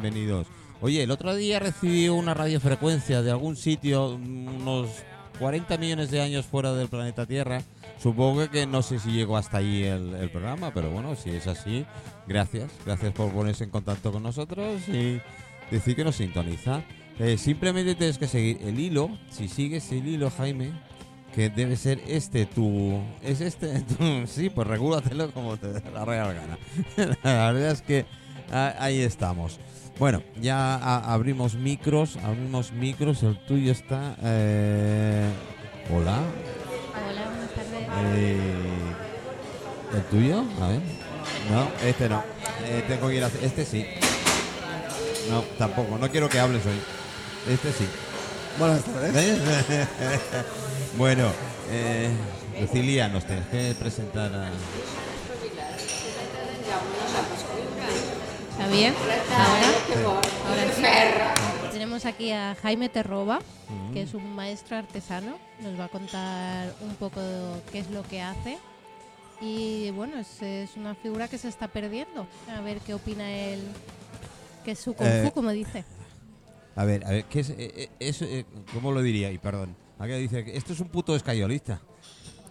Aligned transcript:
Bienvenidos. 0.00 0.46
Oye, 0.80 1.02
el 1.02 1.10
otro 1.10 1.34
día 1.34 1.58
recibí 1.58 2.08
una 2.08 2.32
radiofrecuencia 2.32 3.20
de 3.20 3.30
algún 3.30 3.54
sitio, 3.54 4.14
unos 4.14 4.88
40 5.38 5.76
millones 5.76 6.10
de 6.10 6.22
años 6.22 6.46
fuera 6.46 6.72
del 6.72 6.88
planeta 6.88 7.26
Tierra. 7.26 7.60
Supongo 8.02 8.48
que 8.48 8.66
no 8.66 8.80
sé 8.80 8.98
si 8.98 9.10
llegó 9.10 9.36
hasta 9.36 9.58
ahí 9.58 9.82
el, 9.82 10.30
programa, 10.30 10.72
pero 10.72 10.90
bueno, 10.90 11.16
si 11.16 11.30
es 11.30 11.46
así, 11.46 11.84
gracias. 12.26 12.70
Gracias 12.86 13.12
por 13.12 13.30
ponerse 13.30 13.64
en 13.64 13.70
contacto 13.70 14.10
con 14.10 14.22
nosotros 14.22 14.88
y 14.88 15.20
decir 15.70 15.94
que 15.96 16.04
nos 16.04 16.16
sintoniza. 16.16 16.82
Eh, 17.18 17.36
simplemente 17.36 17.94
tienes 17.94 18.16
que 18.16 18.26
seguir 18.26 18.58
el 18.62 18.80
hilo. 18.80 19.10
Si 19.30 19.48
sigues 19.48 19.92
el 19.92 20.08
hilo, 20.08 20.30
Jaime, 20.30 20.72
que 21.34 21.50
debe 21.50 21.76
ser 21.76 22.00
este 22.06 22.46
tu. 22.46 23.02
¿Es 23.22 23.42
este? 23.42 23.84
sí, 24.26 24.48
pues 24.48 24.66
regúlatelo 24.66 25.30
como 25.32 25.58
te 25.58 25.74
dé 25.74 25.82
la 25.92 26.06
real 26.06 26.34
gana. 26.34 26.58
la 27.22 27.52
verdad 27.52 27.72
es 27.72 27.82
que 27.82 28.06
ah, 28.50 28.74
ahí 28.78 29.00
estamos. 29.00 29.60
Bueno, 30.00 30.22
ya 30.40 30.76
a- 30.76 31.12
abrimos 31.12 31.54
micros, 31.56 32.16
abrimos 32.24 32.72
micros. 32.72 33.22
El 33.22 33.36
tuyo 33.44 33.70
está. 33.70 34.16
eh, 34.22 35.28
hola. 35.94 36.20
Hola, 37.06 37.24
buenas 37.28 37.50
tardes. 37.50 37.86
Eh, 38.16 38.36
¿El 39.94 40.02
tuyo? 40.04 40.42
A 40.62 40.68
ver. 40.68 40.80
No, 41.50 41.68
este 41.86 42.08
no. 42.08 42.22
Eh, 42.64 42.82
tengo 42.88 43.08
que 43.08 43.16
ir 43.16 43.24
a... 43.24 43.26
Este 43.42 43.66
sí. 43.66 43.86
No, 45.28 45.42
tampoco. 45.58 45.98
No 45.98 46.10
quiero 46.10 46.30
que 46.30 46.40
hables 46.40 46.64
hoy. 46.64 46.80
Este 47.52 47.70
sí. 47.70 47.86
Buenas 48.58 48.82
tardes. 48.82 49.12
bueno, 50.96 51.28
eh, 51.70 52.08
Cecilia, 52.58 53.08
nos 53.08 53.26
tienes 53.26 53.46
que 53.48 53.74
presentar 53.78 54.32
a... 54.34 54.48
¿Está 58.60 58.72
bien? 58.72 58.94
Ahora, 59.32 60.20
ahora 60.46 60.72
sí. 60.74 60.82
Tenemos 61.72 62.04
aquí 62.04 62.30
a 62.30 62.54
Jaime 62.60 62.90
Terroba, 62.90 63.38
que 63.94 64.02
es 64.02 64.12
un 64.12 64.34
maestro 64.34 64.76
artesano. 64.76 65.38
Nos 65.60 65.80
va 65.80 65.86
a 65.86 65.88
contar 65.88 66.74
un 66.82 66.94
poco 66.96 67.22
qué 67.72 67.78
es 67.78 67.90
lo 67.90 68.02
que 68.02 68.20
hace. 68.20 68.58
Y 69.40 69.90
bueno, 69.92 70.18
es, 70.18 70.42
es 70.42 70.76
una 70.76 70.94
figura 70.94 71.26
que 71.26 71.38
se 71.38 71.48
está 71.48 71.68
perdiendo. 71.68 72.26
A 72.54 72.60
ver 72.60 72.80
qué 72.80 72.92
opina 72.92 73.30
él, 73.32 73.62
que 74.62 74.72
es 74.72 74.78
su 74.78 74.92
kung 74.92 75.08
fu, 75.08 75.28
Eh, 75.28 75.32
como 75.34 75.50
dice. 75.52 75.86
A 76.76 76.84
ver, 76.84 77.06
a 77.06 77.10
ver, 77.12 77.24
¿qué 77.24 77.40
es, 77.40 77.48
eh, 77.48 77.56
eh, 77.58 77.88
es, 77.98 78.20
eh, 78.20 78.44
¿cómo 78.74 78.92
lo 78.92 79.00
diría? 79.00 79.32
Y 79.32 79.38
perdón. 79.38 79.74
Aquí 79.98 80.12
dice 80.12 80.44
que 80.44 80.54
esto 80.54 80.74
es 80.74 80.80
un 80.80 80.88
puto 80.88 81.16
escayolista. 81.16 81.80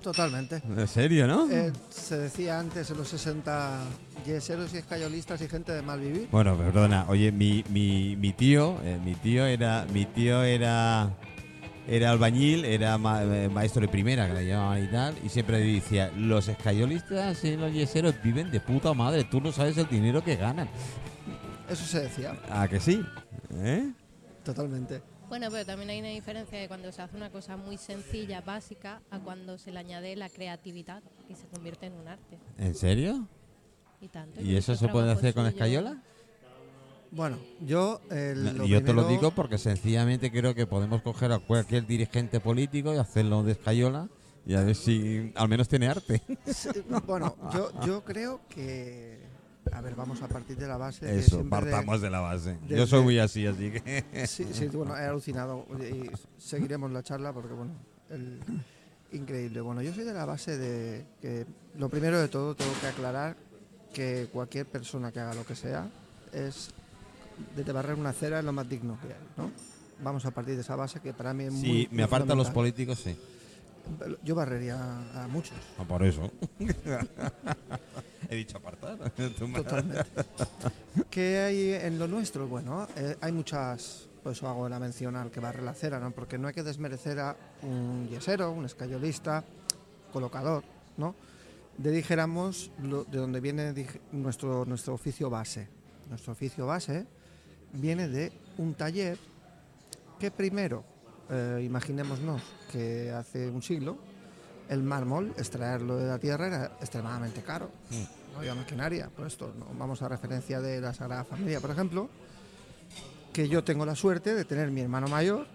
Totalmente. 0.02 0.61
¿En 0.66 0.88
serio, 0.88 1.28
no? 1.28 1.50
Eh, 1.52 1.73
se 1.89 2.17
decía 2.17 2.58
antes 2.59 2.89
en 2.89 2.97
los 2.97 3.09
60 3.09 3.81
yeseros 4.25 4.73
y 4.73 4.78
escayolistas 4.78 5.42
y 5.42 5.47
gente 5.50 5.73
de 5.73 5.81
mal 5.81 6.00
vivir. 6.00 6.30
Bueno, 6.31 6.55
perdona, 6.58 7.05
oye, 7.09 7.31
mi, 7.33 7.64
mi, 7.69 8.16
mi 8.16 8.31
tío, 8.31 8.77
eh, 8.83 8.97
mi 9.03 9.16
tío 9.16 9.45
era, 9.45 9.86
mi 9.92 10.05
tío 10.05 10.42
era, 10.44 11.09
era 11.86 12.11
albañil, 12.11 12.64
era 12.64 12.97
ma- 12.97 13.23
eh, 13.23 13.50
maestro 13.50 13.81
de 13.81 13.89
primera, 13.89 14.27
que 14.27 14.33
le 14.36 14.47
llamaban 14.47 14.83
y 14.83 14.88
tal, 14.88 15.16
y 15.22 15.27
siempre 15.27 15.59
decía, 15.59 16.11
los 16.16 16.47
escayolistas 16.47 17.44
y 17.44 17.58
los 17.58 17.73
yeseros 17.73 18.16
viven 18.23 18.52
de 18.52 18.61
puta 18.61 18.94
madre, 18.94 19.25
tú 19.25 19.42
no 19.42 19.52
sabes 19.52 19.77
el 19.77 19.89
dinero 19.89 20.23
que 20.23 20.38
ganan. 20.38 20.70
Eso 21.70 21.86
se 21.86 22.00
decía, 22.02 22.36
¿A 22.50 22.67
que 22.70 22.80
sí? 22.80 23.03
¿Eh? 23.53 23.92
totalmente. 24.44 25.02
Bueno, 25.30 25.47
pero 25.52 25.63
también 25.66 25.89
hay 25.91 25.99
una 25.99 26.09
diferencia 26.09 26.58
de 26.59 26.67
cuando 26.67 26.91
se 26.91 27.02
hace 27.03 27.16
una 27.16 27.30
cosa 27.30 27.55
muy 27.55 27.77
sencilla, 27.77 28.41
básica, 28.41 29.02
a 29.11 29.19
cuando 29.19 29.58
se 29.59 29.71
le 29.71 29.80
añade 29.80 30.16
la 30.16 30.27
creatividad 30.30 31.03
y 31.30 31.36
se 31.36 31.45
convierte 31.47 31.86
en 31.86 31.94
un 31.94 32.08
arte. 32.08 32.39
¿En 32.58 32.73
serio? 32.73 33.27
Y, 34.02 34.08
tanto, 34.08 34.41
¿Y 34.41 34.55
eso 34.55 34.75
se 34.75 34.88
puede 34.88 35.11
hacer 35.11 35.33
con 35.36 35.45
escayola? 35.45 36.02
Bueno, 37.11 37.38
yo. 37.59 38.02
eh, 38.09 38.33
No, 38.36 38.53
lo 38.53 38.66
yo 38.66 38.83
te 38.83 38.94
lo 38.94 39.08
digo 39.08 39.31
porque 39.31 39.58
sencillamente 39.58 40.31
creo 40.31 40.53
que 40.55 40.66
podemos 40.66 41.02
coger 41.02 41.31
a 41.31 41.39
cualquier 41.39 41.86
dirigente 41.86 42.39
político 42.39 42.93
y 42.93 42.97
hacerlo 42.97 43.43
de 43.43 43.53
escayola 43.53 44.08
y 44.45 44.55
a 44.55 44.61
ver 44.61 44.75
si 44.75 45.31
al 45.36 45.47
menos 45.49 45.67
tiene 45.67 45.87
arte. 45.87 46.21
Sí, 46.45 46.70
Bueno, 47.05 47.36
yo, 47.54 47.71
yo 47.86 48.04
creo 48.04 48.42
que. 48.49 49.20
A 49.71 49.81
ver, 49.81 49.95
vamos 49.95 50.21
a 50.21 50.27
partir 50.27 50.57
de 50.57 50.67
la 50.67 50.77
base. 50.77 51.19
Eso, 51.19 51.37
de- 51.43 51.49
partamos 51.49 52.02
de 52.02 52.09
la 52.09 52.19
base. 52.19 52.57
Yo 52.67 52.85
soy 52.87 53.03
muy 53.03 53.19
así, 53.19 53.45
así 53.45 53.71
que... 53.71 54.03
Sí, 54.27 54.47
sí, 54.52 54.67
bueno, 54.67 54.95
he 54.97 55.05
alucinado 55.05 55.65
y 55.80 56.09
seguiremos 56.37 56.91
la 56.91 57.03
charla 57.03 57.31
porque, 57.33 57.53
bueno, 57.53 57.71
el- 58.09 58.39
increíble. 59.11 59.61
Bueno, 59.61 59.81
yo 59.81 59.93
soy 59.93 60.03
de 60.03 60.13
la 60.13 60.25
base 60.25 60.57
de 60.57 61.05
que 61.21 61.45
lo 61.77 61.89
primero 61.89 62.19
de 62.19 62.27
todo 62.27 62.55
tengo 62.55 62.71
que 62.81 62.87
aclarar 62.87 63.35
que 63.93 64.27
cualquier 64.31 64.65
persona 64.65 65.11
que 65.11 65.19
haga 65.19 65.33
lo 65.33 65.45
que 65.45 65.55
sea 65.55 65.87
es 66.31 66.69
desde 67.55 67.71
barrer 67.71 67.95
una 67.95 68.09
acera 68.09 68.39
es 68.39 68.45
lo 68.45 68.53
más 68.53 68.67
digno 68.69 68.97
que 69.01 69.07
hay, 69.07 69.19
¿no? 69.37 69.51
Vamos 70.03 70.25
a 70.25 70.31
partir 70.31 70.55
de 70.55 70.61
esa 70.61 70.75
base 70.75 70.99
que 70.99 71.13
para 71.13 71.33
mí 71.33 71.45
es 71.45 71.51
muy 71.53 71.61
Sí, 71.61 71.87
me 71.91 71.95
muy 71.97 72.03
aparta 72.03 72.33
a 72.33 72.36
los 72.36 72.49
políticos, 72.51 72.99
sí. 72.99 73.17
Yo 74.23 74.36
barrería 74.36 74.77
a 75.23 75.27
muchos, 75.27 75.57
Ah, 75.77 75.83
por 75.83 76.03
eso. 76.03 76.30
He 78.30 78.36
dicho 78.36 78.58
apartar. 78.58 79.12
Totalmente. 79.64 80.10
¿Qué 81.10 81.40
hay 81.40 81.73
en 81.73 81.98
lo 81.98 82.08
nuestro? 82.08 82.48
Bueno, 82.48 82.88
eh, 82.95 83.17
hay 83.22 83.32
muchas, 83.32 84.08
por 84.23 84.34
eso 84.34 84.48
hago 84.48 84.70
la 84.70 84.80
mención 84.80 85.16
al 85.16 85.32
que 85.32 85.40
barre 85.40 85.62
la 85.64 85.72
acera, 85.72 86.00
¿no? 86.00 86.12
Porque 86.12 86.38
no 86.38 86.48
hay 86.48 86.54
que 86.54 86.64
desmerecer 86.64 87.20
a 87.20 87.36
un 87.64 88.08
yesero, 88.10 88.52
un 88.52 88.66
escayolista, 88.66 89.44
colocador, 90.14 90.64
¿no? 90.98 91.16
De 91.78 91.92
dijéramos 91.92 92.72
lo- 92.84 93.04
de 93.06 93.17
donde 93.17 93.40
viene 93.40 93.73
dij- 93.73 94.00
nuestro, 94.12 94.66
nuestro 94.66 94.94
oficio 94.94 95.30
base. 95.30 95.67
Nuestro 96.10 96.34
oficio 96.34 96.66
base 96.67 97.06
viene 97.73 98.08
de 98.08 98.32
un 98.58 98.73
taller 98.73 99.17
que 100.20 100.30
primero, 100.32 100.84
eh, 101.30 101.61
imaginémonos 101.64 102.42
que 102.72 103.11
hace 103.11 103.50
un 103.50 103.61
siglo, 103.61 103.98
el 104.67 104.84
mármol, 104.84 105.34
extraerlo 105.38 105.96
de 105.98 106.08
la 106.08 106.20
tierra 106.20 106.48
era 106.48 106.66
extremadamente 106.82 107.42
caro. 107.42 107.72
No 108.34 108.40
había 108.40 108.56
maquinaria, 108.56 109.10
por 109.10 109.28
esto 109.28 109.54
no 109.58 109.67
vamos 109.78 110.02
a 110.02 110.08
referencia 110.08 110.62
de 110.62 110.80
la 110.82 110.94
Sagrada 110.94 111.23
Familia, 111.23 111.60
por 111.60 111.72
ejemplo, 111.72 112.10
que 113.34 113.48
yo 113.50 113.64
tengo 113.64 113.86
la 113.86 113.95
suerte 113.95 114.34
de 114.34 114.45
tener 114.45 114.72
mi 114.72 114.82
hermano 114.82 115.08
mayor 115.08 115.48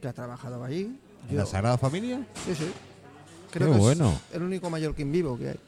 que 0.00 0.08
ha 0.08 0.12
trabajado 0.12 0.62
allí. 0.64 0.98
¿En 1.28 1.36
la 1.36 1.46
Sagrada 1.46 1.78
Familia? 1.78 2.26
Sí, 2.46 2.54
sí. 2.54 2.72
Qué 3.52 3.58
Creo 3.58 3.72
que 3.72 3.78
bueno. 3.78 4.18
es 4.30 4.36
el 4.36 4.42
único 4.42 4.70
mallorquín 4.70 5.10
vivo 5.10 5.38
que 5.38 5.50
hay. 5.50 5.60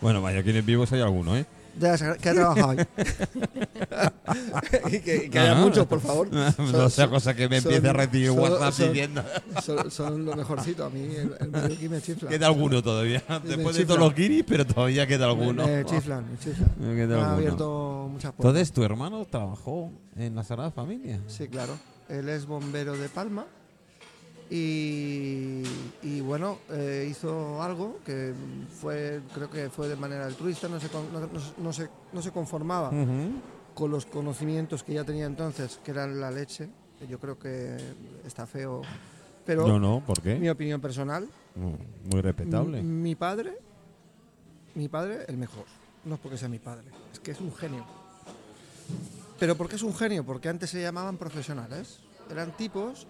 Bueno, 0.00 0.26
aquí 0.26 0.50
en 0.50 0.66
vivos 0.66 0.92
hay 0.92 1.00
alguno, 1.00 1.36
¿eh? 1.36 1.46
De 1.74 1.88
la 1.88 1.96
Sagrada- 1.96 2.18
que 2.20 2.28
ha 2.28 2.34
trabajado 2.34 2.70
ahí. 2.70 2.78
y 4.92 4.98
que, 5.00 5.16
y 5.26 5.30
que 5.30 5.38
haya 5.38 5.52
Ah. 5.52 5.64
muchos, 5.64 5.86
por 5.86 6.00
favor. 6.00 6.28
no 6.32 6.52
Son- 6.52 6.90
sea 6.90 7.08
cosa 7.08 7.34
que 7.34 7.48
me 7.48 7.60
son- 7.60 7.72
empiece 7.72 7.88
a 7.88 7.92
recibir 7.94 8.28
son- 8.28 8.38
WhatsApp 8.38 8.72
son- 8.72 8.92
diciendo 8.92 9.24
Son, 9.62 9.90
son 9.90 10.24
lo 10.24 10.36
mejorcito. 10.36 10.84
A 10.84 10.90
mí 10.90 11.00
el, 11.14 11.34
el 11.40 11.50
mallorquín 11.50 11.90
me 11.90 12.00
chifla. 12.02 12.28
queda 12.28 12.46
alguno 12.46 12.82
todavía. 12.82 13.22
Después 13.44 13.76
de 13.76 13.82
chifla. 13.82 13.86
todos 13.86 14.00
los 14.00 14.14
guiris, 14.14 14.44
pero 14.46 14.66
todavía 14.66 15.06
queda 15.06 15.26
alguno. 15.26 15.66
Me, 15.66 15.76
me 15.78 15.84
chiflan, 15.84 16.30
me 16.30 16.38
chiflan. 16.38 16.70
Me 16.78 16.94
queda 16.94 17.06
Me 17.06 17.14
ha 17.14 17.18
alguno. 17.18 17.32
abierto 17.36 18.08
muchas 18.12 18.32
puertas. 18.32 18.50
Entonces, 18.50 18.72
¿tu 18.72 18.84
hermano 18.84 19.24
trabajó 19.24 19.90
en 20.16 20.34
la 20.34 20.44
Sagrada 20.44 20.70
Familia? 20.70 21.20
Sí, 21.26 21.48
claro. 21.48 21.72
Él 22.08 22.28
es 22.28 22.46
bombero 22.46 22.96
de 22.96 23.08
Palma 23.08 23.46
y, 24.54 25.62
y, 26.02 26.20
bueno, 26.20 26.58
eh, 26.70 27.06
hizo 27.10 27.62
algo 27.62 28.00
que 28.04 28.34
fue, 28.80 29.22
creo 29.34 29.48
que 29.48 29.70
fue 29.70 29.88
de 29.88 29.96
manera 29.96 30.26
altruista, 30.26 30.68
no 30.68 30.78
se, 30.78 30.88
no, 30.92 31.02
no- 31.20 31.28
no 31.58 31.72
se, 31.72 31.88
no 32.12 32.20
se 32.20 32.30
conformaba 32.32 32.90
con 33.74 33.90
los 33.90 34.04
conocimientos 34.04 34.82
que 34.82 34.92
ya 34.92 35.04
tenía 35.04 35.24
entonces, 35.24 35.80
que 35.82 35.90
eran 35.92 36.20
la 36.20 36.30
leche. 36.30 36.68
Yo 37.08 37.18
creo 37.18 37.38
que 37.38 37.76
está 38.26 38.46
feo, 38.46 38.82
pero 39.46 39.66
No, 39.66 39.78
no, 39.80 40.02
¿por 40.06 40.22
mi 40.24 40.48
opinión 40.48 40.80
personal, 40.80 41.28
Mm, 41.54 42.10
Muy 42.10 42.20
respetable. 42.22 42.82
mi, 42.82 42.88
mi 43.10 43.14
padre, 43.14 43.58
mi 44.74 44.88
padre 44.88 45.24
el 45.28 45.36
mejor. 45.36 45.64
No 46.04 46.14
es 46.14 46.20
porque 46.20 46.36
sea 46.38 46.48
mi 46.48 46.58
padre, 46.58 46.84
es 47.12 47.20
que 47.20 47.30
es 47.32 47.40
un 47.40 47.54
genio. 47.54 47.84
Pero 49.38 49.56
¿por 49.56 49.68
qué 49.68 49.76
es 49.76 49.82
un 49.82 49.94
genio? 49.94 50.24
Porque 50.24 50.48
antes 50.48 50.70
se 50.70 50.80
llamaban 50.80 51.16
profesionales. 51.18 51.98
Eran 52.30 52.56
tipos 52.56 53.06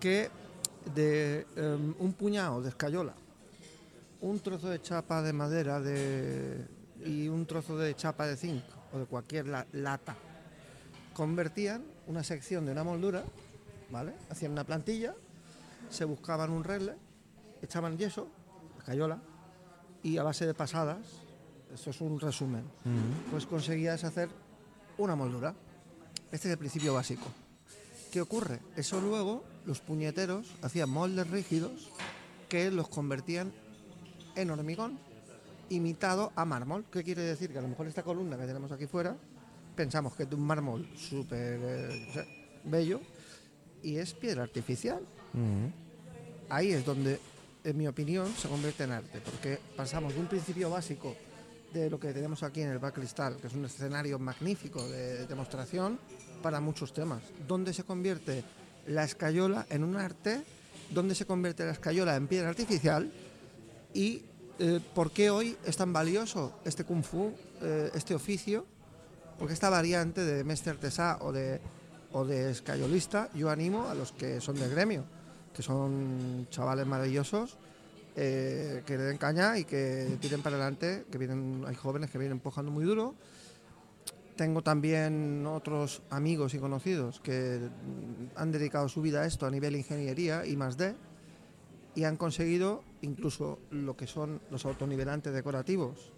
que 0.00 0.28
de 0.94 1.46
em, 1.56 1.94
un 1.98 2.12
puñado 2.12 2.60
de 2.62 2.68
escayola, 2.70 3.14
un 4.20 4.38
trozo 4.40 4.68
de 4.68 4.80
chapa 4.80 5.22
de 5.22 5.32
madera 5.32 5.80
de, 5.80 6.64
y 7.04 7.28
un 7.28 7.46
trozo 7.46 7.76
de 7.78 7.94
chapa 7.94 8.26
de 8.26 8.36
zinc 8.36 8.62
o 8.92 8.98
de 8.98 9.06
cualquier 9.06 9.46
la- 9.46 9.66
lata, 9.72 10.14
convertían 11.14 11.82
una 12.06 12.22
sección 12.22 12.66
de 12.66 12.72
una 12.72 12.84
moldura, 12.84 13.22
¿vale? 13.90 14.12
Hacían 14.30 14.52
una 14.52 14.64
plantilla, 14.64 15.14
se 15.90 16.04
buscaban 16.04 16.50
un 16.50 16.64
regle, 16.64 16.94
echaban 17.62 17.96
yeso, 17.98 18.28
escayola, 18.78 19.20
y 20.02 20.18
a 20.18 20.22
base 20.22 20.46
de 20.46 20.54
pasadas, 20.54 20.98
esto 21.72 21.90
es 21.90 22.00
un 22.00 22.18
resumen, 22.18 22.64
pues 23.30 23.46
conseguías 23.46 24.02
hacer 24.04 24.28
una 24.98 25.14
moldura. 25.16 25.54
Este 26.30 26.48
es 26.48 26.52
el 26.52 26.58
principio 26.58 26.94
básico. 26.94 27.26
¿Qué 28.10 28.20
ocurre? 28.20 28.58
Eso 28.76 29.00
luego 29.00 29.44
los 29.64 29.80
puñeteros 29.80 30.46
hacían 30.62 30.90
moldes 30.90 31.28
rígidos 31.30 31.90
que 32.48 32.70
los 32.70 32.88
convertían 32.88 33.52
en 34.36 34.50
hormigón 34.50 34.98
imitado 35.70 36.32
a 36.36 36.44
mármol. 36.44 36.84
¿Qué 36.90 37.02
quiere 37.02 37.22
decir? 37.22 37.50
Que 37.52 37.58
a 37.58 37.62
lo 37.62 37.68
mejor 37.68 37.86
esta 37.86 38.02
columna 38.02 38.36
que 38.36 38.46
tenemos 38.46 38.72
aquí 38.72 38.86
fuera 38.86 39.16
pensamos 39.74 40.14
que 40.14 40.24
es 40.24 40.30
de 40.30 40.36
un 40.36 40.42
mármol 40.42 40.88
súper 40.96 41.60
eh, 41.62 42.06
o 42.08 42.12
sea, 42.12 42.26
bello 42.64 43.00
y 43.82 43.96
es 43.96 44.14
piedra 44.14 44.42
artificial. 44.42 45.00
Ahí 46.48 46.72
es 46.72 46.84
donde, 46.84 47.18
en 47.64 47.78
mi 47.78 47.88
opinión, 47.88 48.28
se 48.36 48.48
convierte 48.48 48.84
en 48.84 48.92
arte, 48.92 49.20
porque 49.20 49.58
pasamos 49.74 50.14
de 50.14 50.20
un 50.20 50.26
principio 50.26 50.70
básico 50.70 51.16
de 51.72 51.88
lo 51.88 51.98
que 51.98 52.12
tenemos 52.12 52.42
aquí 52.42 52.60
en 52.60 52.68
el 52.68 52.78
Bar 52.78 52.92
Cristal, 52.92 53.38
que 53.38 53.46
es 53.46 53.54
un 53.54 53.64
escenario 53.64 54.18
magnífico 54.18 54.86
de 54.88 55.26
demostración 55.26 55.98
para 56.42 56.60
muchos 56.60 56.92
temas, 56.92 57.22
donde 57.48 57.72
se 57.72 57.84
convierte 57.84 58.44
la 58.86 59.04
escayola 59.04 59.66
en 59.70 59.84
un 59.84 59.96
arte, 59.96 60.42
donde 60.90 61.14
se 61.14 61.26
convierte 61.26 61.64
la 61.64 61.72
escayola 61.72 62.16
en 62.16 62.26
piedra 62.26 62.48
artificial 62.48 63.10
y 63.94 64.22
eh, 64.58 64.80
por 64.94 65.10
qué 65.10 65.30
hoy 65.30 65.56
es 65.64 65.76
tan 65.76 65.92
valioso 65.92 66.60
este 66.64 66.84
kung 66.84 67.02
fu, 67.02 67.32
eh, 67.62 67.90
este 67.94 68.14
oficio, 68.14 68.66
porque 69.38 69.54
esta 69.54 69.70
variante 69.70 70.24
de 70.24 70.44
mestre 70.44 70.72
artesá 70.72 71.18
o 71.20 71.32
de, 71.32 71.60
o 72.12 72.24
de 72.24 72.50
escayolista, 72.50 73.30
yo 73.34 73.50
animo 73.50 73.88
a 73.88 73.94
los 73.94 74.12
que 74.12 74.40
son 74.40 74.56
del 74.56 74.70
gremio, 74.70 75.04
que 75.54 75.62
son 75.62 76.46
chavales 76.50 76.86
maravillosos, 76.86 77.56
eh, 78.14 78.82
que 78.86 78.98
le 78.98 79.04
den 79.04 79.16
caña 79.16 79.58
y 79.58 79.64
que 79.64 80.18
tiren 80.20 80.42
para 80.42 80.56
adelante, 80.56 81.06
que 81.10 81.16
vienen, 81.16 81.64
hay 81.66 81.74
jóvenes 81.74 82.10
que 82.10 82.18
vienen 82.18 82.36
empujando 82.36 82.70
muy 82.70 82.84
duro. 82.84 83.14
Tengo 84.42 84.62
también 84.62 85.46
otros 85.46 86.02
amigos 86.10 86.52
y 86.54 86.58
conocidos 86.58 87.20
que 87.20 87.60
han 88.34 88.50
dedicado 88.50 88.88
su 88.88 89.00
vida 89.00 89.20
a 89.20 89.26
esto 89.26 89.46
a 89.46 89.52
nivel 89.52 89.76
ingeniería 89.76 90.44
y 90.44 90.56
más 90.56 90.76
de, 90.76 90.96
y 91.94 92.02
han 92.02 92.16
conseguido 92.16 92.82
incluso 93.02 93.60
lo 93.70 93.96
que 93.96 94.08
son 94.08 94.40
los 94.50 94.66
autonnivelantes 94.66 95.32
decorativos 95.32 96.10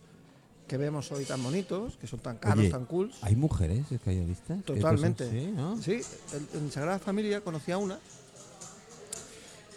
que 0.67 0.79
vemos 0.79 1.12
hoy 1.12 1.26
tan 1.26 1.43
bonitos, 1.43 1.99
que 1.99 2.06
son 2.06 2.21
tan 2.21 2.38
caros, 2.38 2.61
Oye, 2.61 2.71
tan 2.71 2.87
cool. 2.87 3.12
¿Hay 3.21 3.37
mujeres 3.37 3.93
escayolistas? 3.93 4.65
Que 4.65 4.73
Totalmente. 4.73 5.31
Sí, 5.31 5.53
¿no? 5.55 5.76
Sí, 5.76 6.00
en, 6.32 6.62
en 6.62 6.73
Sagrada 6.73 6.99
Familia 6.99 7.43
conocí 7.43 7.73
a 7.73 7.76
una. 7.76 7.99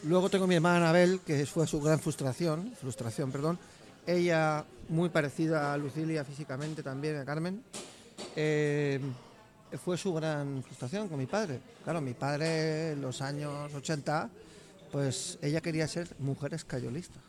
Luego 0.05 0.29
tengo 0.29 0.47
mi 0.47 0.55
hermana 0.55 0.77
Anabel, 0.77 1.19
que 1.19 1.45
fue 1.45 1.67
su 1.67 1.81
gran 1.81 1.99
frustración, 1.99 2.71
frustración, 2.79 3.29
perdón. 3.29 3.59
Ella 4.05 4.63
muy 4.87 5.09
parecida 5.09 5.73
a 5.73 5.77
Lucilia 5.77 6.23
físicamente 6.23 6.81
también, 6.81 7.17
a 7.17 7.25
Carmen. 7.25 7.61
Eh, 8.39 8.99
fue 9.83 9.97
su 9.97 10.13
gran 10.13 10.61
frustración 10.63 11.07
con 11.09 11.17
mi 11.17 11.25
padre. 11.25 11.59
Claro, 11.83 11.99
mi 12.01 12.13
padre 12.13 12.91
en 12.91 13.01
los 13.01 13.19
años 13.21 13.73
80, 13.73 14.29
pues 14.91 15.39
ella 15.41 15.59
quería 15.59 15.87
ser 15.87 16.07
mujer 16.19 16.53
escayolista. 16.53 17.19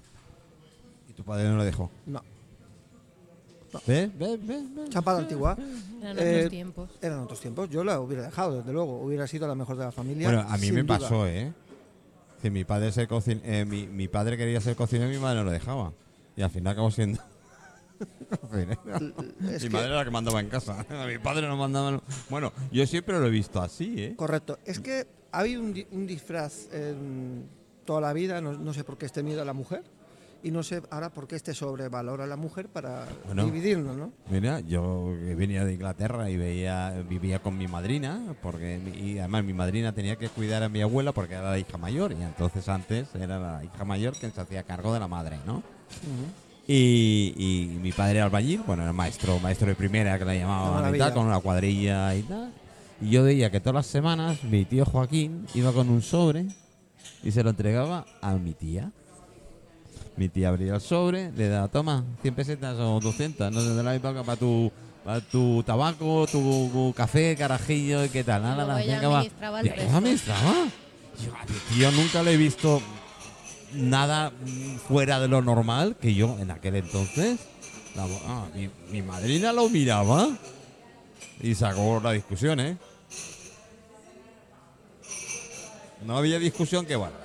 Y 1.08 1.14
tu 1.14 1.25
padre 1.25 1.49
no 1.49 1.56
lo 1.56 1.64
dejó. 1.64 1.90
No, 2.06 2.22
¿Ves? 3.87 4.10
¿Ves? 4.19 4.46
¿Ves? 4.46 4.75
¿Ves? 4.75 4.88
chapada 4.90 5.19
antigua. 5.19 5.56
Eran 6.00 6.19
Eh, 6.19 6.37
otros 6.37 6.50
tiempos. 6.50 6.90
Eran 7.02 7.19
otros 7.20 7.40
tiempos. 7.40 7.69
Yo 7.70 7.84
la 7.84 8.00
hubiera 8.00 8.22
dejado, 8.25 8.56
desde 8.58 8.72
luego. 8.72 8.99
Hubiera 9.02 9.26
sido 9.26 9.46
la 9.49 9.55
mejor 9.55 9.76
de 9.76 9.84
la 9.84 9.93
familia. 9.93 10.28
Bueno, 10.28 10.46
a 10.49 10.56
mí 10.56 10.70
me 10.72 10.82
duda. 10.82 10.99
pasó, 10.99 11.26
¿eh? 11.26 11.52
Que 12.40 12.50
mi 12.50 12.64
padre, 12.64 12.93
ser 12.93 13.08
cocin- 13.08 13.43
eh, 13.44 13.64
mi, 13.66 13.87
mi 13.87 14.08
padre 14.08 14.37
quería 14.38 14.60
ser 14.60 14.75
cocinero 14.76 15.10
y 15.10 15.16
mi 15.16 15.20
madre 15.22 15.38
no 15.40 15.44
lo 15.44 15.50
dejaba. 15.50 15.93
Y 16.37 16.43
al 16.43 16.50
final 16.50 16.72
acabó 16.72 16.90
siendo... 16.90 17.20
mi 18.52 19.58
que- 19.58 19.70
madre 19.70 19.86
era 19.88 19.96
la 19.96 20.04
que 20.04 20.10
mandaba 20.10 20.40
en 20.40 20.48
casa. 20.48 20.84
mi 21.08 21.18
padre 21.18 21.46
no 21.48 21.56
mandaba... 21.56 22.00
Bueno, 22.30 22.52
yo 22.70 22.86
siempre 22.86 23.18
lo 23.18 23.26
he 23.26 23.30
visto 23.30 23.60
así, 23.60 23.94
¿eh? 24.02 24.14
Correcto. 24.16 24.58
Es 24.64 24.80
que 24.80 25.06
ha 25.32 25.40
habido 25.40 25.62
un, 25.62 25.72
di- 25.74 25.86
un 25.92 26.06
disfraz 26.06 26.68
en 26.72 27.46
toda 27.84 28.00
la 28.00 28.12
vida, 28.12 28.40
no, 28.40 28.52
no 28.52 28.72
sé 28.74 28.84
por 28.84 28.98
qué 28.98 29.06
este 29.06 29.22
miedo 29.22 29.42
a 29.42 29.44
la 29.44 29.52
mujer, 29.54 29.82
y 30.42 30.50
no 30.52 30.62
sé 30.62 30.82
ahora 30.90 31.10
por 31.10 31.26
qué 31.26 31.34
este 31.36 31.52
sobrevalor 31.52 32.20
a 32.20 32.26
la 32.26 32.36
mujer 32.36 32.68
para 32.68 33.08
Bueno. 33.26 33.44
dividirnos, 33.46 33.96
¿no? 33.96 34.12
Mira, 34.30 34.60
yo 34.60 35.06
venía 35.36 35.64
de 35.64 35.72
Inglaterra 35.74 36.30
y 36.30 36.36
veía, 36.36 37.02
vivía 37.08 37.40
con 37.42 37.58
mi 37.58 37.66
madrina, 37.66 38.36
porque 38.40 38.78
y 38.94 39.18
además 39.18 39.42
mi 39.44 39.52
madrina 39.54 39.92
tenía 39.92 40.14
que 40.16 40.28
cuidar 40.28 40.62
a 40.62 40.68
mi 40.68 40.80
abuela 40.80 41.12
porque 41.12 41.34
era 41.34 41.50
la 41.50 41.58
hija 41.58 41.76
mayor, 41.76 42.12
y 42.12 42.22
entonces 42.22 42.68
antes 42.68 43.12
era 43.16 43.38
la 43.40 43.64
hija 43.64 43.84
mayor 43.84 44.14
quien 44.16 44.30
se 44.32 44.40
hacía 44.40 44.62
cargo 44.62 44.92
de 44.94 45.00
la 45.00 45.08
madre, 45.08 45.38
¿no? 45.44 45.62
Y, 46.70 47.32
y 47.38 47.79
mi 47.81 47.93
padre 47.93 48.17
era 48.17 48.26
albañil, 48.26 48.61
bueno, 48.67 48.82
era 48.82 48.93
maestro, 48.93 49.38
maestro 49.41 49.69
de 49.69 49.75
primera 49.75 50.19
que 50.19 50.26
Qué 50.26 50.38
llamaban 50.38 50.94
y 50.94 50.99
tal, 50.99 51.15
con 51.15 51.26
una 51.26 51.41
cuadrilla 51.41 52.15
y 52.15 52.23
tal. 52.23 52.53
Y 53.00 53.09
yo 53.09 53.23
veía 53.23 53.50
que 53.50 53.59
todas 53.59 53.75
las 53.75 53.87
semanas 53.87 54.44
mi 54.44 54.67
tío 54.67 54.85
Joaquín 54.85 55.47
iba 55.55 55.73
con 55.73 55.88
un 55.88 56.03
sobre 56.03 56.47
y 57.25 57.31
se 57.31 57.43
lo 57.43 57.49
entregaba 57.50 58.05
a 58.20 58.35
mi 58.35 58.53
tía. 58.53 58.93
Mi 60.17 60.29
tía 60.29 60.50
abría 60.50 60.75
el 60.75 60.81
sobre, 60.82 61.32
le 61.32 61.49
daba, 61.49 61.69
toma, 61.69 62.05
100 62.20 62.35
pesetas 62.35 62.76
o 62.79 63.00
200, 63.00 63.50
no 63.50 63.62
de 63.62 63.82
la 63.82 63.94
época 63.94 64.23
para 64.23 64.37
tu, 64.37 64.70
para 65.06 65.23
tu 65.23 65.62
tabaco, 65.62 66.26
tu 66.31 66.93
café, 66.94 67.35
carajillo 67.35 68.05
y 68.05 68.11
qué 68.11 68.25
tal. 68.25 68.43
Nada, 68.43 68.56
Luego 68.56 68.69
nada, 68.69 68.82
ella 68.82 68.97
administraba. 69.97 70.67
Yo, 71.25 71.35
a 71.35 71.44
mi 71.47 71.75
tío 71.75 71.91
nunca 71.93 72.23
le 72.23 72.35
he 72.35 72.37
visto 72.37 72.82
nada 73.73 74.32
fuera 74.87 75.20
de 75.20 75.29
lo 75.29 75.43
normal 75.43 75.97
que 76.00 76.15
yo 76.15 76.38
en 76.38 76.50
aquel 76.50 76.76
entonces. 76.76 77.38
ah, 77.97 78.47
mi, 78.91 79.03
madrina 79.03 79.53
lo 79.53 79.69
miraba 79.69 80.29
y 81.41 81.55
sacó 81.55 82.00
la 82.03 82.12
discusión, 82.12 82.61
¿eh? 82.61 82.76
No 86.06 86.17
había 86.17 86.38
discusión 86.38 86.87
que 86.87 86.97
valga. 86.97 87.19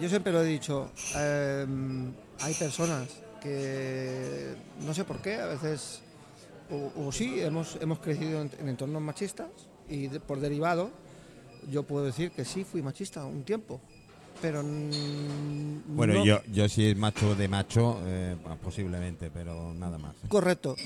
Yo 0.00 0.08
siempre 0.08 0.32
lo 0.32 0.42
he 0.42 0.46
dicho, 0.46 0.90
eh, 1.16 1.66
hay 2.40 2.54
personas 2.54 3.08
que 3.42 4.54
no 4.86 4.94
sé 4.94 5.04
por 5.04 5.20
qué, 5.20 5.36
a 5.36 5.46
veces, 5.46 6.00
o, 6.96 7.10
sí, 7.10 7.40
hemos, 7.40 7.76
hemos 7.80 7.98
crecido 7.98 8.40
en, 8.40 8.50
en 8.60 8.68
entornos 8.68 9.02
machistas 9.02 9.48
y 9.88 10.08
por 10.08 10.40
derivado, 10.40 10.90
yo 11.70 11.82
puedo 11.82 12.04
decir 12.04 12.30
que 12.30 12.44
sí 12.44 12.64
fui 12.64 12.82
machista 12.82 13.24
un 13.24 13.42
tiempo, 13.42 13.80
pero 14.40 14.62
Bueno, 14.62 16.14
no- 16.14 16.24
yo, 16.24 16.40
yo 16.52 16.68
sí 16.68 16.94
macho 16.94 17.34
de 17.34 17.48
macho, 17.48 18.00
eh, 18.06 18.36
posiblemente, 18.62 19.30
pero 19.30 19.72
nada 19.74 19.98
más. 19.98 20.14
Correcto. 20.28 20.76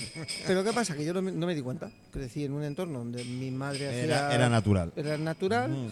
Pero 0.47 0.65
¿qué 0.65 0.73
pasa? 0.73 0.95
Que 0.97 1.05
yo 1.05 1.13
no 1.15 1.23
me, 1.23 1.31
no 1.33 1.47
me 1.47 1.55
di 1.55 1.63
cuenta. 1.63 1.91
Crecí 2.13 2.45
en 2.45 2.53
un 2.53 2.65
entorno 2.65 2.99
donde 3.01 3.25
mi 3.25 3.51
madre 3.51 3.85
Era, 4.05 4.27
hacía... 4.27 4.35
era 4.37 4.49
natural. 4.49 4.93
era 4.97 5.17
natural 5.19 5.71
Mm. 5.71 5.89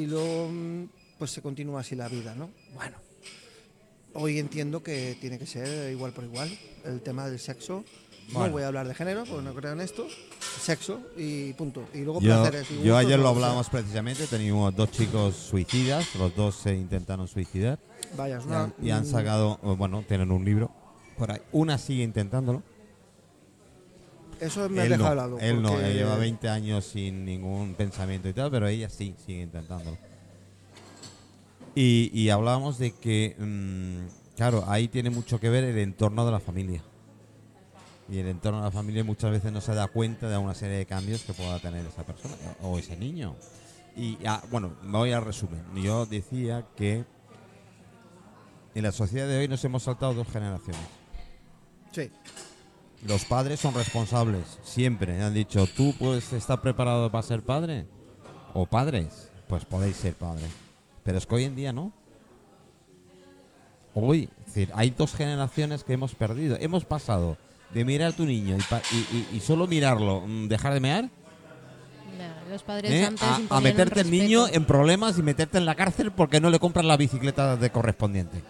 y 0.00 0.06
luego 0.06 0.48
mm, 0.50 0.84
pues 1.18 1.30
se 1.30 1.42
continúa 1.42 1.80
así 1.80 1.94
la 1.96 2.08
vida, 2.08 2.34
¿no? 2.34 2.50
Bueno, 2.74 2.96
hoy 4.14 4.38
entiendo 4.38 4.82
que 4.82 5.16
tiene 5.20 5.38
que 5.38 5.46
ser 5.46 5.90
igual 5.92 6.12
por 6.12 6.24
igual. 6.24 6.50
El 6.84 7.00
tema 7.00 7.28
del 7.28 7.38
sexo, 7.38 7.84
Bueno. 8.32 8.46
no 8.48 8.52
voy 8.52 8.62
a 8.62 8.66
hablar 8.68 8.86
de 8.86 8.94
género 8.94 9.24
porque 9.24 9.42
no 9.42 9.54
creo 9.54 9.72
en 9.72 9.80
esto. 9.80 10.06
Sexo 10.60 11.00
y 11.16 11.52
punto. 11.54 11.84
Y 11.94 12.00
luego 12.00 12.20
Yo, 12.20 12.42
placeres. 12.42 12.70
y 12.70 12.74
yo 12.74 12.80
gustos, 12.80 12.96
ayer 12.98 13.18
lo 13.18 13.24
sea. 13.24 13.30
hablábamos 13.30 13.68
precisamente, 13.70 14.26
teníamos 14.26 14.74
dos 14.76 14.90
chicos 14.90 15.34
suicidas, 15.34 16.14
los 16.16 16.34
dos 16.36 16.54
se 16.56 16.74
intentaron 16.74 17.26
suicidar 17.26 17.78
Vaya, 18.16 18.38
es 18.38 18.46
y 18.46 18.52
han, 18.52 18.74
y 18.82 18.90
han 18.90 19.02
mm, 19.02 19.06
sacado, 19.06 19.58
bueno, 19.62 20.04
tienen 20.06 20.30
un 20.30 20.44
libro 20.44 20.70
por 21.16 21.30
ahí. 21.32 21.40
Una 21.52 21.78
sigue 21.78 22.02
intentándolo. 22.02 22.62
Eso 24.40 24.68
me 24.68 24.82
ha 24.82 24.84
él 24.84 24.90
dejado 24.90 25.08
no, 25.08 25.12
helado. 25.12 25.38
él 25.40 25.62
no, 25.62 25.80
él 25.80 25.94
lleva 25.94 26.16
20 26.16 26.48
años 26.48 26.84
sin 26.84 27.24
ningún 27.24 27.74
pensamiento 27.74 28.28
y 28.28 28.32
tal, 28.32 28.50
pero 28.50 28.68
ella 28.68 28.88
sí 28.88 29.14
sigue 29.26 29.42
intentándolo. 29.42 29.96
Y, 31.74 32.10
y 32.12 32.28
hablábamos 32.30 32.78
de 32.78 32.92
que, 32.92 33.36
mm, 33.38 34.36
claro, 34.36 34.64
ahí 34.68 34.88
tiene 34.88 35.10
mucho 35.10 35.40
que 35.40 35.48
ver 35.48 35.64
el 35.64 35.78
entorno 35.78 36.24
de 36.24 36.32
la 36.32 36.40
familia. 36.40 36.82
Y 38.08 38.18
el 38.18 38.28
entorno 38.28 38.60
de 38.60 38.64
la 38.64 38.70
familia 38.70 39.04
muchas 39.04 39.30
veces 39.30 39.52
no 39.52 39.60
se 39.60 39.74
da 39.74 39.88
cuenta 39.88 40.28
de 40.28 40.38
una 40.38 40.54
serie 40.54 40.78
de 40.78 40.86
cambios 40.86 41.22
que 41.24 41.34
pueda 41.34 41.58
tener 41.58 41.84
esa 41.84 42.04
persona 42.04 42.34
o 42.62 42.78
ese 42.78 42.96
niño. 42.96 43.36
Y 43.96 44.16
ah, 44.26 44.42
bueno, 44.50 44.72
me 44.82 44.96
voy 44.96 45.12
al 45.12 45.24
resumen. 45.24 45.62
Yo 45.74 46.06
decía 46.06 46.64
que 46.76 47.04
en 48.74 48.82
la 48.82 48.92
sociedad 48.92 49.26
de 49.26 49.38
hoy 49.38 49.48
nos 49.48 49.62
hemos 49.64 49.82
saltado 49.82 50.14
dos 50.14 50.28
generaciones. 50.28 50.80
Sí, 51.92 52.10
Los 53.06 53.24
padres 53.24 53.60
son 53.60 53.74
responsables, 53.74 54.58
siempre. 54.62 55.20
Han 55.22 55.34
dicho, 55.34 55.66
¿tú 55.66 55.94
puedes 55.98 56.32
estar 56.32 56.60
preparado 56.60 57.10
para 57.10 57.22
ser 57.22 57.42
padre? 57.42 57.86
¿O 58.54 58.66
padres? 58.66 59.30
Pues 59.48 59.64
podéis 59.64 59.96
ser 59.96 60.14
padres. 60.14 60.50
Pero 61.02 61.18
es 61.18 61.26
que 61.26 61.34
hoy 61.34 61.44
en 61.44 61.56
día 61.56 61.72
no. 61.72 61.92
Hoy, 63.94 64.30
es 64.40 64.46
decir, 64.46 64.70
hay 64.74 64.90
dos 64.90 65.14
generaciones 65.14 65.84
que 65.84 65.94
hemos 65.94 66.14
perdido. 66.14 66.56
Hemos 66.60 66.84
pasado 66.84 67.36
de 67.74 67.84
mirar 67.84 68.08
a 68.12 68.16
tu 68.16 68.24
niño 68.24 68.56
y, 68.56 68.62
pa- 68.62 68.82
y- 68.90 68.96
y- 69.16 69.36
y 69.36 69.40
solo 69.40 69.66
mirarlo, 69.66 70.22
mm, 70.26 70.48
dejar 70.48 70.74
de 70.74 70.80
mear, 70.80 71.10
los 72.50 72.62
padres 72.62 72.90
¿eh? 72.90 73.04
antes 73.04 73.22
a, 73.22 73.58
a 73.58 73.60
meterte 73.60 74.00
el 74.00 74.10
niño 74.10 74.46
en 74.48 74.64
problemas 74.64 75.18
y 75.18 75.22
meterte 75.22 75.58
en 75.58 75.66
la 75.66 75.74
cárcel 75.74 76.12
porque 76.12 76.40
no 76.40 76.48
le 76.48 76.58
compras 76.58 76.86
la 76.86 76.96
bicicleta 76.96 77.56
de 77.56 77.70
correspondiente. 77.70 78.42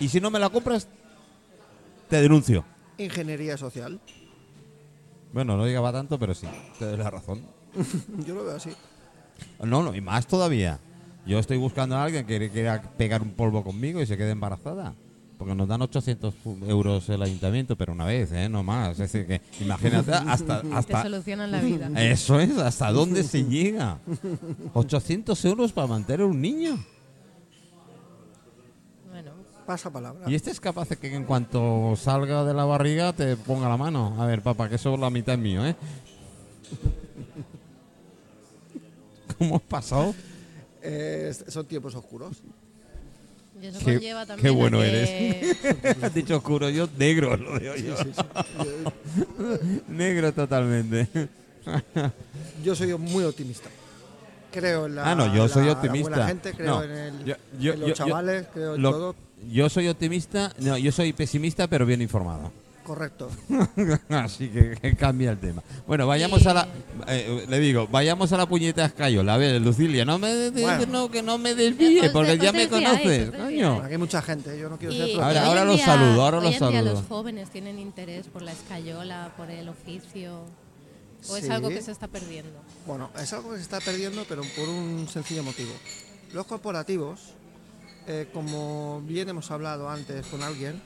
Y 0.00 0.08
si 0.10 0.20
no 0.20 0.30
me 0.30 0.38
la 0.38 0.50
compras, 0.50 0.86
te 2.10 2.20
denuncio. 2.20 2.62
ingeniería 2.98 3.56
social. 3.56 4.00
Bueno, 5.32 5.56
no 5.56 5.64
llegaba 5.66 5.92
tanto, 5.92 6.18
pero 6.18 6.34
sí, 6.34 6.46
te 6.78 6.84
doy 6.84 6.98
la 6.98 7.10
razón. 7.10 7.40
Yo 8.26 8.34
lo 8.34 8.44
veo 8.44 8.56
así. 8.56 8.70
No, 9.62 9.82
no, 9.82 9.94
y 9.94 10.00
más 10.02 10.26
todavía. 10.26 10.78
Yo 11.26 11.38
estoy 11.38 11.56
buscando 11.56 11.96
a 11.96 12.04
alguien 12.04 12.26
que 12.26 12.50
quiera 12.50 12.82
pegar 12.98 13.22
un 13.22 13.30
polvo 13.32 13.64
conmigo 13.64 14.02
y 14.02 14.06
se 14.06 14.18
quede 14.18 14.32
embarazada. 14.32 14.94
Porque 15.44 15.56
nos 15.56 15.68
dan 15.68 15.82
800 15.82 16.34
euros 16.68 17.06
el 17.10 17.20
ayuntamiento, 17.20 17.76
pero 17.76 17.92
una 17.92 18.06
vez, 18.06 18.32
¿eh? 18.32 18.48
No 18.48 18.62
más. 18.62 18.92
Es 18.92 19.12
decir, 19.12 19.26
que 19.26 19.42
imagínate 19.62 20.10
hasta... 20.26 20.62
Te 20.62 20.72
hasta 20.72 21.02
solucionan 21.02 21.50
la 21.50 21.60
vida. 21.60 21.90
eso 22.02 22.40
es, 22.40 22.56
¿hasta 22.56 22.90
dónde 22.90 23.22
se 23.22 23.44
llega? 23.44 23.98
800 24.72 25.44
euros 25.44 25.70
para 25.74 25.86
mantener 25.86 26.24
un 26.24 26.40
niño. 26.40 26.82
Bueno, 29.10 29.32
Pasa 29.66 29.92
palabra. 29.92 30.30
Y 30.30 30.34
este 30.34 30.50
es 30.50 30.58
capaz 30.60 30.88
de 30.88 30.96
que 30.96 31.14
en 31.14 31.24
cuanto 31.24 31.94
salga 31.94 32.42
de 32.44 32.54
la 32.54 32.64
barriga 32.64 33.12
te 33.12 33.36
ponga 33.36 33.68
la 33.68 33.76
mano. 33.76 34.16
A 34.18 34.24
ver, 34.24 34.40
papá, 34.40 34.70
que 34.70 34.76
eso 34.76 34.96
la 34.96 35.10
mitad 35.10 35.34
es 35.34 35.40
mío, 35.42 35.66
¿eh? 35.66 35.76
¿Cómo 39.38 39.56
has 39.56 39.62
pasado? 39.62 40.14
Eh, 40.80 41.34
son 41.48 41.66
tiempos 41.66 41.94
oscuros. 41.94 42.42
Y 43.64 43.68
eso 43.68 43.78
Qué- 43.80 43.94
conlleva 43.94 44.26
también 44.26 44.54
bueno 44.54 44.78
que- 44.80 45.56
Has 46.02 46.14
dicho 46.14 46.36
oscuro, 46.36 46.68
yo 46.70 46.88
negro, 46.98 47.36
lo 47.36 47.58
digo 47.58 47.74
yo. 47.76 47.96
Sí, 47.96 48.04
sí, 48.14 48.22
sí. 48.22 49.80
Negro 49.88 50.32
totalmente. 50.32 51.08
Yo 52.62 52.74
soy 52.74 52.94
muy 52.98 53.24
optimista. 53.24 53.68
Creo 54.52 54.86
en 54.86 54.94
la, 54.96 55.10
Ah, 55.10 55.14
no, 55.14 55.34
yo 55.34 55.48
soy 55.48 55.62
la- 55.62 55.72
la 55.72 55.72
optimista. 55.78 56.08
buena 56.10 56.26
gente, 56.28 56.52
creo 56.52 56.66
No, 56.66 56.82
en, 56.84 56.90
el- 56.92 57.24
yo- 57.24 57.34
yo- 57.58 57.72
en 57.72 57.80
los 57.80 57.88
yo- 57.88 57.94
chavales, 57.94 58.46
creo 58.52 58.74
en 58.76 58.82
Lo- 58.82 58.90
todo. 58.92 59.16
yo 59.50 59.68
soy 59.68 59.88
optimista, 59.88 60.52
no, 60.60 60.78
yo 60.78 60.92
soy 60.92 61.12
pesimista, 61.12 61.66
pero 61.66 61.86
bien 61.86 62.02
informado. 62.02 62.52
Correcto. 62.84 63.30
Así 64.10 64.48
que, 64.48 64.76
que 64.80 64.94
cambia 64.94 65.30
el 65.30 65.38
tema. 65.38 65.62
Bueno, 65.86 66.06
vayamos 66.06 66.42
Y- 66.42 66.48
a 66.48 66.54
la. 66.54 66.68
eh, 67.08 67.46
le 67.48 67.58
digo, 67.58 67.88
vayamos 67.88 68.30
a 68.32 68.36
la 68.36 68.46
puñeta 68.46 68.84
escayola. 68.84 69.34
A 69.34 69.36
ver, 69.38 69.60
Lucilia, 69.62 70.04
no 70.04 70.18
me 70.18 70.28
de- 70.34 70.50
de- 70.50 70.62
Bueno. 70.62 70.86
no, 70.86 71.10
que 71.10 71.22
no 71.22 71.38
me 71.38 71.54
desvíe, 71.54 72.10
porque 72.10 72.36
ya 72.36 72.52
me 72.52 72.68
conoces, 72.68 73.30
coño. 73.30 73.80
Aquí 73.82 73.92
hay 73.92 73.98
mucha 73.98 74.20
gente, 74.20 74.58
yo 74.58 74.68
no 74.68 74.76
quiero 74.78 74.94
ser 74.94 75.08
Y- 75.08 75.14
Ahora- 75.14 75.28
hoy 75.42 75.48
ahora 75.48 75.64
los 75.64 75.80
saludo, 75.80 76.22
ahora 76.22 76.38
hoy 76.38 76.44
los 76.44 76.50
día 76.52 76.58
saludo. 76.60 76.92
los 76.92 77.02
jóvenes 77.06 77.50
tienen 77.50 77.78
interés 77.78 78.26
por 78.26 78.42
la 78.42 78.52
escayola, 78.52 79.32
por 79.36 79.50
el 79.50 79.68
oficio. 79.68 80.42
¿O 81.30 81.36
es 81.38 81.48
algo 81.48 81.70
que 81.70 81.80
se 81.80 81.90
está 81.90 82.06
perdiendo? 82.06 82.52
Bueno, 82.86 83.08
es 83.18 83.32
algo 83.32 83.52
que 83.52 83.56
se 83.56 83.62
está 83.62 83.80
perdiendo, 83.80 84.26
pero 84.28 84.42
por 84.56 84.68
un 84.68 85.08
sencillo 85.10 85.42
motivo. 85.42 85.72
Los 86.34 86.44
corporativos, 86.44 87.32
eh, 88.06 88.28
como 88.34 89.00
bien 89.06 89.30
hemos 89.30 89.50
hablado 89.50 89.88
antes 89.88 90.26
con 90.26 90.42
alguien, 90.42 90.82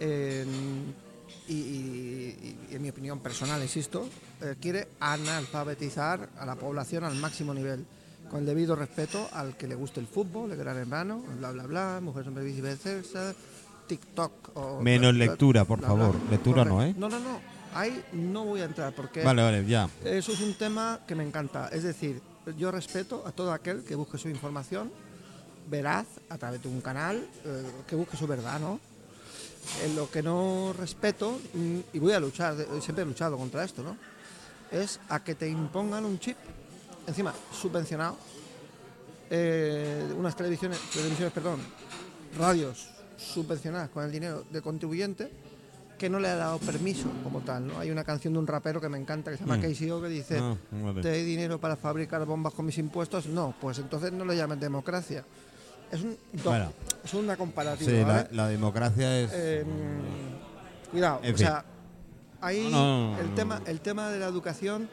y, 0.00 1.52
y- 1.52 2.56
y 2.70 2.74
en 2.74 2.82
mi 2.82 2.88
opinión 2.90 3.20
personal, 3.20 3.60
insisto, 3.62 4.08
eh, 4.40 4.56
quiere 4.60 4.88
analfabetizar 5.00 6.28
a 6.38 6.46
la 6.46 6.54
población 6.56 7.04
al 7.04 7.16
máximo 7.16 7.52
nivel, 7.54 7.84
con 8.30 8.40
el 8.40 8.46
debido 8.46 8.76
respeto 8.76 9.28
al 9.32 9.56
que 9.56 9.66
le 9.66 9.74
guste 9.74 10.00
el 10.00 10.06
fútbol, 10.06 10.52
el 10.52 10.58
gran 10.58 10.76
hermano, 10.76 11.22
bla, 11.38 11.50
bla, 11.50 11.64
bla, 11.66 12.00
mujeres 12.02 12.28
hombres 12.28 12.46
viceversa, 12.46 13.34
TikTok. 13.88 14.32
O 14.56 14.80
Menos 14.80 15.14
bla, 15.14 15.26
lectura, 15.26 15.64
por 15.64 15.78
bla, 15.80 15.88
favor. 15.88 16.18
bla. 16.20 16.30
Lectura 16.30 16.64
no. 16.64 16.82
¿eh? 16.84 16.94
No, 16.96 17.08
no, 17.08 17.18
no. 17.18 17.40
Ahí 17.74 18.02
no 18.12 18.44
voy 18.44 18.60
a 18.60 18.64
entrar 18.64 18.92
porque 18.94 19.22
Vale, 19.22 19.42
vale, 19.42 19.64
ya. 19.66 19.88
eso 20.04 20.32
es 20.32 20.40
un 20.40 20.54
tema 20.54 21.00
que 21.06 21.14
me 21.14 21.24
encanta. 21.24 21.68
Es 21.68 21.82
decir, 21.84 22.20
yo 22.56 22.70
respeto 22.70 23.24
a 23.26 23.32
todo 23.32 23.52
aquel 23.52 23.82
que 23.84 23.94
busque 23.94 24.18
su 24.18 24.28
información 24.28 24.90
veraz 25.68 26.06
a 26.28 26.38
través 26.38 26.62
de 26.62 26.68
un 26.68 26.80
canal, 26.80 27.24
eh, 27.44 27.62
que 27.86 27.94
busque 27.94 28.16
su 28.16 28.26
verdad, 28.26 28.58
¿no? 28.60 28.80
En 29.84 29.94
lo 29.96 30.10
que 30.10 30.22
no 30.22 30.72
respeto, 30.76 31.38
mm, 31.54 31.78
y 31.92 31.98
voy 31.98 32.12
a 32.12 32.20
luchar, 32.20 32.56
de- 32.56 32.80
siempre 32.80 33.02
he 33.02 33.06
luchado 33.06 33.36
contra 33.36 33.62
esto, 33.64 33.82
¿no? 33.82 33.96
Es 34.70 35.00
a 35.08 35.22
que 35.22 35.34
te 35.34 35.48
impongan 35.48 36.04
un 36.04 36.18
chip, 36.18 36.36
encima 37.06 37.32
subvencionado, 37.52 38.16
eh, 39.30 40.12
unas 40.16 40.34
televisiones, 40.36 40.78
televisiones, 40.92 41.32
perdón, 41.32 41.60
radios 42.38 42.88
subvencionadas 43.16 43.90
con 43.90 44.04
el 44.04 44.10
dinero 44.10 44.44
del 44.50 44.62
contribuyente, 44.62 45.30
que 45.98 46.08
no 46.08 46.18
le 46.18 46.28
ha 46.28 46.36
dado 46.36 46.58
permiso 46.58 47.08
como 47.22 47.40
tal, 47.40 47.66
¿no? 47.66 47.78
Hay 47.78 47.90
una 47.90 48.02
canción 48.04 48.32
de 48.32 48.38
un 48.38 48.46
rapero 48.46 48.80
que 48.80 48.88
me 48.88 48.96
encanta 48.98 49.30
que 49.30 49.36
se 49.36 49.42
llama 49.44 49.58
Mm. 49.58 49.62
Casey 49.62 49.90
O 49.90 50.00
que 50.00 50.08
dice 50.08 50.38
Ah, 50.40 50.56
vale. 50.70 51.02
¿te 51.02 51.10
doy 51.10 51.24
dinero 51.24 51.60
para 51.60 51.76
fabricar 51.76 52.24
bombas 52.24 52.54
con 52.54 52.64
mis 52.64 52.78
impuestos? 52.78 53.26
No, 53.26 53.54
pues 53.60 53.78
entonces 53.78 54.10
no 54.10 54.24
lo 54.24 54.32
llamen 54.32 54.58
democracia. 54.58 55.24
Es, 55.92 56.00
un 56.00 56.16
Bueno. 56.42 56.72
Es 57.04 57.14
una 57.14 57.36
comparativa. 57.36 57.90
Sí, 57.90 57.96
la, 57.98 58.04
¿vale? 58.04 58.28
la 58.32 58.48
democracia 58.48 59.20
es. 59.20 59.30
Eh, 59.32 59.64
cuidado, 60.90 61.20
o 61.32 61.36
sea, 61.36 61.64
ahí 62.40 62.68
No, 62.70 63.10
no, 63.10 63.12
no, 63.12 63.20
el, 63.20 63.34
tema, 63.34 63.62
el 63.66 63.80
tema 63.80 64.10
de 64.10 64.18
la 64.18 64.26
educación, 64.26 64.88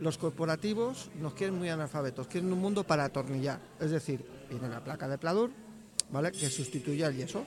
los 0.00 0.18
corporativos 0.18 1.10
nos 1.20 1.34
quieren 1.34 1.58
muy 1.58 1.68
analfabetos, 1.68 2.26
quieren 2.26 2.52
un 2.52 2.60
mundo 2.60 2.84
para 2.84 3.04
atornillar. 3.04 3.58
Es 3.80 3.90
decir, 3.90 4.24
viene 4.48 4.68
la 4.68 4.82
placa 4.82 5.08
de 5.08 5.18
Pladur, 5.18 5.50
¿vale? 6.10 6.32
Que 6.32 6.48
sustituye 6.48 7.04
al 7.04 7.14
yeso 7.14 7.44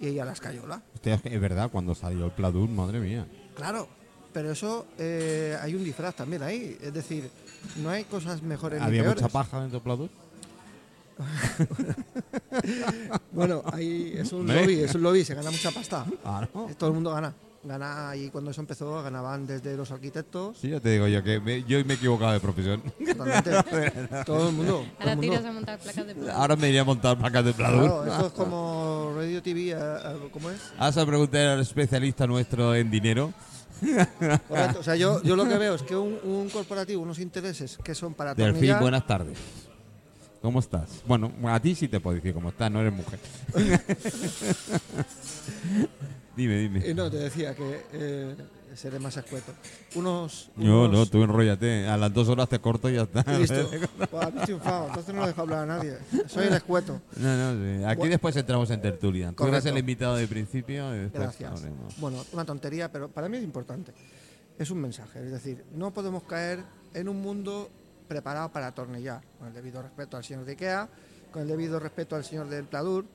y 0.00 0.08
ella 0.08 0.24
la 0.24 0.32
escayola. 0.32 0.82
Hostia, 0.94 1.20
es 1.22 1.40
verdad, 1.40 1.70
cuando 1.70 1.94
salió 1.94 2.24
el 2.26 2.32
Pladur, 2.32 2.68
madre 2.68 3.00
mía. 3.00 3.26
Claro, 3.54 3.88
pero 4.32 4.52
eso 4.52 4.86
eh, 4.98 5.56
hay 5.60 5.74
un 5.74 5.84
disfraz 5.84 6.14
también 6.14 6.42
ahí. 6.42 6.78
Es 6.80 6.92
decir, 6.94 7.30
no 7.76 7.90
hay 7.90 8.04
cosas 8.04 8.42
mejores 8.42 8.80
¿Había 8.80 9.02
ni 9.02 9.06
peores. 9.06 9.22
mucha 9.22 9.32
paja 9.32 9.60
dentro 9.60 9.78
del 9.78 9.84
Pladur? 9.84 10.10
Bueno, 13.32 13.62
ahí 13.72 14.14
es 14.16 14.32
un 14.32 14.46
lobby, 14.46 14.80
es 14.80 14.94
un 14.94 15.02
lobby, 15.02 15.24
se 15.24 15.34
gana 15.34 15.50
mucha 15.50 15.70
pasta. 15.70 16.04
Ah, 16.24 16.46
¿no? 16.54 16.68
Todo 16.78 16.90
el 16.90 16.94
mundo 16.94 17.10
gana. 17.12 17.34
Gana 17.62 18.16
y 18.16 18.30
cuando 18.30 18.50
eso 18.50 18.62
empezó 18.62 19.02
ganaban 19.02 19.46
desde 19.46 19.76
los 19.76 19.90
arquitectos, 19.90 20.56
Sí, 20.58 20.70
ya 20.70 20.80
te 20.80 20.88
digo 20.92 21.06
yo 21.08 21.22
que 21.22 21.40
me- 21.40 21.62
yo 21.64 21.84
me 21.84 21.92
he 21.92 21.96
equivocado 21.96 22.32
de 22.32 22.40
profesión. 22.40 22.82
totalmente. 23.06 24.08
todo 24.26 24.48
el 24.48 24.54
mundo. 24.54 24.86
Ahora 24.98 25.14
mundo. 25.16 25.36
a 25.36 25.52
montar 25.52 25.78
placas 25.78 26.06
de 26.06 26.14
plata. 26.14 26.34
Ahora 26.36 26.56
me 26.56 26.68
iría 26.70 26.80
a 26.80 26.84
montar 26.84 27.18
placas 27.18 27.44
de 27.44 27.52
Pladur. 27.52 27.80
Claro, 27.84 28.04
esto 28.06 28.26
es 28.28 28.32
como 28.32 29.12
Radio 29.14 29.42
TV, 29.42 29.72
eh, 29.72 29.76
eh, 29.78 30.28
¿cómo 30.32 30.48
es? 30.50 30.58
Vas 30.78 30.96
a 30.96 31.04
preguntar 31.04 31.48
al 31.48 31.60
especialista 31.60 32.26
nuestro 32.26 32.74
en 32.74 32.90
dinero. 32.90 33.30
Correcto. 34.48 34.80
O 34.80 34.82
sea, 34.82 34.96
yo, 34.96 35.22
yo 35.22 35.36
lo 35.36 35.46
que 35.46 35.58
veo 35.58 35.74
es 35.74 35.82
que 35.82 35.96
un, 35.96 36.18
un 36.24 36.48
corporativo, 36.48 37.02
unos 37.02 37.18
intereses 37.18 37.76
que 37.84 37.94
son 37.94 38.14
para 38.14 38.34
Delfín, 38.34 38.78
buenas 38.80 39.06
tardes. 39.06 39.36
¿Cómo 40.42 40.60
estás? 40.60 41.02
Bueno, 41.06 41.30
a 41.44 41.60
ti 41.60 41.74
sí 41.74 41.86
te 41.88 42.00
puedo 42.00 42.16
decir 42.16 42.32
cómo 42.32 42.48
estás, 42.48 42.70
no 42.70 42.80
eres 42.80 42.92
mujer. 42.94 43.18
dime, 46.36 46.56
dime. 46.58 46.80
eh, 46.88 46.94
no, 46.94 47.10
te 47.10 47.18
decía 47.18 47.54
que 47.54 47.82
eh, 47.92 48.34
seré 48.74 48.98
más 48.98 49.14
escueto. 49.18 49.52
Unos, 49.94 50.50
No, 50.56 50.84
unos- 50.84 50.92
no, 50.92 51.06
tú 51.06 51.22
enrollate. 51.22 51.86
A 51.86 51.98
las 51.98 52.12
dos 52.14 52.28
horas 52.28 52.48
te 52.48 52.58
corto 52.58 52.88
y 52.88 52.94
ya 52.94 53.02
está. 53.02 53.22
Listo. 53.38 53.70
Pues 54.10 54.24
has 54.24 54.44
triunfado, 54.44 54.86
entonces 54.88 55.14
no 55.14 55.26
dejo 55.26 55.42
hablar 55.42 55.58
a 55.60 55.66
nadie. 55.66 55.98
Soy 56.26 56.46
el 56.46 56.54
escueto. 56.54 57.00
No, 57.16 57.36
no, 57.54 57.78
sí. 57.78 57.84
Aquí 57.84 58.08
después 58.08 58.34
entramos 58.36 58.70
en 58.70 58.80
tertulia. 58.80 59.32
Tú 59.36 59.46
eres 59.46 59.64
el 59.66 59.76
invitado 59.76 60.16
de 60.16 60.26
principio 60.26 60.94
y 60.94 61.00
después 61.00 61.22
Gracias. 61.22 61.52
hablemos. 61.52 62.00
Bueno, 62.00 62.24
una 62.32 62.44
tontería, 62.46 62.90
pero 62.90 63.08
para 63.10 63.28
mí 63.28 63.36
es 63.36 63.44
importante. 63.44 63.92
Es 64.58 64.70
un 64.70 64.80
mensaje, 64.80 65.22
es 65.24 65.30
decir, 65.30 65.64
no 65.74 65.90
podemos 65.92 66.22
caer 66.24 66.60
en 66.92 67.08
un 67.08 67.20
mundo 67.22 67.70
preparado 68.10 68.48
para 68.50 68.66
atornillar, 68.66 69.22
con 69.38 69.46
el 69.46 69.54
debido 69.54 69.80
respeto 69.80 70.16
al 70.16 70.24
señor 70.24 70.44
de 70.44 70.50
Ikea, 70.52 70.88
con 71.30 71.42
el 71.42 71.48
debido 71.48 71.78
respeto 71.78 72.16
al 72.16 72.24
señor 72.24 72.48
del 72.48 72.64
Pladur, 72.64 73.06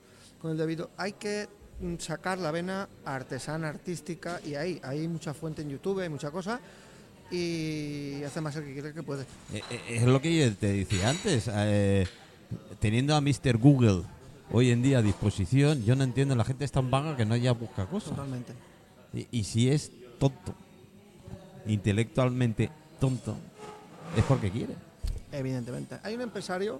con 0.42 0.52
el 0.52 0.58
debido... 0.58 0.90
Hay 0.96 1.12
que 1.14 1.50
mm, 1.82 1.96
sacar 1.98 2.38
la 2.40 2.50
vena 2.52 2.88
artesana, 3.04 3.68
artística, 3.68 4.40
y 4.46 4.56
ahí 4.56 4.80
hay 4.84 5.06
mucha 5.10 5.34
fuente 5.34 5.64
en 5.64 5.70
YouTube, 5.70 6.00
hay 6.00 6.08
mucha 6.08 6.32
cosa, 6.32 6.62
y 7.30 8.24
hace 8.24 8.40
más 8.40 8.56
el 8.56 8.64
que 8.64 8.74
quiere 8.74 8.94
que 8.94 9.04
puede. 9.04 9.24
Eh, 9.54 9.62
eh, 9.70 9.82
Es 9.98 10.04
lo 10.04 10.22
que 10.22 10.34
yo 10.34 10.56
te 10.56 10.68
decía 10.72 11.10
antes. 11.10 11.50
eh, 11.54 12.08
teniendo 12.80 13.16
a 13.18 13.20
Mr. 13.22 13.58
Google 13.58 14.04
hoy 14.50 14.72
en 14.72 14.82
día 14.82 15.00
a 15.00 15.02
disposición, 15.02 15.84
yo 15.84 15.98
no 15.98 16.06
entiendo, 16.06 16.36
la 16.36 16.46
gente 16.46 16.64
es 16.64 16.72
tan 16.72 16.90
vaga 16.90 17.18
que 17.18 17.26
no 17.26 17.36
ya 17.36 17.52
busca 17.52 17.86
cosas. 17.86 18.12
Totalmente. 18.12 18.54
Y, 19.14 19.28
y 19.40 19.44
si 19.44 19.70
es 19.70 19.92
tonto, 20.20 20.56
intelectualmente 21.68 22.70
tonto, 23.00 23.36
es 24.16 24.24
porque 24.26 24.52
quiere. 24.52 24.74
Evidentemente. 25.32 25.98
Hay 26.04 26.16
un 26.16 26.22
empresario 26.22 26.80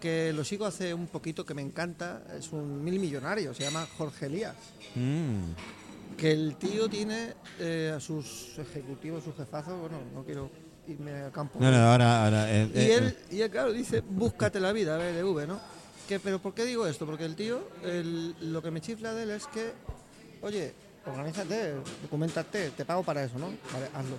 que 0.00 0.32
lo 0.32 0.44
sigo 0.44 0.66
hace 0.66 0.92
un 0.92 1.06
poquito 1.06 1.44
que 1.46 1.54
me 1.54 1.62
encanta, 1.62 2.22
es 2.38 2.52
un 2.52 2.84
mil 2.84 2.98
millonario, 3.00 3.54
se 3.54 3.62
llama 3.64 3.86
Jorge 3.96 4.26
Elías. 4.26 4.54
Mm. 4.94 6.16
Que 6.18 6.30
el 6.32 6.56
tío 6.56 6.88
tiene 6.88 7.32
eh, 7.58 7.92
a 7.96 8.00
sus 8.00 8.58
ejecutivos, 8.58 9.24
sus 9.24 9.34
jefazos, 9.34 9.80
bueno, 9.80 9.98
no 10.14 10.22
quiero 10.22 10.50
irme 10.86 11.12
al 11.12 11.32
campo. 11.32 11.58
No, 11.58 11.70
no, 11.70 11.76
ahora, 11.78 12.24
ahora, 12.24 12.52
eh, 12.54 12.70
y, 12.74 12.78
eh, 12.78 12.94
él, 12.96 13.16
y 13.30 13.40
él, 13.40 13.50
claro, 13.50 13.72
dice, 13.72 14.00
búscate 14.06 14.60
la 14.60 14.72
vida, 14.72 14.98
BDV, 14.98 15.46
¿no? 15.48 15.58
Que, 16.06 16.20
pero 16.20 16.38
¿por 16.38 16.52
qué 16.52 16.64
digo 16.66 16.86
esto? 16.86 17.06
Porque 17.06 17.24
el 17.24 17.34
tío, 17.34 17.66
el- 17.82 18.52
lo 18.52 18.62
que 18.62 18.70
me 18.70 18.82
chifla 18.82 19.14
de 19.14 19.22
él 19.22 19.30
es 19.30 19.46
que, 19.46 19.72
oye, 20.42 20.74
organízate, 21.06 21.76
documentate, 22.02 22.70
te 22.76 22.84
pago 22.84 23.02
para 23.02 23.24
eso, 23.24 23.38
¿no? 23.38 23.46
Vale, 23.72 23.86
hazlo. 23.94 24.16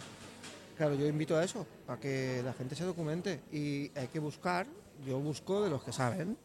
Claro, 0.78 0.96
yo 0.96 1.08
invito 1.08 1.38
a 1.38 1.44
eso, 1.44 1.66
a 1.88 1.98
que 1.98 2.42
la 2.44 2.54
gente 2.54 2.76
se 2.76 2.84
documente 2.84 3.42
y 3.52 3.92
hay 3.98 4.08
que 4.12 4.20
buscar, 4.20 4.68
yo 5.08 5.20
busco 5.20 5.64
de 5.64 5.70
los 5.70 5.84
que 5.84 5.94
saben. 5.94 6.38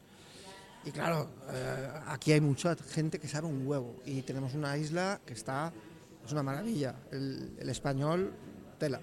Y 0.85 0.93
claro, 0.93 1.29
eh, 1.53 1.89
aquí 2.07 2.33
hay 2.33 2.41
mucha 2.41 2.75
gente 2.77 3.19
que 3.19 3.29
sabe 3.29 3.47
un 3.49 3.67
huevo 3.67 3.97
y 4.07 4.23
tenemos 4.23 4.55
una 4.55 4.77
isla 4.79 5.21
que 5.27 5.35
está, 5.35 5.73
es 6.25 6.33
una 6.33 6.43
maravilla. 6.43 6.95
El, 7.11 7.55
el 7.59 7.69
español, 7.69 8.33
tela. 8.79 9.01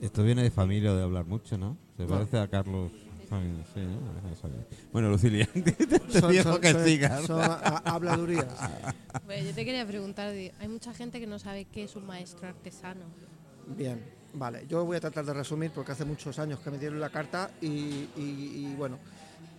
Esto 0.00 0.24
viene 0.24 0.42
de 0.42 0.50
familia 0.50 0.92
o 0.92 0.96
de 0.96 1.02
hablar 1.02 1.24
mucho, 1.26 1.56
¿no? 1.58 1.76
Se 1.96 2.06
parece 2.06 2.38
a 2.38 2.48
Carlos 2.48 2.90
sí, 3.72 3.80
¿no? 3.80 4.00
Bueno, 4.92 5.08
Lucilia, 5.10 5.48
te 5.54 6.20
Son- 6.20 6.30
digo 6.32 6.42
son- 6.44 6.60
que 6.60 6.72
son- 6.72 6.84
sigas. 6.84 7.30
habladurías. 7.84 8.46
Bueno, 9.24 9.46
yo 9.48 9.54
te 9.54 9.64
quería 9.64 9.86
preguntar, 9.86 10.28
hay 10.30 10.68
mucha 10.68 10.92
gente 10.92 11.20
que 11.20 11.26
no 11.26 11.38
sabe 11.38 11.64
qué 11.66 11.84
es 11.84 11.96
un 11.96 12.06
maestro 12.06 12.48
artesano. 12.48 13.04
Bien, 13.66 14.04
vale. 14.34 14.66
Yo 14.68 14.84
voy 14.84 14.96
a 14.96 15.00
tratar 15.00 15.24
de 15.24 15.34
resumir 15.34 15.70
porque 15.72 15.92
hace 15.92 16.04
muchos 16.04 16.38
años 16.38 16.60
que 16.60 16.70
me 16.70 16.78
dieron 16.78 17.00
la 17.00 17.10
carta 17.10 17.50
y, 17.60 17.66
y- 17.66 18.08
y, 18.16 18.74
bueno, 18.76 18.98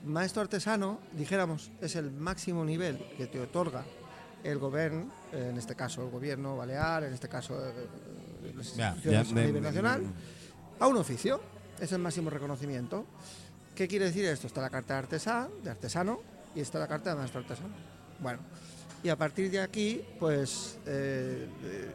maestro 0.05 0.41
artesano, 0.41 0.99
dijéramos, 1.13 1.71
es 1.81 1.95
el 1.95 2.11
máximo 2.11 2.65
nivel 2.65 2.97
que 3.17 3.27
te 3.27 3.39
otorga 3.39 3.83
el 4.43 4.57
gobierno, 4.59 5.09
en 5.31 5.57
este 5.57 5.73
caso 5.75 6.03
el 6.03 6.09
gobierno 6.11 6.57
balear, 6.57 7.03
en 7.05 7.13
este 7.13 7.29
caso 7.29 7.57
eh, 7.65 8.51
las 8.55 8.75
Ya, 8.75 8.89
instituciones 8.89 9.31
a 9.31 9.35
nivel 9.45 9.63
nacional, 9.63 10.03
a 10.79 10.87
un 10.87 10.97
oficio. 10.97 11.39
Es 11.79 11.91
el 11.91 11.99
máximo 11.99 12.29
reconocimiento. 12.29 13.05
¿Qué 13.73 13.87
quiere 13.87 14.05
decir 14.05 14.25
esto? 14.25 14.47
Está 14.47 14.61
la 14.61 14.69
carta 14.69 14.93
de 14.95 14.99
artesano, 14.99 15.49
de 15.63 15.69
artesano 15.71 16.19
y 16.55 16.59
está 16.59 16.77
la 16.79 16.87
carta 16.87 17.09
de 17.11 17.15
maestro 17.15 17.39
artesano. 17.39 17.73
Bueno, 18.19 18.39
y 19.01 19.09
a 19.09 19.17
partir 19.17 19.49
de 19.49 19.59
aquí, 19.61 20.01
pues 20.19 20.77
eh, 20.85 21.47
eh, 21.63 21.91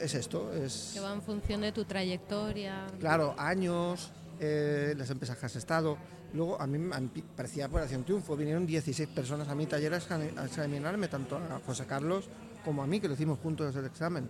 es 0.00 0.14
esto, 0.14 0.52
es 0.52 0.92
Que 0.94 1.00
va 1.00 1.12
en 1.12 1.22
función 1.22 1.60
de 1.60 1.72
tu 1.72 1.84
trayectoria. 1.84 2.86
claro, 3.00 3.34
años, 3.38 4.10
eh, 4.40 4.94
las 4.96 5.10
empresas 5.10 5.36
que 5.38 5.46
has 5.46 5.56
estado. 5.56 5.96
Luego 6.34 6.60
a 6.60 6.66
mí 6.66 6.76
me 6.78 6.98
me 7.00 7.08
parecía 7.36 7.66
Operación 7.66 8.04
Triunfo, 8.04 8.36
vinieron 8.36 8.66
16 8.66 9.08
personas 9.08 9.48
a 9.48 9.54
mi 9.54 9.66
taller 9.66 9.94
a 9.94 9.98
exam- 9.98 10.36
a 10.38 10.44
examinarme, 10.44 11.08
tanto 11.08 11.36
a 11.38 11.60
José 11.64 11.86
Carlos 11.86 12.28
como 12.64 12.82
a 12.82 12.86
mí, 12.86 13.00
que 13.00 13.08
lo 13.08 13.14
hicimos 13.14 13.38
juntos 13.38 13.74
el 13.76 13.86
examen. 13.86 14.28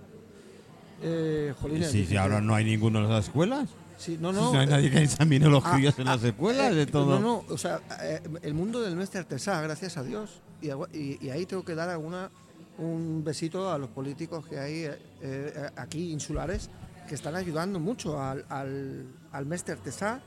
Eh, 1.03 1.55
jolines, 1.61 1.87
Sí, 1.89 1.93
sí, 1.93 1.99
16. 1.99 2.21
ahora 2.21 2.41
no 2.41 2.55
hay 2.55 2.65
ninguno 2.65 2.99
en 3.01 3.09
las 3.09 3.27
escuelas. 3.27 3.69
Sí, 3.97 4.17
no, 4.21 4.33
No, 4.33 4.53
no. 4.53 4.61
hay 4.61 4.67
nadie 4.67 4.91
que 4.91 5.03
examine 5.03 5.47
los 5.49 5.65
Ah, 5.65 5.73
críos 5.75 5.99
en 5.99 6.09
ah, 6.09 6.15
las 6.17 6.25
escuelas, 6.25 6.73
eh, 6.73 6.75
de 6.75 6.87
todo. 6.87 7.19
No, 7.19 7.45
no, 7.49 7.53
o 7.53 7.59
sea, 7.59 7.81
eh, 8.03 8.21
el 8.43 8.55
mundo 8.55 8.81
del 8.81 8.95
mestre 8.97 9.21
artesá, 9.21 9.61
gracias 9.63 9.97
a 9.97 10.03
Dios. 10.03 10.41
Y, 10.63 10.71
agua- 10.71 10.89
y- 10.93 11.25
y 11.25 11.31
ahí 11.31 11.47
tengo 11.47 11.65
que 11.65 11.75
dar 11.75 11.89
alguna, 11.89 12.31
un 12.79 13.23
besito 13.25 13.71
a 13.71 13.79
los 13.79 13.91
políticos 13.91 14.47
que 14.47 14.59
hay 14.59 14.85
eh, 14.85 14.99
eh, 15.23 15.71
aquí 15.77 16.13
insulares 16.13 16.71
que 17.09 17.15
están 17.15 17.35
ayudando 17.37 17.81
mucho 17.81 18.21
al, 18.23 18.45
al, 18.49 19.07
al 19.33 19.47
mestre 19.47 19.75
artesá 19.75 20.21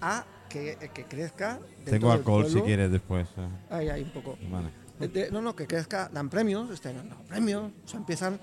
a 0.00 0.24
que, 0.48 0.76
que 0.94 1.04
crezca. 1.04 1.58
Tengo 1.84 2.10
alcohol 2.12 2.46
si 2.48 2.60
quieres 2.62 2.90
después. 2.90 3.28
eh. 3.36 3.48
Ahí, 3.70 3.88
ahí, 3.88 4.02
un 4.02 4.10
poco. 4.10 4.36
Vale. 4.50 4.68
Eh, 5.00 5.08
de- 5.08 5.30
no, 5.30 5.40
no, 5.42 5.54
que 5.56 5.66
crezca, 5.66 6.08
dan 6.12 6.28
premios, 6.30 6.70
este 6.70 6.88
año 6.90 7.02
premios, 7.28 7.70
o 7.84 7.88
sea, 7.88 7.98
empiezan 7.98 8.38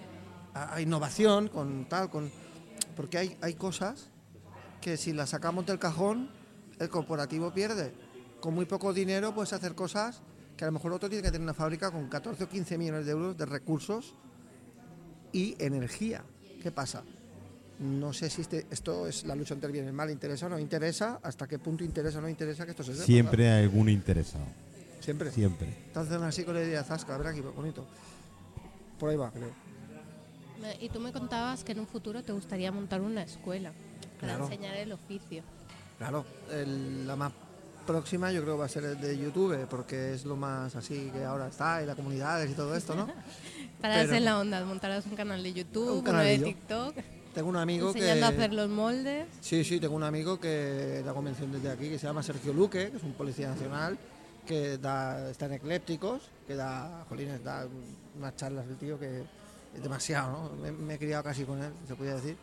a, 0.53 0.75
a 0.75 0.81
innovación 0.81 1.47
con 1.47 1.85
tal, 1.87 2.09
con 2.09 2.29
porque 2.95 3.17
hay, 3.17 3.37
hay 3.41 3.53
cosas 3.53 4.09
que 4.81 4.97
si 4.97 5.13
las 5.13 5.29
sacamos 5.29 5.65
del 5.65 5.79
cajón, 5.79 6.29
el 6.79 6.89
corporativo 6.89 7.51
pierde. 7.53 7.93
Con 8.39 8.53
muy 8.55 8.65
poco 8.65 8.91
dinero 8.93 9.33
puedes 9.33 9.53
hacer 9.53 9.75
cosas 9.75 10.21
que 10.61 10.65
a 10.65 10.67
lo 10.67 10.73
mejor 10.73 10.93
otro 10.93 11.09
tiene 11.09 11.23
que 11.23 11.31
tener 11.31 11.41
una 11.41 11.55
fábrica 11.55 11.89
con 11.89 12.07
14 12.07 12.43
o 12.43 12.47
15 12.47 12.77
millones 12.77 13.07
de 13.07 13.13
euros 13.13 13.35
de 13.35 13.47
recursos 13.47 14.13
y 15.33 15.55
energía. 15.57 16.23
¿Qué 16.61 16.69
pasa? 16.69 17.01
No 17.79 18.13
sé 18.13 18.29
si 18.29 18.41
este- 18.41 18.67
esto 18.69 19.07
es 19.07 19.23
la 19.25 19.33
lucha 19.33 19.55
entre 19.55 19.65
el 19.65 19.73
bien 19.73 19.85
y 19.85 19.87
el 19.87 19.93
mal, 19.95 20.11
interesa 20.11 20.45
o 20.45 20.49
no 20.49 20.59
interesa, 20.59 21.19
hasta 21.23 21.47
qué 21.47 21.57
punto 21.57 21.83
interesa 21.83 22.19
o 22.19 22.21
no 22.21 22.29
interesa 22.29 22.63
que 22.65 22.71
esto 22.71 22.83
se 22.83 22.93
sepa. 22.93 23.05
Siempre 23.07 23.49
hay 23.49 23.63
algún 23.63 23.89
interesado. 23.89 24.45
Siempre. 24.99 25.31
Siempre. 25.31 25.67
Entonces 25.87 26.21
así 26.21 26.43
con 26.43 26.53
la 26.53 26.61
idea 26.61 26.83
Zasca, 26.83 27.15
a 27.15 27.17
ver 27.17 27.25
aquí, 27.25 27.41
bonito. 27.41 27.83
Por 28.99 29.09
ahí 29.09 29.17
va, 29.17 29.31
creo. 29.31 29.49
Y 30.79 30.89
tú 30.89 30.99
me 30.99 31.11
contabas 31.11 31.63
que 31.63 31.71
en 31.71 31.79
un 31.79 31.87
futuro 31.87 32.21
te 32.21 32.33
gustaría 32.33 32.71
montar 32.71 33.01
una 33.01 33.23
escuela 33.23 33.71
para 34.19 34.33
Claro. 34.35 34.43
enseñar 34.43 34.75
el 34.77 34.91
oficio. 34.91 35.41
Claro, 35.97 36.23
el- 36.51 37.07
la 37.07 37.15
más 37.15 37.33
próxima 37.85 38.31
yo 38.31 38.41
creo 38.41 38.57
va 38.57 38.65
a 38.65 38.69
ser 38.69 38.83
el 38.85 39.01
de 39.01 39.17
YouTube, 39.17 39.67
porque 39.69 40.13
es 40.13 40.25
lo 40.25 40.35
más 40.35 40.75
así 40.75 41.09
que 41.13 41.23
ahora 41.23 41.47
está, 41.47 41.81
y 41.81 41.85
las 41.85 41.95
comunidades 41.95 42.49
y 42.49 42.53
todo 42.53 42.75
esto, 42.75 42.95
¿no? 42.95 43.07
Para 43.81 43.95
Pero- 44.01 44.13
en 44.15 44.25
la 44.25 44.39
onda, 44.39 44.63
montarás 44.65 45.05
un 45.05 45.15
canal 45.15 45.41
de 45.41 45.53
YouTube, 45.53 45.99
Un 45.99 46.07
uno 46.07 46.19
de. 46.19 46.39
TikTok, 46.39 46.95
Tengo 47.33 47.49
un 47.49 47.55
amigo 47.57 47.91
que... 47.93 47.99
enseñando 47.99 48.25
a 48.27 48.29
hacer 48.29 48.53
los 48.53 48.69
moldes. 48.69 49.27
Sí, 49.41 49.63
sí, 49.63 49.79
tengo 49.79 49.95
un 49.95 50.03
amigo 50.03 50.39
que 50.39 51.01
da 51.05 51.13
convención 51.13 51.51
desde 51.51 51.69
aquí, 51.71 51.89
que 51.89 51.97
se 51.97 52.05
llama 52.07 52.21
Sergio 52.23 52.53
Luque, 52.53 52.91
que 52.91 52.97
es 52.97 53.03
un 53.03 53.13
policía 53.13 53.49
nacional, 53.49 53.97
que 54.45 54.77
da, 54.77 55.29
está 55.31 55.45
en 55.47 55.53
eclépticos, 55.53 56.23
que 56.47 56.55
da, 56.55 57.05
jolines, 57.09 57.43
da 57.43 57.67
unas 58.17 58.35
charlas 58.35 58.65
el 58.67 58.75
tío 58.77 58.99
que 58.99 59.23
es 59.75 59.81
demasiado, 59.83 60.31
¿no? 60.31 60.61
Me, 60.61 60.71
me 60.71 60.93
he 60.95 60.97
criado 60.99 61.23
casi 61.23 61.43
con 61.45 61.61
él, 61.63 61.71
se 61.87 61.95
podría 61.95 62.15
decir. 62.15 62.35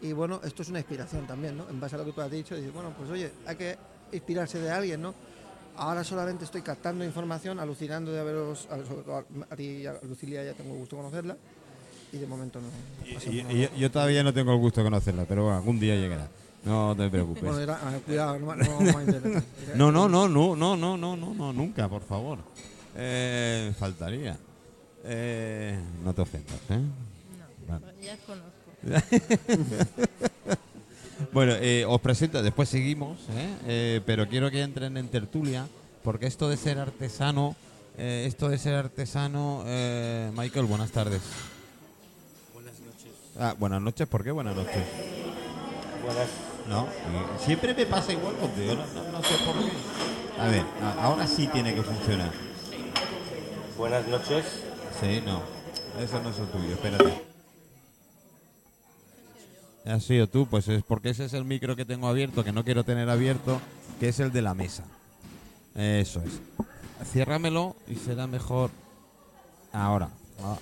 Y 0.00 0.12
bueno, 0.12 0.40
esto 0.44 0.62
es 0.62 0.68
una 0.68 0.78
inspiración 0.78 1.26
también, 1.26 1.56
¿no? 1.56 1.68
En 1.68 1.80
base 1.80 1.94
a 1.96 1.98
lo 1.98 2.04
que 2.04 2.12
tú 2.12 2.20
has 2.20 2.30
dicho, 2.30 2.54
dices, 2.54 2.72
bueno, 2.72 2.94
pues 2.96 3.10
oye, 3.10 3.32
hay 3.46 3.56
que 3.56 3.76
inspirarse 4.16 4.58
de 4.58 4.70
alguien, 4.70 5.02
¿no? 5.02 5.14
Ahora 5.76 6.02
solamente 6.04 6.44
estoy 6.44 6.62
captando 6.62 7.04
información, 7.04 7.60
alucinando 7.60 8.10
de 8.12 8.20
haberos, 8.20 8.66
a, 8.70 8.76
sobre 8.86 9.02
todo 9.02 9.16
a- 9.16 9.24
a 9.52 9.56
ti 9.56 9.64
y 9.64 9.86
a 9.86 9.94
Lucilia 10.02 10.42
ya 10.44 10.54
tengo 10.54 10.74
gusto 10.74 10.96
conocerla, 10.96 11.36
y 12.12 12.16
de 12.18 12.26
momento 12.26 12.60
no. 12.60 12.68
Y- 13.06 13.40
y- 13.40 13.62
yo, 13.62 13.68
yo 13.76 13.90
todavía 13.90 14.22
no 14.22 14.32
tengo 14.32 14.52
el 14.52 14.58
gusto 14.58 14.80
de 14.80 14.86
conocerla, 14.86 15.24
pero 15.26 15.42
bueno, 15.44 15.58
algún 15.58 15.78
día 15.78 15.94
llegará. 15.96 16.28
No 16.64 16.96
te 16.96 17.08
preocupes. 17.10 17.42
Bueno, 17.44 17.60
era- 17.60 17.78
ah, 17.80 17.98
cuidado, 18.04 18.38
no, 18.38 18.56
no 18.56 18.68
vamos 18.70 18.96
a 18.96 19.02
intentar. 19.02 19.42
No, 19.76 19.92
no, 19.92 20.08
no, 20.08 20.26
no, 20.28 20.56
no, 20.56 20.96
no, 20.96 21.16
no, 21.16 21.52
nunca, 21.52 21.88
por 21.88 22.02
favor. 22.02 22.38
Eh, 22.96 23.72
faltaría. 23.78 24.36
Eh, 25.04 25.78
no 26.02 26.12
te 26.14 26.22
ofendas, 26.22 26.56
¿eh? 26.70 26.80
No, 27.68 27.78
Vale. 27.80 27.86
ya 28.02 28.16
conozco. 28.26 28.56
Bueno, 31.32 31.54
eh, 31.54 31.84
os 31.86 32.00
presento, 32.00 32.42
después 32.42 32.68
seguimos, 32.68 33.18
¿eh? 33.30 33.48
Eh, 33.66 34.00
pero 34.04 34.28
quiero 34.28 34.50
que 34.50 34.62
entren 34.62 34.96
en 34.96 35.08
tertulia, 35.08 35.66
porque 36.02 36.26
esto 36.26 36.48
de 36.48 36.56
ser 36.56 36.78
artesano, 36.78 37.56
eh, 37.96 38.24
esto 38.26 38.48
de 38.48 38.58
ser 38.58 38.74
artesano, 38.74 39.62
eh, 39.66 40.30
Michael, 40.36 40.66
buenas 40.66 40.90
tardes. 40.90 41.22
Buenas 42.52 42.74
noches. 42.80 43.12
Ah, 43.38 43.54
buenas 43.58 43.80
noches, 43.80 44.06
¿por 44.06 44.22
qué 44.24 44.30
buenas 44.30 44.54
noches? 44.56 44.84
Buenas. 46.04 46.28
No, 46.68 46.86
siempre 47.38 47.74
me 47.74 47.86
pasa 47.86 48.12
igual 48.12 48.34
contigo, 48.36 48.74
no, 48.74 49.02
no, 49.02 49.12
no 49.12 49.22
sé 49.22 49.34
por 49.44 49.54
qué. 49.54 49.72
A 50.40 50.48
ver, 50.48 50.64
ahora 51.00 51.26
sí 51.26 51.46
tiene 51.46 51.74
que 51.74 51.82
funcionar. 51.82 52.30
Buenas 53.78 54.06
noches. 54.08 54.44
Sí, 55.00 55.22
no, 55.24 55.42
eso 56.02 56.20
no 56.22 56.30
es 56.30 56.38
el 56.38 56.46
tuyo, 56.46 56.72
espérate. 56.74 57.35
¿Has 59.86 60.02
sido 60.02 60.26
tú? 60.26 60.46
Pues 60.46 60.66
es 60.66 60.82
porque 60.82 61.10
ese 61.10 61.26
es 61.26 61.32
el 61.32 61.44
micro 61.44 61.76
que 61.76 61.84
tengo 61.84 62.08
abierto, 62.08 62.42
que 62.42 62.50
no 62.50 62.64
quiero 62.64 62.82
tener 62.82 63.08
abierto, 63.08 63.60
que 64.00 64.08
es 64.08 64.18
el 64.18 64.32
de 64.32 64.42
la 64.42 64.52
mesa. 64.52 64.82
Eso 65.76 66.22
es. 66.22 66.40
Ciérramelo 67.08 67.76
y 67.86 67.94
será 67.94 68.26
mejor 68.26 68.70
ahora. 69.72 70.08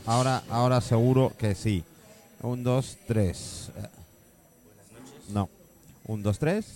Ahora, 0.05 0.43
ahora 0.51 0.81
seguro 0.83 1.33
que 1.39 1.55
sí. 1.55 1.85
Un, 2.43 2.63
dos, 2.63 2.99
tres. 3.07 3.71
No. 5.33 5.49
Un, 6.07 6.23
dos, 6.23 6.39
tres. 6.39 6.67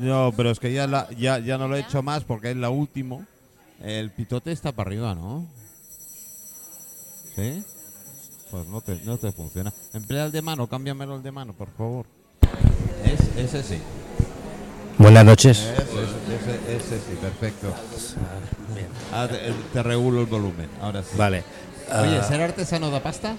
No, 0.00 0.32
pero 0.36 0.50
es 0.50 0.58
que 0.58 0.72
ya, 0.72 1.08
ya, 1.10 1.38
ya 1.38 1.58
no 1.58 1.68
lo 1.68 1.76
he 1.76 1.80
hecho 1.80 2.02
más 2.02 2.24
porque 2.24 2.50
es 2.50 2.56
la 2.56 2.70
última. 2.70 3.24
El 3.80 4.10
pitote 4.10 4.50
está 4.50 4.72
para 4.72 4.88
arriba, 4.88 5.14
¿no? 5.14 5.46
¿Sí? 7.36 7.62
Pues 8.50 8.66
no 8.66 8.80
te, 8.80 8.96
no 9.04 9.16
te 9.16 9.30
funciona. 9.32 9.72
Emplea 9.94 10.24
el 10.26 10.32
de 10.32 10.42
mano, 10.42 10.66
cámbiamelo 10.66 11.16
el 11.16 11.22
de 11.22 11.30
mano, 11.30 11.52
por 11.52 11.68
favor. 11.70 12.06
Es, 13.04 13.20
ese 13.36 13.62
sí. 13.62 13.78
Buenas 14.98 15.24
noches. 15.24 15.58
Ese, 15.58 15.72
ese, 16.74 16.76
ese 16.76 16.96
sí, 16.98 17.16
perfecto. 17.20 17.72
Ah, 19.12 19.28
te, 19.28 19.52
te 19.72 19.82
regulo 19.82 20.20
el 20.20 20.26
volumen, 20.26 20.68
ahora 20.80 21.02
sí. 21.02 21.10
Vale. 21.16 21.44
Oye, 22.02 22.18
Ah, 22.18 22.22
¿ser 22.22 22.40
artesano 22.42 22.90
da 22.90 23.00
pasta? 23.02 23.34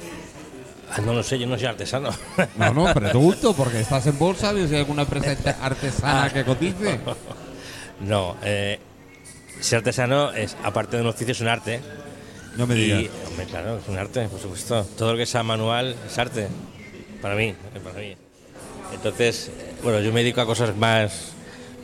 ah, 0.91 1.02
no 1.06 1.13
lo 1.13 1.24
sé, 1.24 1.38
yo 1.39 1.47
no 1.47 1.58
soy 1.58 1.67
artesano. 1.67 2.10
No, 2.58 2.74
no, 2.74 2.93
pregunto, 2.93 3.54
porque 3.54 3.82
estás 3.82 4.08
en 4.08 4.17
bolsa 4.17 4.54
y 4.54 4.67
si 4.67 4.74
hay 4.76 4.82
alguna 4.82 5.04
empresa 5.04 5.36
artesana 5.62 6.30
que 6.32 6.43
cotice. 6.43 7.00
no, 8.02 8.36
eh, 8.43 8.80
ser 9.60 9.78
artesano 9.80 10.32
es, 10.34 10.56
aparte 10.63 10.97
de 10.97 11.04
un 11.04 11.10
oficio, 11.10 11.34
es 11.34 11.41
un 11.41 11.47
arte. 11.50 11.82
No 12.58 12.67
me 12.67 12.76
digas. 12.76 13.02
Y, 13.04 13.10
hombre, 13.32 13.46
claro, 13.48 13.78
es 13.78 13.88
un 13.88 13.98
arte, 13.98 14.28
por 14.28 14.39
supuesto. 14.39 14.86
Todo 14.98 15.13
lo 15.13 15.17
que 15.17 15.26
sea 15.26 15.44
manual 15.44 15.96
es 16.08 16.17
arte. 16.17 16.48
Para 17.22 17.36
mí, 17.36 17.46
eh, 17.50 17.56
para 17.84 18.00
mí. 18.00 18.15
Entonces, 18.94 19.48
eh, 19.50 19.74
bueno, 19.84 20.00
yo 20.02 20.12
me 20.12 20.22
dedico 20.22 20.41
a 20.41 20.46
cosas 20.46 20.76
más, 20.76 21.32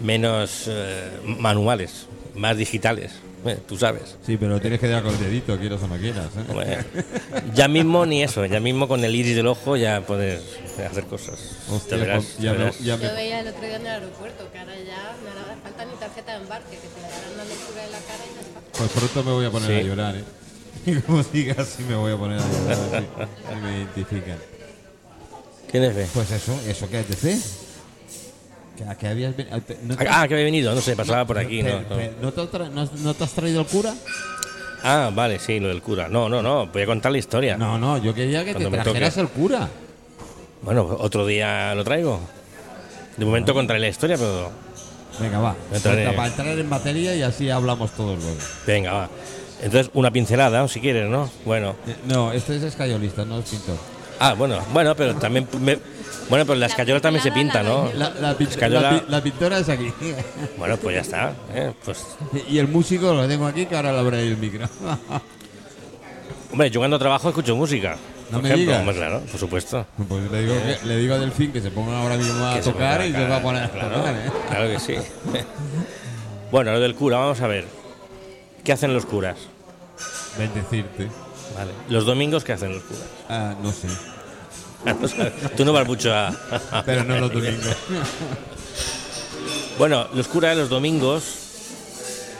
menos 0.01 0.65
eh, 0.67 1.09
manuales, 1.25 2.07
más 2.35 2.57
digitales. 2.57 3.13
eh, 3.45 3.57
tú 3.67 3.77
sabes. 3.77 4.17
Sí, 4.25 4.35
pero 4.35 4.59
tienes 4.59 4.79
que 4.79 4.87
dar 4.87 5.03
con 5.03 5.13
el 5.13 5.19
dedito, 5.19 5.57
quieras 5.57 5.81
o 5.83 5.87
no 5.87 5.95
quieras. 5.97 6.25
¿eh? 6.37 6.43
Hombre, 6.49 6.79
ya 7.53 7.67
mismo 7.67 8.05
ni 8.05 8.23
eso, 8.23 8.43
ya 8.45 8.59
mismo 8.59 8.87
con 8.87 9.03
el 9.05 9.15
iris 9.15 9.35
del 9.35 9.47
ojo 9.47 9.77
ya 9.77 10.01
puedes 10.01 10.41
hacer 10.89 11.05
cosas. 11.05 11.39
Hostia, 11.71 11.97
Te 11.97 12.03
verás, 12.03 12.37
ya 12.39 12.51
te 12.51 12.57
me- 12.57 12.63
verás. 12.65 12.79
ya 12.79 12.97
me- 12.97 13.03
Yo 13.05 13.15
veía 13.15 13.39
el 13.39 13.47
otro 13.47 13.61
día 13.61 13.75
en 13.77 13.81
el 13.81 13.87
aeropuerto 13.87 14.51
que 14.51 14.57
ahora 14.59 14.73
ya 14.75 15.15
no 15.23 15.29
hará 15.31 15.55
falta 15.63 15.85
ni 15.85 15.93
tarjeta 15.97 16.31
de 16.35 16.43
embarque, 16.43 16.71
que 16.77 16.87
te 16.87 16.99
darán 17.01 17.33
una 17.35 17.43
lectura 17.45 17.81
de 17.85 17.91
la 17.91 17.99
cara 17.99 18.23
y 18.25 18.35
ya 18.35 18.41
está. 18.41 18.59
Pues 18.77 18.91
pronto 18.91 19.23
me 19.23 19.31
voy 19.31 19.45
a 19.45 19.51
poner 19.51 19.67
Sí. 19.69 19.73
a 19.75 19.81
llorar, 19.83 20.15
¿eh? 20.17 20.23
Y 20.87 20.95
como 21.01 21.21
siga 21.23 21.55
así 21.61 21.83
me 21.83 21.95
voy 21.95 22.13
a 22.13 22.17
poner 22.17 22.39
a 22.39 22.41
llorar, 22.41 23.03
y 23.51 23.55
me 23.61 23.77
identifican. 23.77 24.37
¿Tienes 25.71 25.93
fe? 25.93 26.07
Pues 26.13 26.31
eso, 26.31 26.59
¿eso 26.67 26.89
qué 26.89 27.01
es 27.01 27.21
de? 27.21 27.37
Que, 28.77 28.83
a 28.89 28.95
que 28.95 29.07
habías 29.07 29.35
ven- 29.35 29.53
a- 29.53 29.59
te- 29.59 29.77
¿no, 29.83 29.97
te- 29.97 30.07
Ah, 30.09 30.25
que 30.27 30.33
había 30.35 30.45
venido, 30.45 30.73
no 30.73 30.81
sé, 30.81 30.95
pasaba 30.95 31.25
por 31.25 31.37
aquí. 31.37 31.61
No, 31.61 31.81
no. 31.81 31.95
te- 31.97 32.11
¿no 32.21 32.31
te, 32.31 32.41
has 32.41 32.47
tra- 32.51 32.69
no- 32.71 32.89
no 33.03 33.13
te 33.13 33.23
has 33.23 33.31
traído 33.33 33.61
el 33.61 33.67
cura? 33.67 33.93
Ah, 34.83 35.11
vale, 35.13 35.39
sí, 35.39 35.59
lo 35.59 35.67
del 35.67 35.81
cura. 35.81 36.07
No, 36.07 36.29
no, 36.29 36.41
no, 36.41 36.67
voy 36.67 36.81
a 36.83 36.85
contar 36.85 37.11
la 37.11 37.17
historia. 37.17 37.57
No, 37.57 37.77
no, 37.77 37.97
yo 37.97 38.13
quería 38.13 38.45
que 38.45 38.53
Cuando 38.53 38.69
te 38.71 38.77
me 38.77 38.83
trajeras 38.83 39.15
toque. 39.15 39.21
el 39.21 39.29
cura. 39.29 39.67
Bueno, 40.61 40.83
otro 40.99 41.25
día 41.25 41.73
lo 41.75 41.83
traigo. 41.83 42.19
De 43.17 43.25
momento 43.25 43.53
contaré 43.53 43.79
la 43.79 43.87
historia, 43.89 44.15
pero 44.17 44.51
Venga, 45.19 45.39
va. 45.39 45.55
Para 46.15 46.27
entrar 46.27 46.47
en 46.59 46.69
materia 46.69 47.15
y 47.15 47.23
así 47.23 47.49
hablamos 47.49 47.91
todos 47.91 48.19
luego. 48.23 48.37
venga, 48.67 48.93
va. 48.93 49.09
Entonces, 49.61 49.89
una 49.93 50.11
pincelada, 50.11 50.67
si 50.67 50.79
quieres, 50.79 51.09
¿no? 51.09 51.29
Bueno. 51.45 51.75
Eh, 51.87 51.95
No, 52.07 52.31
este 52.31 52.55
es 52.57 52.63
escayolista, 52.63 53.25
no 53.25 53.39
es 53.39 53.45
pintor. 53.49 53.75
Ah, 54.19 54.33
bueno, 54.33 54.59
bueno, 54.73 54.95
pero 54.95 55.15
también. 55.15 55.47
me- 55.61 55.79
bueno, 56.29 56.45
pero 56.45 56.55
la 56.59 56.65
escayola 56.65 56.99
también 56.99 57.23
se 57.23 57.31
pinta, 57.31 57.63
¿no? 57.63 57.89
La, 57.95 58.09
la 58.09 58.37
pin- 58.37 58.47
Escayola- 58.49 58.91
la 58.91 58.99
pi- 58.99 59.05
la 59.11 59.21
pintora 59.23 59.57
es 59.59 59.69
aquí. 59.69 59.91
Bueno, 60.57 60.75
pues 60.77 60.95
ya 60.95 61.01
está. 61.01 61.33
¿eh? 61.53 61.71
Pues, 61.85 62.05
y 62.49 62.57
el 62.57 62.67
músico 62.67 63.13
lo 63.13 63.27
tengo 63.27 63.45
aquí, 63.47 63.65
que 63.65 63.75
ahora 63.75 63.91
le 63.93 63.99
abriré 63.99 64.23
el 64.27 64.37
micro. 64.37 64.67
hombre, 66.51 66.69
yo 66.69 66.79
cuando 66.79 66.99
trabajo 66.99 67.29
escucho 67.29 67.55
música. 67.55 67.95
No 68.29 68.39
por 68.39 68.43
me 68.43 68.49
ejemplo, 68.49 68.65
digas. 68.73 68.79
hombre, 68.79 68.95
claro, 68.97 69.21
por 69.31 69.39
supuesto. 69.39 69.85
pues 70.09 70.29
le 70.31 70.41
digo, 70.41 70.53
que- 70.55 70.85
le 70.87 70.97
digo 70.97 71.15
a 71.15 71.19
Delfín 71.19 71.51
que 71.53 71.61
se 71.61 71.71
ponga 71.71 71.97
ahora 72.01 72.17
mismo 72.17 72.45
a 72.45 72.55
Que 72.55 72.61
tocar 72.61 73.05
y 73.05 73.11
se 73.13 73.25
va 73.27 73.37
a 73.37 73.41
poner 73.41 73.63
a 73.63 73.69
claro, 73.69 73.95
tocar, 73.95 74.15
¿eh? 74.15 74.31
Claro 74.49 74.67
que 74.69 74.79
sí. 74.79 74.95
bueno, 76.51 76.71
lo 76.73 76.79
del 76.81 76.95
cura, 76.95 77.17
vamos 77.19 77.39
a 77.41 77.47
ver. 77.47 77.65
¿Qué 78.67 78.73
hacen 78.73 78.93
los 78.93 79.05
curas? 79.05 79.37
Bendecirte. 80.37 81.07
Vale. 81.55 81.71
Los 81.87 82.05
domingos, 82.05 82.43
¿qué 82.43 82.51
hacen 82.51 82.73
los 82.73 82.83
curas? 82.83 83.05
Ah, 83.29 83.55
no 83.63 83.71
sé. 83.71 83.87
Tú 85.55 85.63
no 85.63 85.71
vas 85.71 85.87
mucho 85.87 86.13
a. 86.13 86.35
Pero 86.85 87.05
no 87.05 87.17
los 87.17 87.31
domingos. 87.31 87.65
Bueno, 89.79 90.07
los 90.13 90.27
curas 90.27 90.57
los 90.57 90.69
domingos, 90.69 91.23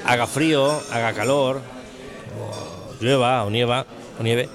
haga 0.04 0.26
frío, 0.28 0.82
haga 0.92 1.14
calor, 1.14 1.62
o 2.42 2.96
llueva 3.00 3.44
o 3.44 3.52
nieva, 3.52 3.86
o 4.20 4.24
nieve, 4.24 4.50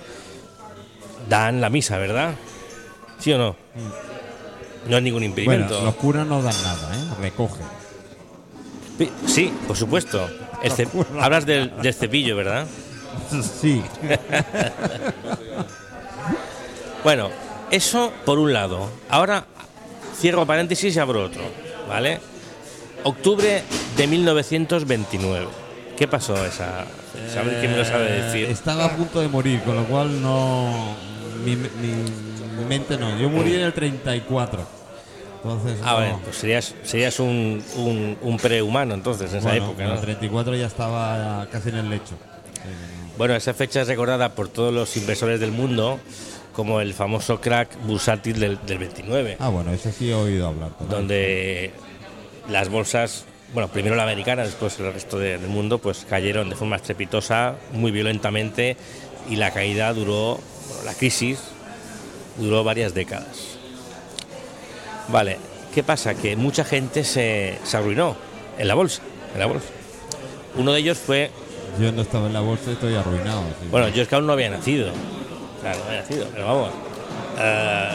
dan 1.29 1.61
la 1.61 1.71
misa, 1.71 1.97
¿verdad? 1.97 2.35
¿Sí 3.19 3.33
o 3.33 3.39
no? 3.39 3.57
No 4.89 4.97
es 4.97 5.03
ningún 5.03 5.21
bueno, 5.21 5.27
impedimento. 5.27 5.81
los 5.81 5.95
curas 5.95 6.27
no 6.27 6.43
dan 6.43 6.61
nada, 6.65 6.97
¿eh? 6.97 7.23
Recogen. 7.23 7.65
Sí, 9.27 9.53
por 9.69 9.77
supuesto. 9.77 10.29
El 10.63 10.73
ce- 10.73 10.89
Hablas 11.21 11.45
del, 11.47 11.73
del 11.83 11.95
cepillo, 11.95 12.37
¿verdad? 12.37 12.67
Sí. 13.61 13.83
Bueno, 17.05 17.31
eso 17.71 18.13
por 18.25 18.39
un 18.39 18.53
lado. 18.53 18.89
Ahora 19.09 19.45
cierro 20.17 20.47
paréntesis 20.47 20.95
y 20.95 20.99
abro 21.01 21.25
otro, 21.25 21.43
¿vale? 21.89 22.21
Octubre 23.03 23.63
de 23.97 24.07
1929. 24.07 25.49
¿Qué 25.99 26.07
pasó 26.07 26.35
esa? 26.47 26.85
¿Sabes 27.35 27.57
quién 27.59 27.73
me 27.73 27.79
lo 27.79 27.85
sabe 27.85 28.07
Eh, 28.09 28.23
decir? 28.23 28.45
Estaba 28.49 28.85
a 28.85 28.97
punto 28.97 29.21
de 29.21 29.29
morir, 29.29 29.61
con 29.63 29.75
lo 29.77 29.85
cual 29.85 30.23
no. 30.23 30.95
Mi, 31.45 31.57
mi- 31.57 31.67
mi 32.59 32.65
mente 32.69 32.97
no. 32.97 33.19
Yo 33.19 33.29
morí 33.29 33.55
en 33.55 33.63
el 33.63 33.73
34. 33.73 34.65
Entonces. 35.43 35.79
Ah, 35.83 35.91
no. 35.93 35.97
bueno, 35.97 36.21
pues 36.25 36.37
serías, 36.37 36.75
serías 36.85 37.19
un, 37.21 37.63
un, 37.77 38.17
un 38.23 38.37
prehumano 38.39 38.95
entonces 38.95 39.33
en 39.33 39.39
esa 39.39 39.57
época, 39.57 39.83
en 39.83 39.89
¿no? 39.89 39.95
el 39.97 40.01
34 40.01 40.55
ya 40.57 40.67
estaba 40.67 41.47
casi 41.51 41.71
en 41.71 41.77
el 41.77 41.91
lecho. 41.91 42.15
Bueno, 43.19 43.35
esa 43.35 43.53
fecha 43.53 43.83
es 43.83 43.89
recordada 43.89 44.35
por 44.35 44.49
todos 44.49 44.73
los 44.73 44.97
inversores 44.97 45.39
del 45.41 45.53
mundo 45.53 46.01
como 46.53 46.81
el 46.81 46.95
famoso 46.95 47.41
crack 47.41 47.77
bursátil 47.87 48.39
del, 48.39 48.59
del 48.67 48.79
29, 48.79 49.37
Ah, 49.41 49.49
bueno, 49.49 49.73
eso 49.73 49.91
sí 49.91 50.11
he 50.11 50.15
oído 50.15 50.49
hablar. 50.49 50.71
donde 50.89 51.73
las 52.51 52.69
bolsas, 52.69 53.25
bueno, 53.55 53.69
primero 53.69 53.97
la 53.97 54.03
americana, 54.05 54.43
después 54.45 54.79
el 54.79 54.93
resto 54.93 55.19
de- 55.19 55.39
del 55.39 55.49
mundo, 55.51 55.79
pues 55.79 56.07
cayeron 56.09 56.51
de 56.51 56.57
forma 56.57 56.77
estrepitosa, 56.77 57.55
muy 57.73 57.91
violentamente, 57.91 58.77
y 59.31 59.37
la 59.37 59.51
caída 59.51 59.93
duró, 59.93 60.41
bueno, 60.69 60.85
la 60.85 60.95
crisis 60.95 61.39
duró 62.39 62.65
varias 62.65 62.93
décadas. 62.95 63.52
Vale, 65.09 65.39
¿qué 65.75 65.83
pasa? 65.83 66.15
Que 66.15 66.37
mucha 66.37 66.65
gente 66.65 67.05
se, 67.05 67.59
se 67.65 67.77
arruinó 67.77 68.17
en 68.59 68.69
la 68.69 68.75
bolsa, 68.75 69.03
en 69.35 69.41
la 69.41 69.47
bolsa. 69.47 69.67
Uno 70.57 70.73
de 70.73 70.81
ellos 70.81 70.99
fue 70.99 71.31
Yo 71.81 71.91
no 71.93 72.03
estaba 72.03 72.27
en 72.27 72.33
la 72.35 72.41
bolsa 72.41 72.65
y 72.71 72.73
estoy 72.75 72.95
arruinado. 72.95 73.43
sí. 73.61 73.69
Bueno, 73.71 73.89
yo 73.89 74.03
es 74.03 74.09
que 74.09 74.15
aún 74.15 74.27
no 74.27 74.33
había 74.35 74.51
nacido. 74.51 74.91
Claro, 75.61 75.79
no 75.81 75.85
había 75.87 76.01
nacido, 76.03 76.27
pero 76.33 76.47
vamos. 76.47 76.71
Eh, 77.39 77.89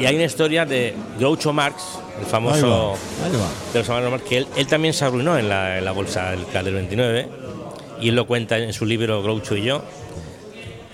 y 0.00 0.04
hay 0.06 0.14
una 0.16 0.24
historia 0.24 0.66
de 0.66 0.94
Groucho 1.18 1.52
Marx, 1.54 1.82
el 2.18 2.24
Ahí 2.24 2.30
famoso 2.30 2.68
va, 3.22 3.26
ahí 3.26 3.32
va. 3.32 3.48
de 3.72 3.78
los 3.78 3.88
hermanos 3.88 4.10
Marx, 4.10 4.24
que 4.28 4.38
él, 4.38 4.46
él 4.56 4.66
también 4.66 4.92
se 4.92 5.04
arruinó 5.06 5.38
en 5.38 5.48
la, 5.48 5.78
en 5.78 5.84
la 5.84 5.92
bolsa 5.92 6.32
del, 6.32 6.44
del 6.64 6.74
29. 6.74 7.28
Y 8.02 8.10
él 8.10 8.14
lo 8.14 8.26
cuenta 8.26 8.58
en 8.58 8.74
su 8.74 8.84
libro 8.84 9.22
Groucho 9.22 9.56
y 9.56 9.62
yo. 9.62 9.82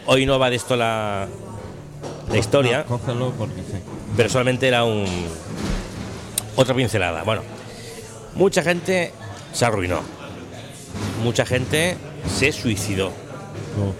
Hoy 0.06 0.24
no 0.26 0.38
va 0.38 0.50
de 0.50 0.56
esto 0.56 0.76
la, 0.76 1.26
la 2.30 2.38
historia, 2.38 2.84
No, 2.88 2.98
cógelo 2.98 3.30
porque 3.36 3.56
sí. 3.56 3.78
Pero 4.16 4.28
solamente 4.28 4.68
era 4.68 4.84
un 4.84 5.04
otra 6.56 6.74
pincelada. 6.74 7.22
Bueno, 7.22 7.42
mucha 8.34 8.62
gente 8.62 9.12
se 9.52 9.64
arruinó. 9.64 10.00
Mucha 11.22 11.46
gente 11.46 11.96
se 12.28 12.52
suicidó 12.52 13.08
No. 13.78 13.94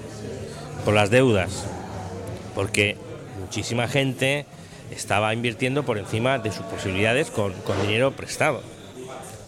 por 0.85 0.95
las 0.95 1.09
deudas, 1.11 1.65
porque 2.55 2.97
muchísima 3.41 3.89
gente 3.89 4.45
estaba 4.91 5.33
invirtiendo 5.33 5.85
por 5.85 5.99
encima 5.99 6.39
de 6.39 6.53
sus 6.53 6.67
posibilidades 6.67 7.31
con, 7.31 7.53
con 7.63 7.81
dinero 7.83 8.11
prestado. 8.13 8.61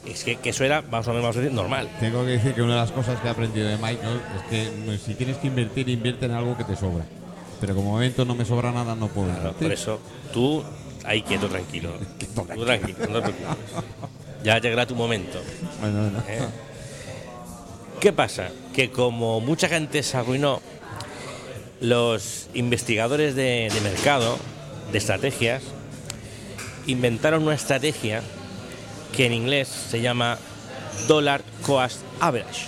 Es 0.06 0.22
que, 0.24 0.36
que 0.36 0.50
eso 0.50 0.64
era, 0.64 0.82
más 0.82 1.06
o 1.08 1.10
menos, 1.10 1.22
vamos 1.24 1.36
a 1.36 1.40
decir, 1.40 1.54
normal. 1.54 1.88
Tengo 1.98 2.24
que 2.24 2.32
decir 2.32 2.54
que 2.54 2.62
una 2.62 2.74
de 2.74 2.80
las 2.80 2.92
cosas 2.92 3.18
que 3.20 3.28
he 3.28 3.30
aprendido 3.30 3.68
de 3.68 3.76
Michael 3.76 4.20
es 4.36 4.42
que 4.50 4.70
mm, 4.70 4.98
si 5.04 5.14
tienes 5.14 5.36
que 5.38 5.46
invertir, 5.48 5.88
invierte 5.88 6.26
en 6.26 6.32
algo 6.32 6.56
que 6.56 6.64
te 6.64 6.76
sobra. 6.76 7.04
Pero 7.64 7.76
como 7.76 7.92
momento 7.92 8.26
no 8.26 8.34
me 8.34 8.44
sobra 8.44 8.72
nada, 8.72 8.94
no 8.94 9.08
puedo 9.08 9.28
Claro, 9.28 9.54
por 9.54 9.72
eso, 9.72 9.98
tú 10.34 10.62
ahí 11.02 11.22
quieto, 11.22 11.48
tranquilo. 11.48 11.92
Tú 12.34 12.62
tranquilo, 12.62 12.98
no 13.08 13.22
te 13.22 13.32
preocupes. 13.32 13.56
Ya 14.42 14.58
llegará 14.58 14.84
tu 14.84 14.94
momento. 14.94 15.40
Bueno, 15.80 16.02
bueno. 16.02 16.18
¿eh? 16.28 16.40
¿Qué 18.00 18.12
pasa? 18.12 18.50
Que 18.74 18.90
como 18.90 19.40
mucha 19.40 19.66
gente 19.70 20.02
se 20.02 20.14
arruinó, 20.14 20.60
los 21.80 22.48
investigadores 22.52 23.34
de, 23.34 23.70
de 23.72 23.80
mercado, 23.80 24.36
de 24.92 24.98
estrategias, 24.98 25.62
inventaron 26.86 27.44
una 27.44 27.54
estrategia 27.54 28.20
que 29.16 29.24
en 29.24 29.32
inglés 29.32 29.68
se 29.68 30.02
llama 30.02 30.36
Dollar 31.08 31.42
Cost 31.62 32.02
Average. 32.20 32.66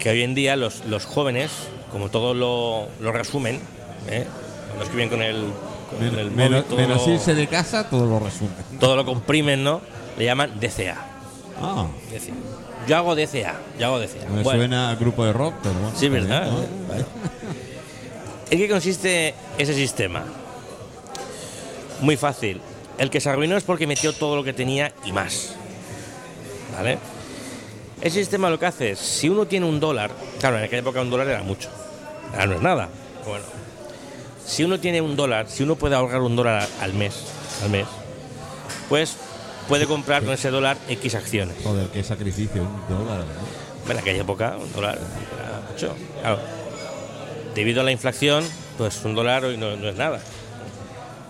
Que 0.00 0.10
hoy 0.10 0.22
en 0.22 0.34
día 0.34 0.56
los, 0.56 0.84
los 0.86 1.04
jóvenes, 1.04 1.52
como 1.92 2.08
todo 2.10 2.34
lo, 2.34 2.88
lo 3.00 3.12
resumen, 3.12 3.60
¿eh? 4.08 4.26
cuando 4.68 4.84
escriben 4.84 5.08
con 5.08 5.22
el, 5.22 5.44
con 5.90 6.00
Men- 6.00 6.18
el 6.18 6.24
móvil, 6.30 6.36
menos 6.36 6.64
todo, 6.66 6.76
menos 6.78 7.06
lo, 7.06 7.12
irse 7.14 7.34
de 7.34 7.46
casa, 7.46 7.88
todo 7.88 8.06
lo 8.06 8.18
resume. 8.18 8.50
todo 8.80 8.96
lo 8.96 9.04
comprimen, 9.04 9.62
¿no? 9.64 9.80
Le 10.18 10.24
llaman 10.24 10.58
DCA. 10.60 10.96
Ah, 11.60 11.86
DCA. 12.10 12.34
Yo 12.86 12.96
hago 12.96 13.14
DCA, 13.16 13.54
yo 13.78 13.86
hago 13.86 13.98
DCA. 13.98 14.28
me 14.28 14.42
Bueno, 14.42 14.60
suena 14.60 14.90
al 14.90 14.96
grupo 14.96 15.24
de 15.24 15.32
rock, 15.32 15.54
pero 15.62 15.74
bueno. 15.74 15.92
Sí, 15.96 16.08
¿verdad? 16.08 16.46
¿no? 16.50 16.58
Vale. 16.88 17.04
¿En 18.50 18.58
qué 18.58 18.68
consiste 18.68 19.34
ese 19.58 19.74
sistema? 19.74 20.22
Muy 22.00 22.16
fácil. 22.16 22.60
El 22.98 23.10
que 23.10 23.20
se 23.20 23.28
arruinó 23.28 23.56
es 23.56 23.64
porque 23.64 23.86
metió 23.86 24.12
todo 24.12 24.36
lo 24.36 24.44
que 24.44 24.52
tenía 24.52 24.92
y 25.04 25.12
más. 25.12 25.54
¿Vale? 26.76 26.98
Ese 28.00 28.18
sistema 28.18 28.50
lo 28.50 28.58
que 28.58 28.66
hace 28.66 28.90
es, 28.90 28.98
si 28.98 29.28
uno 29.28 29.46
tiene 29.46 29.66
un 29.66 29.80
dólar, 29.80 30.10
claro, 30.38 30.58
en 30.58 30.64
aquella 30.64 30.80
época 30.80 31.00
un 31.00 31.10
dólar 31.10 31.28
era 31.28 31.42
mucho, 31.42 31.70
ahora 32.32 32.46
no 32.46 32.54
es 32.56 32.62
nada. 32.62 32.88
Bueno, 33.26 33.44
si 34.44 34.64
uno 34.64 34.78
tiene 34.78 35.00
un 35.00 35.16
dólar, 35.16 35.48
si 35.48 35.62
uno 35.62 35.76
puede 35.76 35.96
ahorrar 35.96 36.20
un 36.20 36.36
dólar 36.36 36.68
al 36.80 36.92
mes, 36.92 37.14
al 37.62 37.70
mes, 37.70 37.86
pues 38.88 39.16
puede 39.66 39.86
comprar 39.86 40.22
con 40.24 40.34
ese 40.34 40.50
dólar 40.50 40.76
X 40.88 41.14
acciones. 41.14 41.56
Joder, 41.64 41.88
qué 41.88 42.04
sacrificio, 42.04 42.62
un 42.62 42.96
dólar. 42.96 43.24
¿no? 43.24 43.92
En 43.92 43.98
aquella 43.98 44.22
época 44.22 44.56
un 44.60 44.72
dólar 44.72 44.98
era 44.98 45.60
mucho. 45.72 45.94
Claro, 46.20 46.38
debido 47.54 47.80
a 47.80 47.84
la 47.84 47.92
inflación, 47.92 48.44
pues 48.76 49.02
un 49.04 49.14
dólar 49.14 49.46
hoy 49.46 49.56
no, 49.56 49.74
no 49.76 49.88
es 49.88 49.96
nada. 49.96 50.20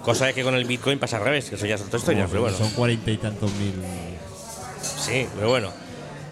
Cosa 0.02 0.32
que 0.32 0.42
con 0.42 0.54
el 0.54 0.64
Bitcoin 0.64 0.98
pasa 0.98 1.16
al 1.16 1.24
revés, 1.24 1.48
que 1.48 1.54
eso 1.54 1.66
ya 1.66 1.76
es 1.76 1.80
otra 1.80 1.98
historia, 1.98 2.26
pero 2.28 2.42
bueno. 2.42 2.56
Son 2.56 2.70
cuarenta 2.70 3.10
y 3.10 3.16
tantos 3.16 3.50
mil. 3.52 3.74
Sí, 4.82 5.26
pero 5.34 5.48
bueno. 5.48 5.85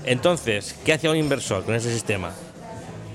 Entonces, 0.06 0.74
¿qué 0.84 0.92
hace 0.92 1.08
un 1.08 1.16
inversor 1.16 1.64
con 1.64 1.74
ese 1.74 1.92
sistema? 1.92 2.32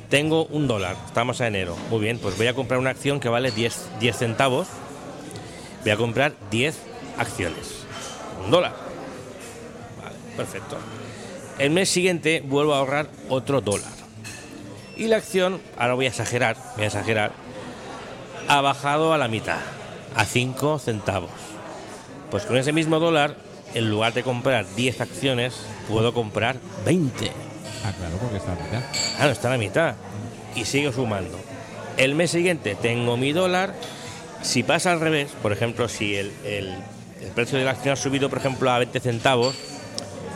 Tengo 0.10 0.46
un 0.46 0.68
dólar, 0.68 0.96
estamos 1.06 1.40
a 1.40 1.48
enero. 1.48 1.78
Muy 1.92 2.00
bien, 2.00 2.18
pues 2.18 2.36
voy 2.36 2.48
a 2.48 2.56
comprar 2.56 2.80
una 2.80 2.90
acción 2.90 3.20
que 3.20 3.30
vale 3.30 3.52
10, 3.52 3.90
10 4.00 4.18
centavos. 4.18 4.68
Voy 5.84 5.92
a 5.92 5.98
comprar 5.98 6.34
10 6.50 6.76
acciones. 7.18 7.84
Un 8.44 8.50
dólar. 8.50 8.74
Vale, 10.02 10.16
perfecto. 10.36 10.78
El 11.60 11.70
mes 11.70 11.90
siguiente 11.90 12.42
vuelvo 12.44 12.74
a 12.74 12.80
ahorrar 12.80 13.08
otro 13.30 13.62
dólar. 13.62 13.92
Y 14.98 15.08
la 15.08 15.18
acción, 15.18 15.62
ahora 15.78 15.94
voy 15.94 16.06
a 16.06 16.10
exagerar, 16.10 16.58
voy 16.76 16.86
a 16.86 16.88
exagerar, 16.88 17.32
ha 18.48 18.62
bajado 18.62 19.14
a 19.14 19.18
la 19.20 19.28
mitad, 19.28 19.60
a 20.16 20.26
5 20.26 20.80
centavos. 20.80 21.30
Pues 22.32 22.46
con 22.46 22.58
ese 22.58 22.74
mismo 22.74 23.00
dólar, 23.00 23.36
en 23.76 23.90
lugar 23.92 24.14
de 24.14 24.24
comprar 24.24 24.66
10 24.76 25.02
acciones, 25.02 25.54
puedo 25.90 26.14
comprar 26.14 26.58
20. 26.86 27.32
Ah, 27.84 27.92
claro, 27.98 28.16
porque 28.22 28.38
está 28.38 28.52
a 28.54 28.56
mitad. 28.56 28.82
Ah, 29.20 29.26
no, 29.26 29.32
está 29.32 29.48
a 29.48 29.52
la 29.52 29.58
mitad. 29.58 29.96
Y 30.56 30.66
sigo 30.66 30.92
sumando. 30.92 31.38
El 31.98 32.16
mes 32.16 32.32
siguiente 32.32 32.76
tengo 32.76 33.18
mi 33.18 33.32
dólar. 33.34 33.74
Si 34.42 34.64
pasa 34.64 34.92
al 34.92 35.00
revés, 35.02 35.32
por 35.42 35.52
ejemplo, 35.52 35.90
si 35.90 36.16
el, 36.16 36.32
el- 36.46 36.76
el 37.22 37.28
precio 37.36 37.58
de 37.60 37.66
la 37.66 37.72
acción 37.72 37.94
ha 37.94 37.96
subido, 37.98 38.30
por 38.30 38.40
ejemplo, 38.40 38.72
a 38.72 38.78
20 38.80 39.00
centavos 39.02 39.54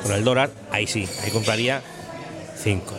con 0.04 0.12
el 0.12 0.26
dólar, 0.26 0.50
ahí 0.72 0.86
sí, 0.88 1.08
ahí 1.24 1.32
compraría 1.32 1.82
5. 2.62 2.94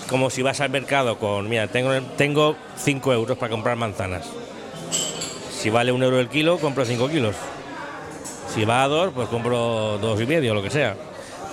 Es 0.00 0.04
como 0.08 0.30
si 0.30 0.42
vas 0.42 0.60
al 0.60 0.70
mercado 0.70 1.18
con, 1.18 1.48
mira, 1.48 1.66
tengo, 1.66 1.92
tengo 2.16 2.56
5 2.78 3.12
euros 3.12 3.36
para 3.36 3.50
comprar 3.50 3.76
manzanas. 3.76 4.26
Si 5.60 5.70
vale 5.70 5.90
un 5.90 6.02
euro 6.04 6.20
el 6.20 6.28
kilo, 6.28 6.58
compro 6.58 6.84
5 6.84 7.08
kilos. 7.08 7.34
Si 8.54 8.64
va 8.64 8.84
a 8.84 8.88
2, 8.88 9.12
pues 9.14 9.28
compro 9.28 9.98
dos 9.98 10.20
y 10.20 10.26
medio, 10.26 10.54
lo 10.54 10.62
que 10.62 10.70
sea. 10.70 10.94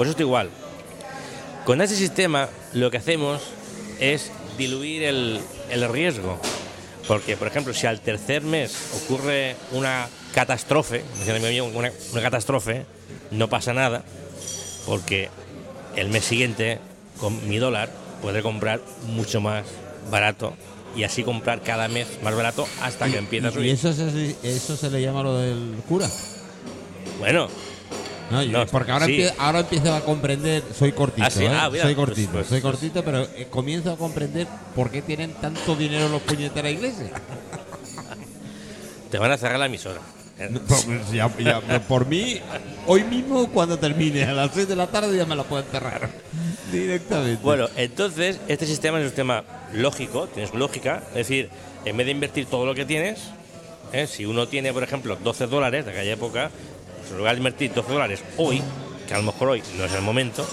Pues 0.02 0.10
esto 0.10 0.24
igual. 0.24 0.50
Con 1.64 1.80
este 1.80 1.96
sistema 1.96 2.50
lo 2.74 2.90
que 2.90 2.98
hacemos 2.98 3.40
es 4.00 4.32
diluir 4.58 5.04
el, 5.04 5.40
el 5.70 5.88
riesgo. 5.90 6.40
Porque, 7.08 7.38
por 7.38 7.48
ejemplo, 7.48 7.72
si 7.72 7.86
al 7.86 8.02
tercer 8.02 8.42
mes 8.42 8.74
ocurre 8.96 9.56
una 9.74 10.08
catástrofe, 10.34 11.04
una, 11.76 11.92
una 12.14 12.22
catástrofe, 12.24 12.88
no 13.30 13.48
pasa 13.48 13.74
nada, 13.74 14.04
porque 14.88 15.30
el 15.96 16.10
mes 16.10 16.26
siguiente, 16.26 16.80
con 17.20 17.48
mi 17.48 17.60
dólar, 17.60 17.92
podré 18.24 18.42
comprar 18.42 18.82
mucho 19.06 19.40
más 19.40 19.66
barato 20.10 20.56
y 20.96 21.04
así 21.04 21.24
comprar 21.24 21.62
cada 21.62 21.88
mes 21.90 22.08
más 22.24 22.34
barato 22.36 22.68
hasta 22.82 23.06
que 23.08 23.20
empiece 23.20 23.46
a 23.46 23.50
Y, 23.50 23.52
y 23.52 23.56
subir. 23.56 23.70
eso, 23.74 23.94
se, 23.94 24.36
eso 24.42 24.76
se 24.76 24.90
le 24.90 25.00
llama 25.00 25.22
lo 25.22 25.38
del 25.38 25.76
cura. 25.88 26.10
Bueno, 27.20 27.50
No, 28.32 28.42
yo- 28.44 28.66
porque 28.68 28.92
ahora, 28.92 29.06
sí. 29.06 29.18
empie- 29.18 29.34
ahora 29.38 29.60
empiezo 29.60 29.94
a 29.94 30.02
comprender, 30.02 30.64
soy 30.78 30.92
cortito, 30.94 31.28
Ah, 31.28 31.30
sí, 31.30 31.44
¿eh? 31.46 31.50
ah, 31.52 31.70
mira, 31.70 31.84
soy 31.84 31.96
pues- 31.96 32.08
cortito, 32.08 32.32
pues- 32.32 32.48
soy 32.48 32.62
pues- 32.62 32.72
cortito, 32.74 33.04
pero 33.04 33.22
eh, 33.24 33.48
comienzo 33.50 33.92
a 33.92 33.98
comprender 33.98 34.48
por 34.76 34.90
qué 34.90 35.02
tienen 35.02 35.34
tanto 35.34 35.76
dinero 35.76 36.08
los 36.10 36.22
puñeteros 36.22 36.72
iglesia. 36.72 37.12
te 39.10 39.18
van 39.18 39.32
a 39.32 39.38
cerrar 39.38 39.60
la 39.60 39.66
emisora. 39.66 40.00
Por, 40.68 41.12
ya- 41.12 41.30
ya- 41.38 41.80
por 41.88 42.08
mí, 42.08 42.40
hoy 42.88 43.04
mismo 43.04 43.48
cuando 43.50 43.78
termine, 43.78 44.24
a 44.24 44.34
las 44.34 44.52
6 44.54 44.68
de 44.68 44.76
la 44.76 44.88
tarde 44.88 45.16
ya 45.16 45.26
me 45.26 45.36
la 45.36 45.44
pueden 45.44 45.68
cerrar 45.70 46.10
directamente. 46.72 47.40
Bueno, 47.44 47.68
entonces 47.76 48.40
este 48.48 48.66
sistema 48.66 48.98
es 48.98 49.04
un 49.04 49.10
sistema 49.10 49.44
lógico, 49.74 50.28
tienes 50.28 50.54
lógica, 50.56 51.04
es 51.10 51.14
decir, 51.16 51.50
en 51.86 51.96
vez 51.98 52.06
de 52.06 52.12
invertir 52.14 52.46
todo 52.48 52.66
lo 52.66 52.74
que 52.74 52.86
tienes, 52.86 53.20
¿eh? 53.94 54.08
si 54.08 54.26
uno 54.26 54.48
tiene, 54.48 54.74
por 54.74 54.82
ejemplo, 54.82 55.16
12 55.22 55.46
dólares 55.46 55.86
de 55.86 55.92
aquella 55.92 56.14
época, 56.14 56.50
pues 56.50 56.71
en 57.12 57.18
lugar 57.18 57.34
de 57.36 57.40
invertir 57.40 57.74
12 57.74 57.92
dólares 57.92 58.24
hoy, 58.38 58.62
que 59.08 59.14
a 59.14 59.18
lo 59.18 59.24
mejor 59.24 59.50
hoy 59.50 59.64
no 59.78 59.86
es 59.86 59.94
el 59.94 60.02
momento, 60.02 60.48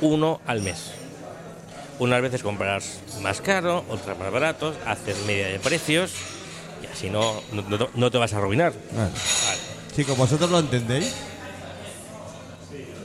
uno 0.00 0.40
al 0.46 0.60
mes. 0.62 0.92
Unas 1.98 2.20
veces 2.20 2.42
comprarás 2.42 2.98
más 3.22 3.40
caro, 3.40 3.84
otras 3.88 4.18
más 4.18 4.30
baratos, 4.32 4.74
haces 4.84 5.16
media 5.26 5.46
de 5.48 5.58
precios 5.60 6.12
y 6.82 6.86
así 6.86 7.08
no, 7.08 7.40
no, 7.52 7.62
no- 7.62 7.88
no 7.94 8.10
te 8.10 8.18
vas 8.18 8.32
a 8.32 8.38
arruinar. 8.38 8.72
Vale. 8.92 9.10
Vale. 9.10 9.58
Chicos, 9.94 10.16
¿vosotros 10.18 10.50
lo 10.50 10.58
entendéis? 10.58 11.04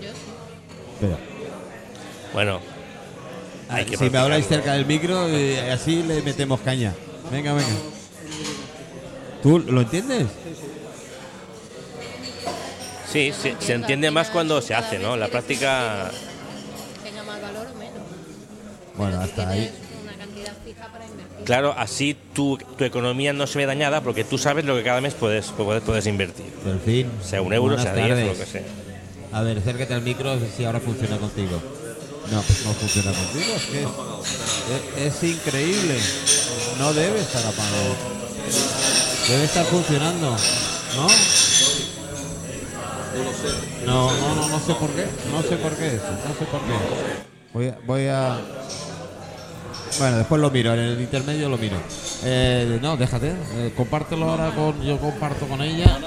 Yo 0.01 0.09
sí. 0.09 0.13
Espera. 0.95 1.17
Bueno, 2.33 2.59
hay 3.69 3.85
que 3.85 3.95
si 3.97 4.09
me 4.09 4.17
habláis 4.17 4.47
cerca 4.47 4.73
del 4.73 4.85
micro, 4.87 5.27
eh, 5.29 5.71
así 5.71 6.01
le 6.01 6.21
metemos 6.23 6.59
caña. 6.61 6.93
Venga, 7.31 7.53
venga. 7.53 7.69
¿Tú 9.43 9.59
lo 9.59 9.81
entiendes? 9.81 10.23
Sí, 10.43 10.55
sí, 10.59 10.67
se 13.09 13.73
entiende 13.73 14.11
más 14.11 14.29
cuando 14.29 14.61
se 14.61 14.73
hace, 14.75 14.99
¿no? 14.99 15.17
La 15.17 15.27
práctica 15.27 16.11
Tenga 17.03 17.23
más 17.23 17.41
valor 17.41 17.67
o 17.73 17.79
menos. 17.79 18.01
Bueno, 18.95 19.19
hasta 19.21 19.49
ahí. 19.49 19.71
Claro, 21.45 21.73
así 21.75 22.15
tu, 22.33 22.59
tu 22.77 22.83
economía 22.83 23.33
no 23.33 23.47
se 23.47 23.57
ve 23.57 23.65
dañada 23.65 24.01
porque 24.01 24.23
tú 24.23 24.37
sabes 24.37 24.65
lo 24.65 24.75
que 24.75 24.83
cada 24.83 25.01
mes 25.01 25.15
puedes, 25.15 25.47
puedes, 25.47 25.81
puedes 25.81 26.05
invertir. 26.05 26.45
Por 26.63 26.79
fin. 26.79 27.09
Sea 27.23 27.41
un 27.41 27.53
euro, 27.53 27.79
sea 27.79 27.95
diez, 27.95 28.27
lo 28.27 28.37
que 28.37 28.45
sea. 28.45 28.61
A 29.31 29.41
ver, 29.41 29.57
acércate 29.57 29.93
al 29.93 30.03
micro 30.03 30.37
si 30.55 30.65
ahora 30.65 30.79
funciona 30.79 31.17
contigo. 31.17 31.59
No, 32.29 32.37
no 32.37 32.43
funciona 32.73 33.11
contigo. 33.11 33.55
Es 33.55 33.65
que 33.65 35.07
es, 35.07 35.15
es 35.15 35.23
increíble. 35.23 35.97
No 36.77 36.93
debe 36.93 37.19
estar 37.19 37.43
apagado. 37.43 37.95
Debe 39.27 39.43
estar 39.45 39.65
funcionando, 39.65 40.29
¿no? 40.95 41.07
No, 43.85 44.11
no, 44.11 44.35
no, 44.35 44.47
no 44.49 44.59
sé 44.59 44.73
por 44.75 44.89
qué. 44.91 45.05
No 45.31 45.41
sé 45.41 45.55
por 45.57 45.73
qué 45.75 45.87
eso. 45.95 46.05
No 46.27 46.33
sé 46.37 46.45
por 46.45 46.59
qué. 46.61 46.73
Voy 47.53 47.67
a, 47.67 47.77
voy 47.85 48.07
a. 48.07 48.37
Bueno, 49.97 50.17
después 50.17 50.39
lo 50.41 50.51
miro. 50.51 50.73
En 50.73 50.79
el 50.79 51.01
intermedio 51.01 51.49
lo 51.49 51.57
miro. 51.57 51.77
Eh, 52.23 52.79
no, 52.81 52.95
déjate. 52.97 53.29
eh, 53.55 53.73
compártelo 53.75 54.29
ahora 54.29 54.51
con. 54.51 54.81
Yo 54.83 54.97
comparto 54.97 55.47
con 55.47 55.61
ella. 55.61 55.99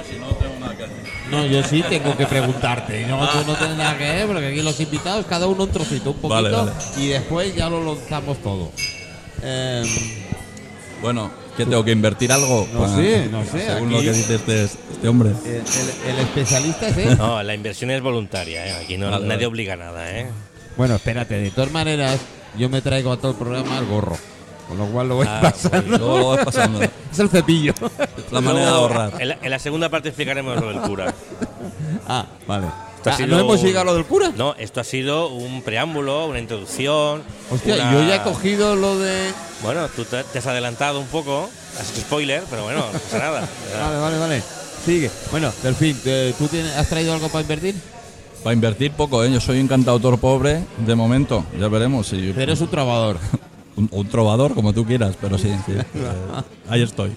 No, 1.31 1.46
yo 1.46 1.62
sí 1.64 1.83
tengo 1.88 2.16
que 2.16 2.27
preguntarte. 2.27 3.07
No, 3.07 3.27
tú 3.29 3.38
no 3.46 3.55
tienes 3.57 3.77
nada 3.77 3.96
que 3.98 4.05
ver, 4.05 4.27
porque 4.27 4.46
aquí 4.48 4.62
los 4.62 4.79
invitados, 4.81 5.27
cada 5.27 5.46
uno 5.46 5.64
un 5.64 5.70
trocito, 5.70 6.11
un 6.11 6.16
poquito, 6.16 6.35
Vale, 6.35 6.51
vale. 6.51 6.72
y 6.98 7.09
después 7.09 7.55
ya 7.55 7.68
lo 7.70 7.83
lanzamos 7.94 8.38
todo. 8.38 8.70
Em, 9.42 9.87
Bueno, 11.01 11.31
¿qué 11.56 11.64
tengo 11.66 11.84
que 11.84 11.92
invertir 11.92 12.32
algo? 12.32 12.66
No 12.72 12.88
sé, 12.96 13.28
no 13.30 13.44
sé, 13.44 13.66
Según 13.66 13.88
aquí- 13.88 13.94
lo 13.96 14.00
que 14.00 14.12
dice 14.12 14.34
este, 14.36 14.64
este 14.64 15.08
hombre. 15.08 15.30
el, 15.44 15.54
el- 15.56 16.10
el 16.10 16.18
especialista 16.20 16.88
es 16.88 16.96
él. 16.96 17.18
No, 17.18 17.42
la 17.42 17.54
inversión 17.54 17.90
es 17.90 18.00
voluntaria, 18.02 18.66
¿eh? 18.66 18.84
aquí 18.84 18.96
no, 18.98 19.10
Vale, 19.10 19.22
nadie 19.26 19.36
vale. 19.36 19.46
obliga 19.46 19.74
a 19.74 19.76
nada. 19.76 20.10
¿eh? 20.18 20.26
Bueno, 20.76 20.94
espérate, 20.96 21.34
de 21.34 21.50
todas 21.50 21.70
maneras, 21.72 22.18
yo 22.58 22.68
me 22.68 22.80
traigo 22.82 23.12
a 23.12 23.16
todo 23.18 23.32
el 23.32 23.36
programa 23.36 23.78
el 23.78 23.86
gorro. 23.86 24.16
Con 24.68 24.78
lo 24.78 24.86
cual 24.86 25.08
lo 25.08 25.16
voy 25.16 25.26
Ah, 25.28 25.40
pasando. 25.42 25.98
Luego 25.98 26.18
lo 26.18 26.28
vas 26.28 26.44
pasando. 26.44 26.80
Es 27.12 27.18
el 27.18 27.28
cepillo. 27.28 27.74
La 28.30 28.40
manera 28.40 28.64
de 28.66 28.70
Luego, 28.70 28.76
ahorrar. 28.86 29.20
En 29.20 29.28
la, 29.28 29.38
en 29.42 29.50
la 29.50 29.58
segunda 29.58 29.90
parte 29.90 30.08
explicaremos 30.08 30.58
lo 30.58 30.68
del 30.68 30.80
cura. 30.80 31.12
ah, 32.08 32.24
vale. 32.46 32.68
Esto 33.02 33.10
ha 33.10 33.14
Ah, 33.14 33.16
sido 33.16 33.28
¿No 33.36 33.40
hemos 33.40 33.60
un- 33.60 33.66
llegado 33.66 33.82
a 33.82 33.84
lo 33.86 33.94
del 33.94 34.04
cura? 34.04 34.32
No, 34.36 34.54
esto 34.58 34.80
ha 34.80 34.84
sido 34.84 35.28
un 35.30 35.62
preámbulo, 35.62 36.26
una 36.26 36.38
introducción. 36.38 37.22
Hostia, 37.50 37.74
una- 37.74 37.92
yo 37.92 38.02
ya 38.08 38.14
he 38.16 38.22
cogido 38.22 38.76
lo 38.76 38.96
de. 38.98 39.32
Bueno, 39.62 39.88
tú 39.88 40.04
te, 40.04 40.22
te 40.22 40.38
has 40.38 40.46
adelantado 40.46 41.00
un 41.00 41.06
poco, 41.08 41.50
has 41.80 41.90
hecho 41.90 42.00
spoiler, 42.02 42.44
pero 42.48 42.62
bueno, 42.62 42.78
no 42.92 42.98
pasa 42.98 43.18
nada. 43.18 43.40
Vale, 43.82 43.98
vale, 43.98 44.18
vale. 44.18 44.42
Sigue. 44.86 45.10
Bueno, 45.32 45.52
Delfín, 45.64 45.98
eh, 46.04 46.32
¿tú 46.38 46.46
tienes, 46.46 46.76
has 46.76 46.88
traído 46.88 47.12
algo 47.12 47.28
para 47.28 47.42
invertir? 47.42 47.74
Para 48.44 48.54
invertir 48.54 48.92
poco, 48.92 49.24
¿eh? 49.24 49.32
Yo 49.32 49.40
soy 49.40 49.58
un 49.60 49.66
cantautor 49.68 50.18
pobre 50.18 50.62
de 50.78 50.94
momento. 50.94 51.44
Ya 51.58 51.66
veremos 51.66 52.06
si. 52.06 52.32
Eres 52.36 52.60
un 52.60 52.68
trovador. 52.68 53.16
Un, 53.74 53.88
un 53.90 54.06
trovador, 54.06 54.54
como 54.54 54.74
tú 54.74 54.84
quieras, 54.84 55.16
pero 55.18 55.38
sí, 55.38 55.48
sí. 55.64 55.72
Eh, 55.72 55.82
ahí 56.68 56.82
estoy. 56.82 57.16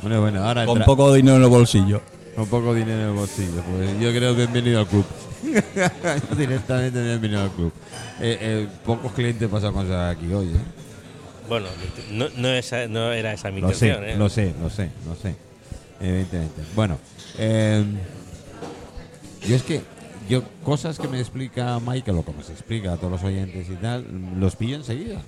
Bueno, 0.00 0.22
bueno, 0.22 0.42
ahora 0.42 0.64
Con 0.64 0.78
entra- 0.78 0.86
poco 0.86 1.12
dinero 1.12 1.36
en 1.36 1.42
el 1.42 1.48
bolsillo. 1.50 2.00
Con 2.40 2.48
poco 2.48 2.74
dinero 2.74 3.02
en 3.02 3.08
el 3.08 3.12
bolsillo. 3.12 3.62
Pues 3.70 4.00
yo 4.00 4.10
creo 4.12 4.34
bienvenido 4.34 4.80
al 4.80 4.86
club. 4.86 5.04
Directamente 6.38 7.02
bienvenido 7.02 7.42
al 7.42 7.50
club. 7.50 7.70
Eh, 8.18 8.38
eh, 8.40 8.68
pocos 8.82 9.12
clientes 9.12 9.46
pasan 9.46 9.74
cosas 9.74 10.16
aquí 10.16 10.32
hoy. 10.32 10.46
¿eh? 10.48 10.60
Bueno, 11.50 11.66
no, 12.12 12.28
no, 12.38 12.48
esa- 12.48 12.88
no 12.88 13.12
era 13.12 13.34
esa 13.34 13.50
mi 13.50 13.60
Lo 13.60 13.74
sé, 13.74 13.88
intención. 13.88 14.08
¿eh? 14.08 14.16
lo 14.16 14.30
sé, 14.30 14.54
lo 14.58 14.70
sé, 14.70 14.88
lo 15.06 15.14
sé. 15.16 15.36
Evidentemente. 16.00 16.62
Bueno, 16.74 16.96
yo 19.46 19.54
es 19.56 19.62
que 19.62 19.82
yo 20.26 20.42
cosas 20.64 20.98
que 20.98 21.08
me 21.08 21.20
explica 21.20 21.78
Michael 21.78 22.16
o 22.16 22.22
como 22.22 22.42
se 22.42 22.52
explica 22.52 22.94
a 22.94 22.96
todos 22.96 23.10
los 23.12 23.22
oyentes 23.22 23.68
y 23.68 23.74
tal, 23.74 24.06
los 24.38 24.56
pillo 24.56 24.76
enseguida. 24.76 25.20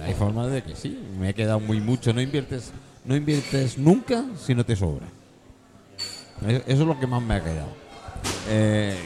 Hay 0.00 0.14
formas 0.14 0.52
de 0.52 0.62
que 0.62 0.76
sí, 0.76 0.96
me 1.18 1.30
he 1.30 1.34
quedado 1.34 1.58
muy 1.58 1.80
mucho. 1.80 2.12
No 2.12 2.20
inviertes, 2.20 2.70
no 3.04 3.16
inviertes 3.16 3.78
nunca 3.78 4.24
si 4.40 4.54
no 4.54 4.64
te 4.64 4.76
sobra. 4.76 5.06
Eso 6.46 6.62
es 6.66 6.78
lo 6.80 6.98
que 6.98 7.06
más 7.06 7.22
me 7.22 7.34
ha 7.34 7.42
quedado. 7.42 7.68
Eh, 8.48 8.96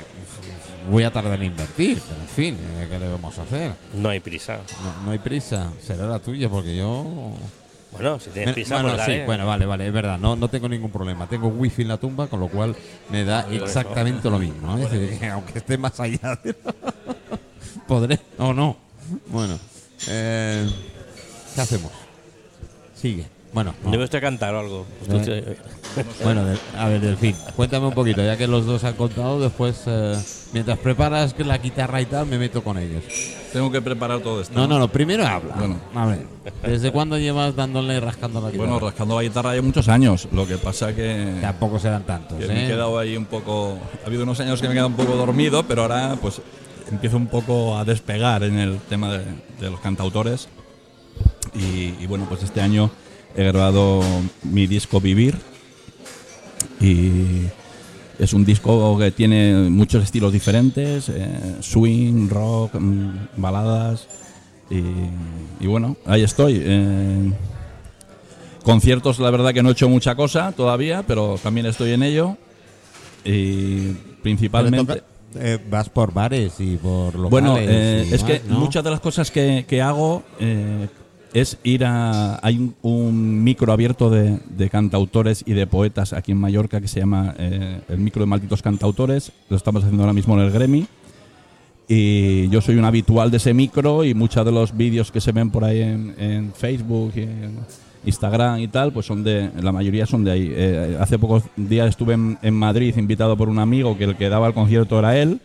voy 0.90 1.04
a 1.04 1.12
tardar 1.12 1.34
en 1.34 1.44
invertir, 1.44 2.00
pero 2.06 2.20
en 2.20 2.28
fin, 2.28 2.54
eh, 2.78 2.86
¿qué 2.90 2.98
le 2.98 3.08
vamos 3.10 3.38
a 3.38 3.42
hacer? 3.42 3.72
No 3.94 4.08
hay 4.08 4.20
prisa. 4.20 4.58
No, 4.82 5.04
no 5.06 5.10
hay 5.12 5.18
prisa, 5.18 5.70
será 5.82 6.06
la 6.06 6.18
tuya 6.18 6.48
porque 6.48 6.76
yo 6.76 7.32
Bueno, 7.92 8.18
si 8.20 8.30
tienes 8.30 8.54
prisa, 8.54 8.74
bueno, 8.80 8.96
pues 8.96 9.06
sí, 9.06 9.20
bueno, 9.26 9.46
vale, 9.46 9.66
vale, 9.66 9.86
es 9.86 9.92
verdad, 9.92 10.18
no, 10.18 10.36
no 10.36 10.48
tengo 10.48 10.68
ningún 10.68 10.90
problema. 10.90 11.26
Tengo 11.28 11.48
wifi 11.48 11.82
en 11.82 11.88
la 11.88 11.96
tumba, 11.98 12.26
con 12.28 12.40
lo 12.40 12.48
cual 12.48 12.74
me 13.10 13.24
da 13.24 13.46
exactamente 13.50 14.28
lo 14.30 14.38
mismo. 14.38 14.68
aunque 15.32 15.58
esté 15.58 15.76
más 15.78 15.98
allá, 16.00 16.38
de- 16.42 16.54
podré 17.86 18.18
o 18.38 18.52
no. 18.52 18.76
Bueno, 19.26 19.58
eh, 20.08 20.68
¿qué 21.54 21.60
hacemos? 21.60 21.90
Sigue. 22.94 23.26
Bueno, 23.52 23.74
no. 23.84 23.90
Debe 23.90 24.04
usted 24.04 24.20
cantar 24.20 24.54
o 24.54 24.60
algo. 24.60 24.86
No, 25.08 25.16
Usted- 25.16 25.48
eh, 25.48 25.56
Bueno, 26.22 26.42
a 26.78 26.86
ver, 26.88 27.00
Delfín, 27.00 27.34
cuéntame 27.56 27.88
un 27.88 27.94
poquito, 27.94 28.22
ya 28.22 28.36
que 28.36 28.46
los 28.46 28.64
dos 28.64 28.84
han 28.84 28.94
contado, 28.94 29.40
después, 29.40 29.82
eh, 29.86 30.16
mientras 30.52 30.78
preparas 30.78 31.34
la 31.38 31.58
guitarra 31.58 32.00
y 32.00 32.06
tal, 32.06 32.26
me 32.26 32.38
meto 32.38 32.62
con 32.62 32.78
ellos. 32.78 33.02
Tengo 33.52 33.72
que 33.72 33.82
preparar 33.82 34.20
todo 34.20 34.40
esto. 34.40 34.54
No, 34.56 34.68
no, 34.68 34.78
no, 34.78 34.86
primero 34.86 35.26
habla. 35.26 35.56
Bueno. 35.56 35.76
A 35.96 36.06
ver, 36.06 36.26
¿desde 36.62 36.92
cuándo 36.92 37.18
llevas 37.18 37.56
dándole 37.56 37.96
y 37.96 37.98
rascando 37.98 38.40
la 38.40 38.50
guitarra? 38.52 38.70
Bueno, 38.70 38.86
rascando 38.86 39.16
la 39.16 39.22
guitarra 39.24 39.50
hay 39.50 39.60
muchos 39.62 39.88
años. 39.88 40.28
Lo 40.30 40.46
que 40.46 40.56
pasa 40.56 40.94
que, 40.94 41.38
Tampoco 41.40 41.80
serán 41.80 42.04
tantos, 42.04 42.38
que 42.38 42.44
¿eh? 42.44 42.48
me 42.48 42.64
he 42.66 42.68
quedado 42.68 42.96
ahí 43.00 43.16
un 43.16 43.24
poco. 43.24 43.76
Ha 44.04 44.06
habido 44.06 44.22
unos 44.22 44.38
años 44.38 44.60
que 44.60 44.68
me 44.68 44.74
he 44.74 44.76
quedado 44.76 44.88
un 44.88 44.94
poco 44.94 45.16
dormido, 45.16 45.64
pero 45.64 45.82
ahora 45.82 46.16
pues 46.22 46.40
empiezo 46.92 47.16
un 47.16 47.26
poco 47.26 47.76
a 47.76 47.84
despegar 47.84 48.44
en 48.44 48.60
el 48.60 48.78
tema 48.88 49.10
de, 49.12 49.24
de 49.60 49.70
los 49.70 49.80
cantautores. 49.80 50.48
Y, 51.52 51.96
y 52.00 52.06
bueno, 52.06 52.26
pues 52.28 52.44
este 52.44 52.60
año 52.60 52.92
he 53.36 53.44
grabado 53.44 54.00
mi 54.42 54.66
disco 54.66 55.00
Vivir. 55.00 55.36
Y 56.80 57.46
es 58.18 58.32
un 58.32 58.44
disco 58.44 58.98
que 58.98 59.10
tiene 59.10 59.68
muchos 59.70 60.02
estilos 60.04 60.32
diferentes: 60.32 61.08
eh, 61.08 61.56
swing, 61.60 62.28
rock, 62.28 62.74
mm, 62.74 63.10
baladas. 63.36 64.06
Y, 64.70 64.82
y 65.64 65.66
bueno, 65.66 65.96
ahí 66.06 66.22
estoy. 66.22 66.60
eh, 66.62 67.32
conciertos, 68.62 69.18
la 69.18 69.30
verdad 69.30 69.52
que 69.54 69.62
no 69.62 69.70
he 69.70 69.72
hecho 69.72 69.88
mucha 69.88 70.14
cosa 70.14 70.52
todavía, 70.52 71.02
pero 71.06 71.38
también 71.42 71.66
estoy 71.66 71.92
en 71.92 72.02
ello. 72.02 72.36
Y 73.24 73.92
principalmente. 74.22 75.02
eh, 75.34 75.58
vas 75.70 75.88
por 75.88 76.12
bares 76.12 76.54
y 76.60 76.76
por 76.76 77.14
locales. 77.14 77.30
Bueno, 77.30 77.56
eh, 77.58 78.06
y 78.10 78.14
es 78.14 78.22
que 78.22 78.42
muchas 78.48 78.84
de 78.84 78.90
las 78.90 79.00
cosas 79.00 79.30
que, 79.30 79.64
que 79.68 79.80
hago 79.82 80.22
eh, 80.38 80.88
es 81.32 81.58
ir 81.62 81.84
a... 81.84 82.38
Hay 82.42 82.72
un, 82.82 83.44
micro 83.44 83.72
abierto 83.72 84.10
de, 84.10 84.38
de 84.48 84.70
cantautores 84.70 85.42
y 85.46 85.52
de 85.52 85.66
poetas 85.66 86.12
aquí 86.12 86.32
en 86.32 86.38
Mallorca 86.38 86.80
que 86.80 86.88
se 86.88 87.00
llama 87.00 87.34
eh, 87.38 87.80
el 87.88 87.98
micro 87.98 88.20
de 88.22 88.26
malditos 88.26 88.62
cantautores. 88.62 89.32
Lo 89.48 89.56
estamos 89.56 89.82
haciendo 89.82 90.02
ahora 90.02 90.12
mismo 90.12 90.34
en 90.34 90.44
el 90.46 90.50
Gremi. 90.50 90.86
Y 91.88 92.48
yo 92.50 92.60
soy 92.60 92.76
un 92.76 92.84
habitual 92.84 93.30
de 93.30 93.38
ese 93.38 93.52
micro 93.52 94.04
y 94.04 94.14
muchos 94.14 94.44
de 94.44 94.52
los 94.52 94.76
vídeos 94.76 95.10
que 95.10 95.20
se 95.20 95.32
ven 95.32 95.50
por 95.50 95.64
ahí 95.64 95.80
en, 95.80 96.14
en 96.18 96.52
Facebook 96.52 97.12
y 97.16 97.22
en 97.22 97.58
Instagram 98.04 98.60
y 98.60 98.68
tal, 98.68 98.92
pues 98.92 99.06
son 99.06 99.24
de, 99.24 99.50
la 99.60 99.72
mayoría 99.72 100.06
son 100.06 100.22
de 100.22 100.30
ahí. 100.30 100.52
Eh, 100.54 100.96
hace 101.00 101.18
pocos 101.18 101.42
días 101.56 101.88
estuve 101.88 102.14
en, 102.14 102.54
Madrid 102.54 102.96
invitado 102.96 103.36
por 103.36 103.48
un 103.48 103.58
amigo 103.58 103.98
que 103.98 104.04
el 104.04 104.16
que 104.16 104.28
daba 104.28 104.46
el 104.46 104.54
concierto 104.54 104.98
era 104.98 105.16
él 105.18 105.40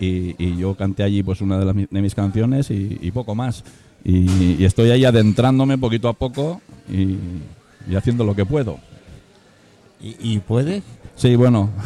y, 0.00 0.56
yo 0.56 0.74
canté 0.74 1.02
allí 1.02 1.22
pues 1.22 1.40
una 1.42 1.58
de, 1.58 1.86
mis 2.02 2.14
canciones 2.14 2.70
y 2.70 3.10
poco 3.12 3.34
más. 3.34 3.62
Y, 4.04 4.56
y 4.60 4.64
estoy 4.64 4.90
ahí 4.90 5.04
adentrándome 5.04 5.78
poquito 5.78 6.08
a 6.08 6.12
poco 6.12 6.60
y, 6.90 7.16
y 7.88 7.94
haciendo 7.96 8.24
lo 8.24 8.34
que 8.34 8.44
puedo. 8.44 8.78
¿Y, 10.00 10.16
y 10.34 10.38
puedes? 10.40 10.82
Sí, 11.14 11.36
bueno. 11.36 11.70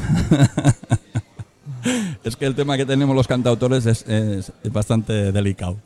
es 2.24 2.37
que 2.37 2.46
el 2.46 2.55
tema 2.55 2.76
que 2.76 2.87
tenemos 2.87 3.14
los 3.14 3.26
cantautores 3.26 3.87
es, 3.87 4.05
es- 4.09 4.52
es 4.62 4.72
bastante 4.72 5.33
delicado. 5.33 5.76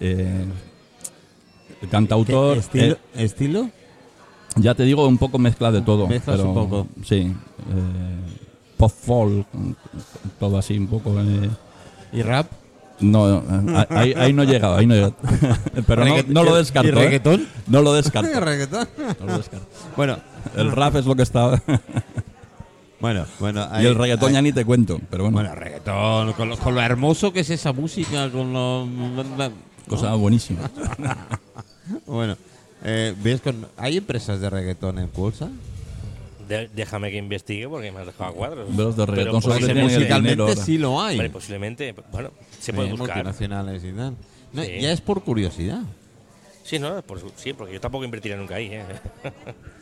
Eh, 0.00 0.44
el 1.82 1.88
cantautor, 1.88 2.54
¿Qué 2.54 2.60
estilo? 2.60 2.94
eh, 2.94 2.98
¿Estilo? 3.24 3.70
ya 4.56 4.74
te 4.74 4.84
digo, 4.84 5.06
un 5.08 5.18
poco 5.18 5.38
mezcla 5.38 5.72
de 5.72 5.80
todo. 5.82 6.06
Mezclas 6.06 6.36
pero, 6.38 6.48
un 6.50 6.54
poco. 6.54 6.86
Sí. 7.04 7.16
eh, 7.20 7.34
pop 8.76 8.92
folk, 8.92 9.46
todo 10.38 10.58
así 10.58 10.78
un 10.78 10.86
poco. 10.86 11.18
eh, 11.20 11.50
¿Y 12.12 12.22
rap? 12.22 12.46
No, 13.00 13.42
ahí, 13.90 14.14
ahí 14.16 14.32
no 14.32 14.42
he 14.42 14.46
llegado, 14.46 14.76
ahí 14.76 14.86
no 14.86 14.94
he 14.94 14.96
llegado. 14.98 15.16
pero 15.86 16.04
no, 16.04 16.14
no 16.28 16.44
lo 16.44 16.54
¿y 16.54 16.58
descarto. 16.58 16.88
¿eh? 16.88 16.92
reggaetón? 16.92 17.48
No 17.66 17.82
lo 17.82 17.92
descarto. 17.94 18.40
¿Reggaetón? 18.40 18.88
no 19.20 19.26
lo 19.26 19.38
descarto. 19.38 19.66
Bueno, 19.96 20.18
El 20.56 20.72
rap 20.72 20.96
es 20.96 21.06
lo 21.06 21.14
que 21.14 21.22
está. 21.22 21.62
bueno, 23.00 23.26
bueno. 23.40 23.68
y 23.80 23.86
el 23.86 23.94
reggaetón 23.94 24.32
ya 24.32 24.42
ni 24.42 24.52
te 24.52 24.64
cuento. 24.64 25.00
Pero 25.10 25.24
bueno, 25.24 25.38
Bueno, 25.38 25.54
reggaetón, 25.54 26.32
con 26.34 26.48
lo, 26.48 26.56
con 26.56 26.74
lo 26.74 26.80
hermoso 26.80 27.32
que 27.32 27.40
es 27.40 27.50
esa 27.50 27.72
música, 27.72 28.30
con 28.30 28.52
lo... 28.52 28.86
cosa 29.88 30.14
buenísima. 30.14 30.70
Bueno, 32.06 32.36
eh, 32.84 33.14
¿ves 33.22 33.40
con, 33.40 33.66
¿hay 33.76 33.96
empresas 33.96 34.40
de 34.40 34.48
reggaetón 34.48 34.98
en 34.98 35.08
Pulsa? 35.08 35.48
De- 36.52 36.68
déjame 36.74 37.10
que 37.10 37.16
investigue 37.16 37.68
porque 37.68 37.90
me 37.90 38.00
has 38.00 38.06
dejado 38.06 38.30
a 38.30 38.34
cuadros. 38.34 38.68
Pero 38.70 38.82
los 38.84 38.96
de 38.96 39.06
Pero 39.06 39.32
Musicalmente 39.34 40.56
sí 40.56 40.76
lo 40.78 41.00
hay. 41.00 41.28
Posiblemente, 41.30 41.94
bueno, 42.10 42.30
se 42.60 42.72
puede 42.72 42.88
Eh, 42.88 42.92
buscar. 42.92 43.16
multinacionales 43.16 43.82
y 43.84 43.92
tal. 43.92 44.16
No, 44.52 44.62
Sí. 44.62 44.80
Ya 44.80 44.92
es 44.92 45.00
por 45.00 45.22
curiosidad. 45.22 45.80
Sí, 46.62 46.78
no, 46.78 47.00
por 47.02 47.20
sí, 47.36 47.52
porque 47.54 47.72
yo 47.72 47.80
tampoco 47.80 48.04
invertiría 48.04 48.36
nunca 48.36 48.56
ahí. 48.56 48.66
¿eh? 48.72 48.84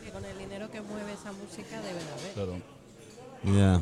Que 0.03 0.09
con 0.11 0.23
el 0.25 0.37
dinero 0.37 0.71
que 0.71 0.81
mueve 0.81 1.11
esa 1.13 1.31
música 1.33 1.79
debe 1.81 1.99
de 1.99 2.11
haber. 2.11 2.61
Claro. 3.43 3.81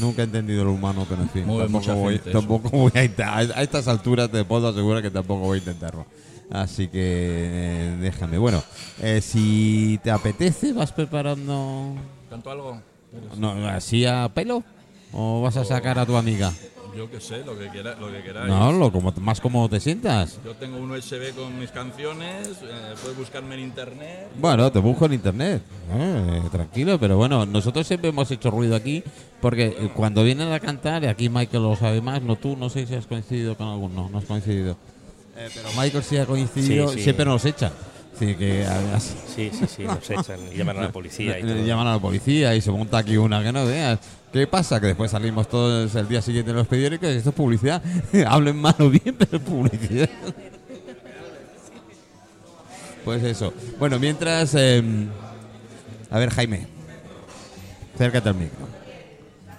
Nunca 0.00 0.22
he 0.22 0.24
entendido 0.24 0.64
lo 0.64 0.72
humano, 0.72 1.06
pero 1.08 1.22
en 1.22 1.30
fin. 1.30 1.46
Mueve 1.46 1.64
tampoco 1.70 1.94
voy, 1.94 2.18
tampoco 2.18 2.68
voy 2.70 2.92
a 2.94 3.04
intentar. 3.04 3.52
A 3.54 3.62
estas 3.62 3.86
alturas 3.88 4.30
te 4.30 4.44
puedo 4.44 4.68
asegurar 4.68 5.02
que 5.02 5.10
tampoco 5.10 5.40
voy 5.42 5.56
a 5.56 5.60
intentarlo. 5.60 6.06
Así 6.50 6.88
que 6.88 7.00
eh, 7.00 7.96
déjame. 8.00 8.38
Bueno, 8.38 8.62
eh, 9.00 9.20
si 9.20 9.98
te 10.02 10.10
apetece, 10.10 10.72
vas 10.72 10.92
preparando. 10.92 11.94
¿Canto 12.28 12.50
algo? 12.50 12.80
No, 13.38 13.52
¿Así 13.68 14.04
a 14.06 14.30
pelo? 14.32 14.62
¿O 15.12 15.42
vas 15.42 15.56
a 15.56 15.64
sacar 15.64 15.98
a 15.98 16.06
tu 16.06 16.16
amiga? 16.16 16.52
Yo 16.96 17.10
qué 17.10 17.20
sé, 17.20 17.42
lo 17.44 17.58
que, 17.58 17.68
quiera, 17.68 17.94
lo 17.94 18.12
que 18.12 18.22
queráis. 18.22 18.48
No, 18.48 18.70
lo, 18.70 18.92
como, 18.92 19.12
más 19.20 19.40
como 19.40 19.66
te 19.68 19.80
sientas. 19.80 20.38
Yo 20.44 20.54
tengo 20.54 20.76
un 20.76 20.90
USB 20.90 21.34
con 21.34 21.58
mis 21.58 21.70
canciones, 21.70 22.48
eh, 22.62 22.94
puedes 23.00 23.16
buscarme 23.16 23.54
en 23.54 23.62
internet. 23.62 24.28
Bueno, 24.38 24.70
te 24.70 24.78
busco 24.78 25.06
en 25.06 25.14
internet. 25.14 25.62
Eh, 25.90 26.42
tranquilo, 26.50 26.98
pero 26.98 27.16
bueno, 27.16 27.46
nosotros 27.46 27.86
siempre 27.86 28.10
hemos 28.10 28.30
hecho 28.30 28.50
ruido 28.50 28.76
aquí 28.76 29.02
porque 29.40 29.90
cuando 29.94 30.22
vienen 30.22 30.52
a 30.52 30.60
cantar, 30.60 31.02
y 31.04 31.06
aquí 31.06 31.30
Michael 31.30 31.62
lo 31.62 31.76
sabe 31.76 32.02
más, 32.02 32.20
no 32.22 32.36
tú, 32.36 32.56
no 32.56 32.68
sé 32.68 32.86
si 32.86 32.94
has 32.94 33.06
coincidido 33.06 33.56
con 33.56 33.68
alguno, 33.68 34.10
no 34.10 34.18
has 34.18 34.24
coincidido. 34.24 34.76
Eh, 35.36 35.48
pero 35.54 35.68
Michael 35.76 36.04
sí 36.04 36.16
ha 36.18 36.26
coincidido, 36.26 36.88
Sí, 36.88 36.98
sí. 36.98 37.02
siempre 37.04 37.24
nos 37.24 37.44
echan. 37.44 37.72
Así 38.14 38.34
que 38.34 38.64
además, 38.66 39.14
Sí, 39.34 39.50
sí, 39.52 39.64
sí, 39.66 39.84
nos 39.84 40.08
echan 40.10 40.38
y 40.52 40.56
llaman 40.58 40.76
a 40.78 40.82
la 40.82 40.92
policía 40.92 41.38
y 41.38 41.42
todo. 41.42 41.64
llaman 41.64 41.86
a 41.86 41.92
la 41.94 41.98
policía 41.98 42.54
y 42.54 42.60
se 42.60 42.70
monta 42.70 42.98
aquí 42.98 43.16
una 43.16 43.42
que 43.42 43.50
no 43.52 43.64
veas. 43.66 43.98
¿Qué 44.32 44.46
pasa? 44.46 44.80
Que 44.80 44.88
después 44.88 45.10
salimos 45.10 45.48
todos 45.48 45.94
el 45.94 46.08
día 46.08 46.20
siguiente 46.22 46.50
en 46.50 46.56
los 46.58 46.66
periódicos 46.66 47.08
y 47.08 47.16
esto 47.16 47.30
es 47.30 47.34
publicidad. 47.34 47.82
Hablen 48.26 48.56
mal 48.56 48.74
o 48.78 48.90
bien, 48.90 49.14
pero 49.18 49.36
es 49.38 49.42
publicidad. 49.42 50.08
Pues 53.04 53.22
eso. 53.24 53.52
Bueno, 53.78 53.98
mientras... 53.98 54.54
eh, 54.54 54.82
a 56.10 56.18
ver, 56.18 56.30
Jaime. 56.30 56.66
Acércate 57.94 58.28
al 58.28 58.34
micro. 58.36 58.68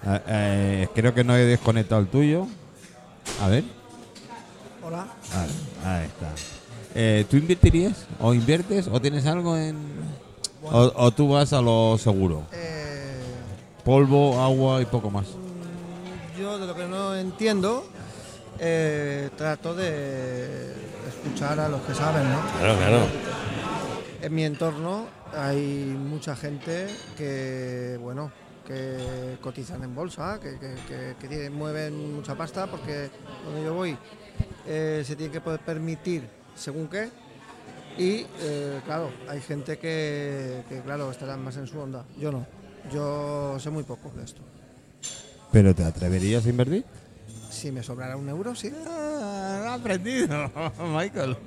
Ah, 0.05 0.21
eh, 0.27 0.87
creo 0.95 1.13
que 1.13 1.23
no 1.23 1.35
he 1.35 1.43
desconectado 1.45 2.01
el 2.01 2.07
tuyo. 2.07 2.47
A 3.41 3.47
ver. 3.49 3.63
Hola. 4.85 5.07
Vale, 5.33 5.51
ahí 5.85 6.05
está. 6.07 6.31
Eh, 6.95 7.25
¿Tú 7.29 7.37
invertirías? 7.37 8.05
¿O 8.19 8.33
inviertes? 8.33 8.87
¿O 8.87 8.99
tienes 9.01 9.25
algo 9.25 9.57
en...? 9.57 9.77
O, 10.63 10.91
o 10.95 11.11
tú 11.11 11.29
vas 11.29 11.51
a 11.53 11.61
lo 11.61 11.97
seguro? 11.97 12.43
Eh, 12.51 13.15
Polvo, 13.83 14.39
agua 14.41 14.81
y 14.81 14.85
poco 14.85 15.09
más. 15.09 15.25
yo 16.39 16.57
de 16.57 16.67
lo 16.67 16.75
que 16.75 16.85
no 16.85 17.15
entiendo, 17.15 17.85
eh, 18.59 19.29
trato 19.37 19.75
de 19.75 20.73
escuchar 21.07 21.59
a 21.59 21.67
los 21.69 21.81
que 21.81 21.93
saben, 21.93 22.23
¿no? 22.31 22.39
Claro, 22.59 22.77
claro. 22.77 22.99
En 24.21 24.33
mi 24.33 24.45
entorno 24.45 25.05
hay 25.37 25.95
mucha 25.99 26.35
gente 26.35 26.87
que, 27.17 27.97
bueno, 28.01 28.31
que 28.65 29.37
cotizan 29.41 29.83
en 29.83 29.93
bolsa, 29.93 30.39
que, 30.41 30.51
que- 30.57 30.75
que- 30.87 31.15
que 31.19 31.27
tienen- 31.27 31.53
mueven 31.53 32.15
mucha 32.15 32.35
pasta, 32.35 32.67
porque 32.67 33.09
donde 33.45 33.63
yo 33.63 33.73
voy 33.73 33.97
eh, 34.67 35.03
se 35.05 35.15
tiene 35.15 35.31
que 35.31 35.41
poder 35.41 35.59
permitir 35.59 36.23
según 36.55 36.87
qué. 36.87 37.09
Y, 37.97 38.25
eh, 38.41 38.79
claro, 38.85 39.11
hay 39.29 39.39
gente 39.41 39.77
que, 39.77 40.63
que, 40.67 40.79
claro, 40.81 41.11
estarán 41.11 41.43
más 41.43 41.57
en 41.57 41.67
su 41.67 41.79
onda. 41.79 42.05
Yo 42.19 42.31
no. 42.31 42.45
Yo 42.91 43.57
sé 43.59 43.69
muy 43.69 43.83
poco 43.83 44.09
de 44.15 44.23
esto. 44.23 44.41
¿Pero 45.51 45.75
te 45.75 45.83
atreverías 45.83 46.45
a 46.45 46.49
invertir? 46.49 46.83
Si 47.51 47.71
me 47.71 47.83
sobrara 47.83 48.17
un 48.17 48.27
euro, 48.27 48.55
sí. 48.55 48.71
Ah, 48.87 49.67
ha 49.69 49.73
aprendido, 49.75 50.51
Michael. 50.79 51.37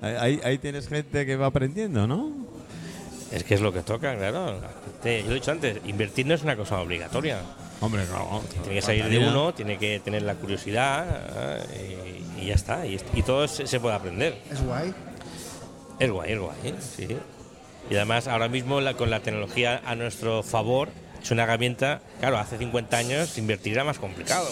Ahí, 0.00 0.56
tienes 0.58 0.88
gente 0.88 1.26
que 1.26 1.36
va 1.36 1.46
aprendiendo, 1.46 2.06
¿no? 2.06 2.32
Es 3.32 3.44
que 3.44 3.54
es 3.54 3.60
lo 3.60 3.72
que 3.72 3.80
toca, 3.82 4.16
claro. 4.16 4.60
La 4.60 4.70
gente- 4.84 5.20
yo 5.22 5.26
lo 5.26 5.32
he 5.32 5.34
dicho 5.34 5.50
antes, 5.50 5.78
invertir 5.86 6.26
no 6.26 6.34
es 6.34 6.42
una 6.42 6.56
cosa 6.56 6.80
obligatoria. 6.80 7.42
Hombre, 7.80 8.04
no. 8.12 8.42
Tiene 8.62 8.74
que 8.76 8.82
salir 8.82 9.04
de 9.08 9.18
uno, 9.30 9.54
tiene 9.54 9.78
que 9.78 10.00
tener 10.00 10.22
la 10.22 10.34
curiosidad 10.34 11.06
eh, 11.72 12.26
y, 12.38 12.42
y 12.42 12.46
ya 12.48 12.54
está. 12.54 12.86
Y, 12.86 13.00
y 13.14 13.22
todo 13.22 13.48
se, 13.48 13.66
se 13.66 13.80
puede 13.80 13.94
aprender. 13.94 14.36
Es 14.50 14.62
guay. 14.62 14.92
Es 15.98 16.10
guay, 16.10 16.32
es 16.32 16.38
guay, 16.38 16.56
¿eh? 16.64 16.74
sí. 16.96 17.16
Y 17.90 17.94
además 17.96 18.28
ahora 18.28 18.48
mismo 18.48 18.80
la- 18.80 18.94
con 18.94 19.08
la 19.10 19.20
tecnología 19.20 19.80
a 19.84 19.94
nuestro 19.94 20.42
favor 20.42 20.88
es 21.22 21.30
una 21.30 21.42
herramienta, 21.44 22.00
claro, 22.20 22.38
hace 22.38 22.58
50 22.58 22.96
años 22.96 23.36
invertir 23.38 23.72
era 23.74 23.84
más 23.84 23.98
complicado. 23.98 24.48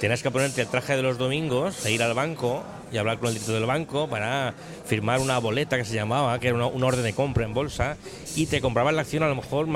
Tenías 0.00 0.22
que 0.22 0.30
ponerte 0.30 0.62
el 0.62 0.68
traje 0.68 0.96
de 0.96 1.02
los 1.02 1.18
domingos 1.18 1.84
e 1.86 1.92
ir 1.92 2.02
al 2.02 2.14
banco 2.14 2.62
y 2.92 2.96
hablar 2.98 3.18
con 3.18 3.28
el 3.28 3.34
director 3.34 3.54
del 3.56 3.66
banco 3.66 4.08
para 4.08 4.54
firmar 4.86 5.20
una 5.20 5.38
boleta 5.38 5.76
que 5.76 5.84
se 5.84 5.94
llamaba, 5.94 6.38
que 6.40 6.48
era 6.48 6.56
una- 6.56 6.66
un 6.66 6.82
orden 6.82 7.02
de 7.04 7.12
compra 7.12 7.44
en 7.44 7.54
bolsa, 7.54 7.96
y 8.36 8.46
te 8.46 8.60
compraban 8.60 8.96
la 8.96 9.02
acción 9.02 9.22
a 9.22 9.28
lo 9.28 9.34
mejor 9.36 9.66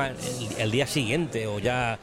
el 0.59 0.71
día 0.71 0.87
siguiente 0.87 1.47
o 1.47 1.59
ya. 1.59 1.99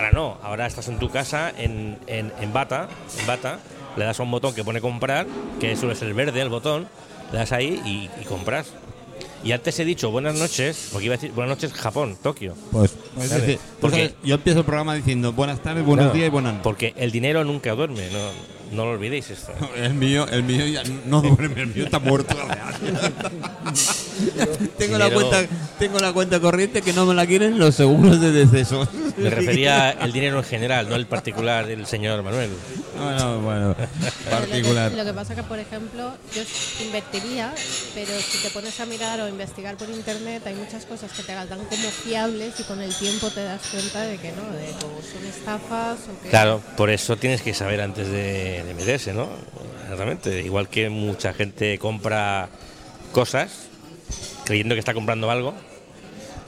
Ahora 0.00 0.12
no, 0.12 0.38
ahora 0.42 0.66
estás 0.66 0.88
en 0.88 0.98
tu 0.98 1.10
casa 1.10 1.52
en, 1.58 1.98
en, 2.06 2.32
en 2.40 2.52
bata, 2.54 2.88
en 3.20 3.26
bata, 3.26 3.58
le 3.98 4.06
das 4.06 4.18
a 4.18 4.22
un 4.22 4.30
botón 4.30 4.54
que 4.54 4.64
pone 4.64 4.80
comprar, 4.80 5.26
que 5.60 5.76
suele 5.76 5.94
ser 5.94 6.14
verde 6.14 6.40
el 6.40 6.48
botón, 6.48 6.88
le 7.32 7.36
das 7.38 7.52
ahí 7.52 7.82
y, 7.84 8.08
y 8.18 8.24
compras. 8.24 8.68
Y 9.44 9.52
antes 9.52 9.78
he 9.78 9.84
dicho 9.84 10.10
buenas 10.10 10.38
noches, 10.38 10.88
porque 10.90 11.04
iba 11.04 11.14
a 11.16 11.18
decir 11.18 11.32
buenas 11.32 11.54
noches 11.58 11.74
Japón, 11.74 12.16
Tokio. 12.22 12.54
Pues, 12.72 12.92
es 12.92 13.28
Vale. 13.30 13.40
decir, 13.42 13.58
Porque- 13.78 14.08
porque 14.08 14.14
yo 14.26 14.36
empiezo 14.36 14.60
el 14.60 14.64
programa 14.64 14.94
diciendo 14.94 15.34
buenas 15.34 15.62
tardes, 15.62 15.84
buenos 15.84 16.04
Claro, 16.06 16.16
días 16.16 16.28
y 16.28 16.30
buenas 16.30 16.52
noches. 16.54 16.64
Porque 16.64 16.94
el 16.96 17.10
dinero 17.10 17.44
nunca 17.44 17.74
duerme, 17.74 18.08
no, 18.10 18.30
no 18.74 18.84
lo 18.86 18.92
olvidéis 18.92 19.28
esto. 19.28 19.52
El 19.76 19.92
mío, 19.92 20.26
el 20.30 20.44
mío 20.44 20.64
ya 20.66 20.82
no 21.04 21.20
duerme, 21.20 21.60
el 21.60 21.74
mío 21.74 21.84
está 21.84 21.98
muerto. 21.98 22.34
tengo, 24.78 24.98
la 24.98 25.10
cuenta, 25.10 25.44
tengo 25.78 25.98
la 25.98 26.12
cuenta 26.12 26.40
corriente 26.40 26.82
que 26.82 26.92
no 26.92 27.06
me 27.06 27.14
la 27.14 27.26
quieren 27.26 27.58
los 27.58 27.74
seguros 27.74 28.20
de 28.20 28.32
deceso. 28.32 28.86
Me 29.16 29.30
refería 29.30 29.90
al 29.90 30.12
dinero 30.12 30.38
en 30.38 30.44
general, 30.44 30.88
no 30.88 30.96
el 30.96 31.06
particular 31.06 31.66
del 31.66 31.86
señor 31.86 32.22
Manuel. 32.22 32.50
Bueno, 32.96 33.40
bueno, 33.40 33.76
Pero 34.24 34.36
particular. 34.36 34.90
Lo 34.90 34.96
que, 34.96 35.04
lo 35.04 35.10
que 35.10 35.14
pasa 35.14 35.34
que, 35.34 35.42
por 35.42 35.58
ejemplo, 35.58 36.12
yo 36.34 36.42
invertiría, 36.84 37.52
pero 37.94 38.12
si 38.20 38.38
te 38.42 38.50
pones 38.50 38.78
a 38.80 38.86
mirar 38.86 39.20
o 39.20 39.28
investigar 39.28 39.76
por 39.76 39.88
internet, 39.88 40.42
hay 40.46 40.54
muchas 40.54 40.84
cosas 40.86 41.12
que 41.12 41.22
te 41.22 41.34
las 41.34 41.48
dan 41.48 41.60
como 41.60 41.88
fiables 41.90 42.58
y 42.60 42.62
con 42.64 42.80
el 42.80 42.94
tiempo 42.94 43.30
te 43.30 43.44
das 43.44 43.62
cuenta 43.70 44.02
de 44.02 44.18
que 44.18 44.32
no, 44.32 44.50
de 44.56 44.66
que 44.66 44.72
son 44.72 45.26
estafas 45.28 45.98
o 46.08 46.22
que... 46.22 46.28
Claro, 46.28 46.62
por 46.76 46.90
eso 46.90 47.16
tienes 47.16 47.42
que 47.42 47.54
saber 47.54 47.80
antes 47.80 48.08
de, 48.08 48.64
de 48.64 48.74
meterse, 48.74 49.12
¿no? 49.12 49.28
Exactamente. 49.82 50.42
Igual 50.42 50.68
que 50.68 50.88
mucha 50.88 51.32
gente 51.32 51.78
compra 51.78 52.48
cosas 53.12 53.69
creyendo 54.50 54.74
que 54.74 54.80
está 54.80 54.94
comprando 54.94 55.30
algo. 55.30 55.54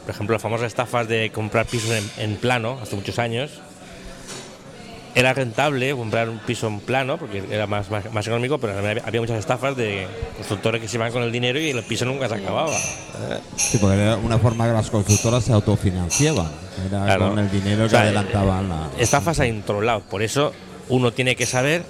Por 0.05 0.11
ejemplo, 0.11 0.35
las 0.35 0.43
famosas 0.43 0.67
estafas 0.67 1.07
de 1.07 1.31
comprar 1.31 1.67
pisos 1.67 1.91
en, 1.91 2.11
en 2.19 2.37
plano 2.37 2.79
hace 2.83 2.97
muchos 2.97 3.21
años. 3.21 3.53
Era 5.15 5.35
rentable 5.35 5.93
comprar 5.95 6.29
un 6.31 6.39
piso 6.39 6.67
en 6.69 6.81
plano 6.81 7.19
porque 7.19 7.45
era 7.51 7.67
más, 7.67 7.91
más, 7.91 8.11
más 8.13 8.27
económico, 8.27 8.59
pero 8.59 8.77
había, 8.79 9.03
había 9.05 9.21
muchas 9.21 9.39
estafas 9.39 9.77
de 9.77 10.07
constructores 10.37 10.81
que 10.81 10.89
se 10.89 10.97
iban 10.97 11.13
con 11.13 11.23
el 11.23 11.31
dinero 11.31 11.61
y 11.61 11.69
el 11.71 11.83
piso 11.85 12.07
nunca 12.07 12.29
se 12.29 12.35
acababa. 12.37 12.75
Sí, 13.57 13.77
porque 13.79 14.01
era 14.01 14.17
una 14.17 14.39
forma 14.39 14.67
que 14.67 14.73
las 14.73 14.91
constructoras 14.91 15.45
se 15.45 15.53
autofinanciaban. 15.53 16.51
Era 16.89 17.05
Claro. 17.05 17.29
con 17.29 17.39
el 17.39 17.51
dinero 17.51 17.85
O 17.85 17.89
sea, 17.91 18.01
que 18.01 18.07
adelantaban 18.09 18.69
la. 18.71 18.89
Estafas 18.99 19.39
en 19.41 19.63
todos 19.63 19.85
lados. 19.85 20.03
Por 20.11 20.23
eso 20.23 20.53
uno 20.89 21.13
tiene 21.13 21.37
que 21.37 21.45
saber 21.47 21.85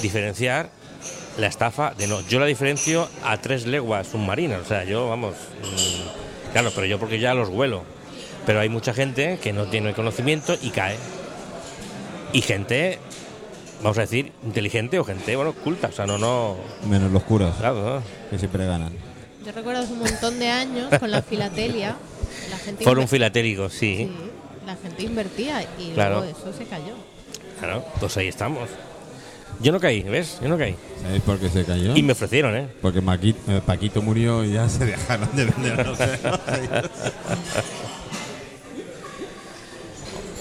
diferenciar 0.00 0.70
la 1.38 1.46
estafa 1.46 1.92
de 1.96 2.06
no. 2.06 2.20
Yo 2.28 2.38
la 2.40 2.46
diferencio 2.46 3.08
a 3.24 3.36
tres 3.38 3.66
leguas 3.66 4.06
submarinas. 4.08 4.60
O 4.60 4.64
sea, 4.64 4.84
yo, 4.84 5.08
vamos. 5.08 5.34
mm, 5.62 6.52
claro, 6.52 6.70
pero 6.74 6.86
yo 6.86 6.98
porque 6.98 7.18
ya 7.18 7.34
los 7.34 7.48
huelo. 7.48 7.82
Pero 8.46 8.60
hay 8.60 8.68
mucha 8.68 8.94
gente 8.94 9.38
que 9.42 9.52
no 9.52 9.66
tiene 9.66 9.92
conocimiento 9.92 10.56
y 10.62 10.70
cae. 10.70 10.96
Y 12.32 12.42
gente, 12.42 12.98
vamos 13.82 13.98
a 13.98 14.02
decir, 14.02 14.32
inteligente 14.44 14.98
o 14.98 15.04
gente, 15.04 15.34
bueno, 15.36 15.52
culta. 15.52 15.88
O 15.88 15.92
sea, 15.92 16.06
no, 16.06 16.16
no. 16.18 16.56
Menos 16.88 17.10
los 17.12 17.22
curas, 17.24 17.56
Claro, 17.58 17.96
no. 18.00 18.02
que 18.30 18.38
siempre 18.38 18.66
ganan. 18.66 18.92
Yo 19.44 19.52
recuerdo 19.52 19.82
hace 19.82 19.92
un 19.92 20.00
montón 20.00 20.38
de 20.38 20.48
años 20.48 20.88
con 20.98 21.10
la 21.10 21.22
filatelia, 21.22 21.96
la 22.50 22.58
gente, 22.58 22.84
inver- 22.84 23.06
filatélico, 23.06 23.68
sí. 23.68 23.96
sí, 23.96 24.12
la 24.66 24.74
gente 24.76 25.04
invertía 25.04 25.62
y 25.78 25.92
Claro. 25.92 26.18
luego 26.20 26.36
eso 26.36 26.52
se 26.56 26.64
cayó. 26.64 26.94
Claro, 27.60 27.84
pues 28.00 28.16
ahí 28.16 28.26
estamos. 28.28 28.68
Yo 29.60 29.72
no 29.72 29.80
caí, 29.80 30.02
¿ves? 30.02 30.38
Yo 30.42 30.48
no 30.48 30.58
caí. 30.58 30.76
¿Sabéis 31.02 31.22
por 31.22 31.38
qué 31.38 31.48
se 31.48 31.64
cayó? 31.64 31.96
Y 31.96 32.02
me 32.02 32.12
ofrecieron, 32.12 32.54
¿eh? 32.56 32.68
Porque 32.82 33.00
Maquito- 33.00 33.38
eh, 33.48 33.60
Paquito 33.64 34.02
murió 34.02 34.44
y 34.44 34.52
ya 34.52 34.68
se 34.68 34.84
dejaron 34.84 35.28
de 35.34 35.44
vender. 35.46 35.86
no 35.86 35.96
sé. 35.96 36.18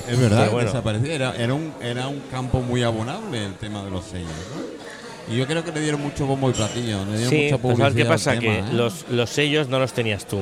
es 0.09 0.19
verdad, 0.19 0.51
bueno. 0.51 0.67
desapareció. 0.67 1.11
Era, 1.11 1.35
era, 1.35 1.53
un, 1.53 1.73
era 1.81 2.07
un 2.07 2.19
campo 2.31 2.61
muy 2.61 2.83
abonable 2.83 3.45
el 3.45 3.53
tema 3.55 3.83
de 3.83 3.91
los 3.91 4.05
sellos. 4.05 4.29
¿no? 4.29 5.33
Y 5.33 5.37
yo 5.37 5.47
creo 5.47 5.63
que 5.63 5.71
le 5.71 5.81
dieron 5.81 6.01
mucho 6.01 6.25
bombo 6.27 6.49
y 6.49 6.53
platillo. 6.53 7.03
Le 7.05 7.11
dieron 7.17 7.29
Sí, 7.29 7.43
mucha 7.45 7.57
publicidad. 7.57 7.87
¿sabes 7.89 7.95
qué 8.03 8.05
pasa? 8.05 8.37
que 8.39 8.59
¿eh? 8.59 8.63
los, 8.73 9.05
los 9.09 9.29
sellos 9.29 9.67
no 9.69 9.79
los 9.79 9.93
tenías 9.93 10.27
tú. 10.27 10.41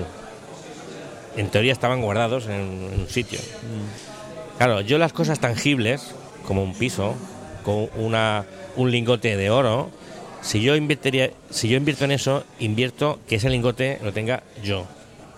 En 1.38 1.50
teoría 1.50 1.72
estaban 1.72 2.02
guardados 2.02 2.46
en, 2.48 2.52
en 2.92 3.00
un 3.02 3.08
sitio. 3.10 3.40
Mm. 3.40 4.58
Claro, 4.58 4.82
yo 4.82 4.98
las 4.98 5.14
cosas 5.14 5.40
tangibles, 5.40 6.14
como 6.46 6.64
un 6.64 6.74
piso, 6.76 7.16
con 7.64 7.90
una, 7.96 8.46
un 8.76 8.92
lingote 8.92 9.36
de 9.36 9.50
oro, 9.50 9.90
si 10.42 10.62
yo, 10.62 10.76
invertiría, 10.76 11.32
si 11.50 11.70
yo 11.70 11.78
invierto 11.78 12.06
en 12.06 12.12
eso, 12.12 12.44
invierto 12.60 13.20
que 13.28 13.36
ese 13.36 13.50
lingote 13.50 14.00
lo 14.04 14.12
tenga 14.12 14.44
yo, 14.64 14.86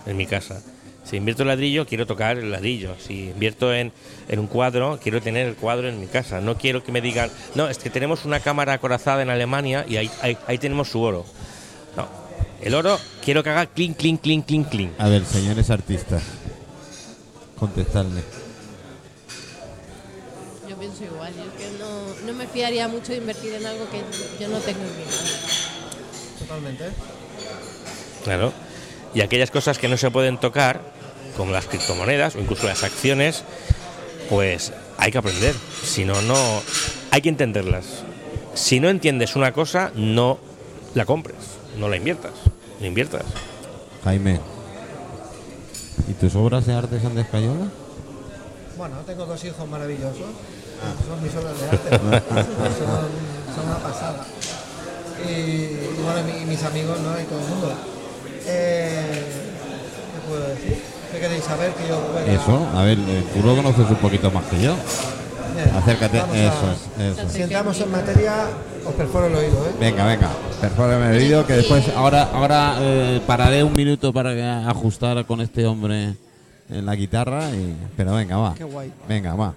en 0.04 0.16
mi 0.16 0.26
casa. 0.26 0.60
Si 1.04 1.16
invierto 1.16 1.42
en 1.42 1.48
ladrillo, 1.48 1.86
quiero 1.86 2.04
tocar 2.04 2.36
el 2.36 2.50
ladrillo. 2.50 2.96
Si 2.98 3.28
invierto 3.28 3.72
en, 3.72 3.92
en 4.28 4.38
un 4.40 4.48
cuadro, 4.48 4.98
quiero 5.00 5.22
tener 5.22 5.46
el 5.46 5.54
cuadro 5.54 5.88
en 5.88 6.00
mi 6.00 6.08
casa. 6.08 6.40
No 6.40 6.58
quiero 6.58 6.82
que 6.82 6.90
me 6.90 7.00
digan, 7.00 7.30
no, 7.54 7.68
es 7.68 7.78
que 7.78 7.90
tenemos 7.90 8.24
una 8.24 8.40
cámara 8.40 8.72
acorazada 8.72 9.22
en 9.22 9.30
Alemania 9.30 9.86
y 9.88 9.98
ahí, 9.98 10.10
ahí, 10.20 10.36
ahí 10.48 10.58
tenemos 10.58 10.88
su 10.88 11.00
oro. 11.00 11.24
No, 11.96 12.08
el 12.60 12.74
oro 12.74 12.98
quiero 13.24 13.44
que 13.44 13.50
haga 13.50 13.66
clink, 13.66 13.96
clink, 13.96 14.20
clink, 14.20 14.46
clink, 14.46 14.68
clink. 14.68 14.92
A 14.98 15.08
ver, 15.08 15.24
señores 15.24 15.70
artistas, 15.70 16.24
contestadle. 17.56 18.22
Yo 20.68 20.76
pienso 20.76 21.04
igual, 21.04 21.32
yo 21.36 21.42
es 21.44 21.52
que 21.52 21.78
no, 21.78 22.32
no 22.32 22.35
me 22.46 22.52
fiaría 22.52 22.88
mucho 22.88 23.12
de 23.12 23.18
invertir 23.18 23.54
en 23.54 23.66
algo 23.66 23.86
que 23.90 23.98
yo 24.40 24.48
no 24.48 24.58
tengo 24.58 24.80
en. 24.80 26.38
Totalmente. 26.38 26.84
Claro. 28.24 28.52
Y 29.14 29.20
aquellas 29.20 29.50
cosas 29.50 29.78
que 29.78 29.88
no 29.88 29.96
se 29.96 30.10
pueden 30.10 30.38
tocar, 30.38 30.80
como 31.36 31.52
las 31.52 31.66
criptomonedas 31.66 32.36
o 32.36 32.40
incluso 32.40 32.66
las 32.66 32.82
acciones, 32.84 33.44
pues 34.28 34.72
hay 34.98 35.10
que 35.12 35.18
aprender. 35.18 35.54
Si 35.82 36.04
no, 36.04 36.20
no. 36.22 36.62
Hay 37.10 37.22
que 37.22 37.28
entenderlas. 37.28 38.04
Si 38.54 38.80
no 38.80 38.88
entiendes 38.88 39.36
una 39.36 39.52
cosa, 39.52 39.92
no 39.94 40.38
la 40.94 41.04
compres, 41.04 41.36
no 41.78 41.88
la 41.88 41.96
inviertas. 41.96 42.32
No 42.80 42.86
inviertas. 42.86 43.24
Jaime, 44.04 44.40
¿y 46.08 46.12
tus 46.14 46.34
obras 46.36 46.66
de 46.66 46.74
arte 46.74 47.00
son 47.00 47.14
de 47.14 47.22
Escayola? 47.22 47.68
Bueno, 48.76 48.96
tengo 49.06 49.24
dos 49.24 49.42
hijos 49.44 49.68
maravillosos. 49.68 50.26
Son 51.06 51.22
mis 51.22 51.34
obras 51.36 51.60
de 51.60 51.68
arte. 51.68 51.90
son, 52.78 53.54
son 53.54 53.66
una 53.66 53.78
pasada. 53.78 54.24
Y, 55.26 55.30
y 55.30 56.00
bueno, 56.04 56.20
y 56.28 56.32
mi- 56.32 56.42
y 56.42 56.46
mis 56.46 56.62
amigos, 56.62 56.98
¿no? 57.00 57.20
Y 57.20 57.24
todo 57.24 57.38
el 57.40 57.46
mundo. 57.48 57.72
Eh, 58.46 59.22
¿Qué 60.14 60.28
puedo 60.28 60.48
decir? 60.48 60.82
¿Qué 61.12 61.18
queréis 61.20 61.44
saber 61.44 61.72
que 61.72 61.88
yo? 61.88 62.00
Eso, 62.26 62.68
a 62.76 62.82
ver, 62.82 62.98
eh, 62.98 63.24
tú 63.34 63.42
lo 63.46 63.56
conoces 63.56 63.88
un 63.88 63.96
poquito 63.96 64.30
más 64.30 64.44
que 64.44 64.60
yo. 64.60 64.74
Bien, 65.54 65.70
Acércate, 65.74 66.20
a- 66.20 66.24
eso 66.24 66.72
es, 67.00 67.18
eso. 67.18 67.28
Si 67.30 67.42
entramos 67.42 67.80
en 67.80 67.90
materia, 67.90 68.34
os 68.86 68.94
perforo 68.94 69.26
el 69.26 69.34
oído, 69.34 69.66
¿eh? 69.66 69.72
Venga, 69.80 70.04
venga, 70.06 70.28
perfórame 70.60 71.10
el 71.16 71.22
oído 71.22 71.46
que 71.46 71.54
después, 71.54 71.88
ahora, 71.96 72.24
ahora 72.32 72.76
eh, 72.80 73.20
pararé 73.26 73.64
un 73.64 73.72
minuto 73.72 74.12
para 74.12 74.68
ajustar 74.68 75.24
con 75.24 75.40
este 75.40 75.64
hombre 75.66 76.14
en 76.68 76.84
la 76.84 76.94
guitarra, 76.94 77.48
y, 77.50 77.74
pero 77.96 78.14
venga, 78.14 78.36
va. 78.36 78.54
Qué 78.54 78.64
guay. 78.64 78.92
Venga, 79.08 79.34
va. 79.34 79.54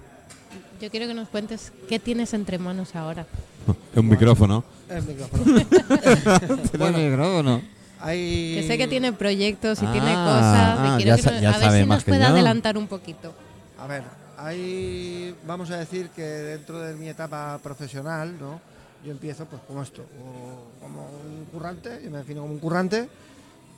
Yo 0.80 0.90
quiero 0.90 1.06
que 1.06 1.14
nos 1.14 1.28
cuentes 1.28 1.72
qué 1.88 1.98
tienes 1.98 2.32
entre 2.34 2.58
manos 2.58 2.94
ahora. 2.96 3.26
Un 3.96 4.08
micrófono. 4.08 4.64
El 4.88 5.02
micrófono. 5.02 5.44
¿Tiene 6.72 7.10
micrófono? 7.10 7.62
Hay... 8.00 8.54
Que 8.60 8.64
sé 8.66 8.78
que 8.78 8.88
tiene 8.88 9.12
proyectos 9.12 9.82
y 9.82 9.86
Ah, 9.86 9.92
tiene 9.92 10.06
cosas. 10.14 10.78
ah, 10.78 10.96
y 10.98 11.02
quiero 11.02 11.16
ya 11.16 11.22
que 11.22 11.30
nos- 11.30 11.40
ya 11.42 11.48
a 11.50 11.52
ver 11.52 11.60
sabe 11.60 11.80
si 11.82 11.86
más 11.86 11.96
nos 11.98 12.04
puede 12.04 12.24
adelantar 12.24 12.78
un 12.78 12.86
poquito. 12.86 13.34
A 13.78 13.86
ver, 13.86 14.02
hay, 14.38 15.34
vamos 15.46 15.70
a 15.70 15.76
decir 15.76 16.08
que 16.16 16.22
dentro 16.22 16.80
de 16.80 16.94
mi 16.94 17.08
etapa 17.08 17.58
profesional, 17.62 18.34
¿no? 18.40 18.58
Yo 19.04 19.10
empiezo 19.12 19.44
pues 19.46 19.60
como 19.66 19.82
esto, 19.82 20.04
como 20.80 21.00
un 21.02 21.44
currante, 21.52 22.00
yo 22.02 22.10
me 22.10 22.18
defino 22.18 22.40
como 22.42 22.54
un 22.54 22.58
currante, 22.60 23.06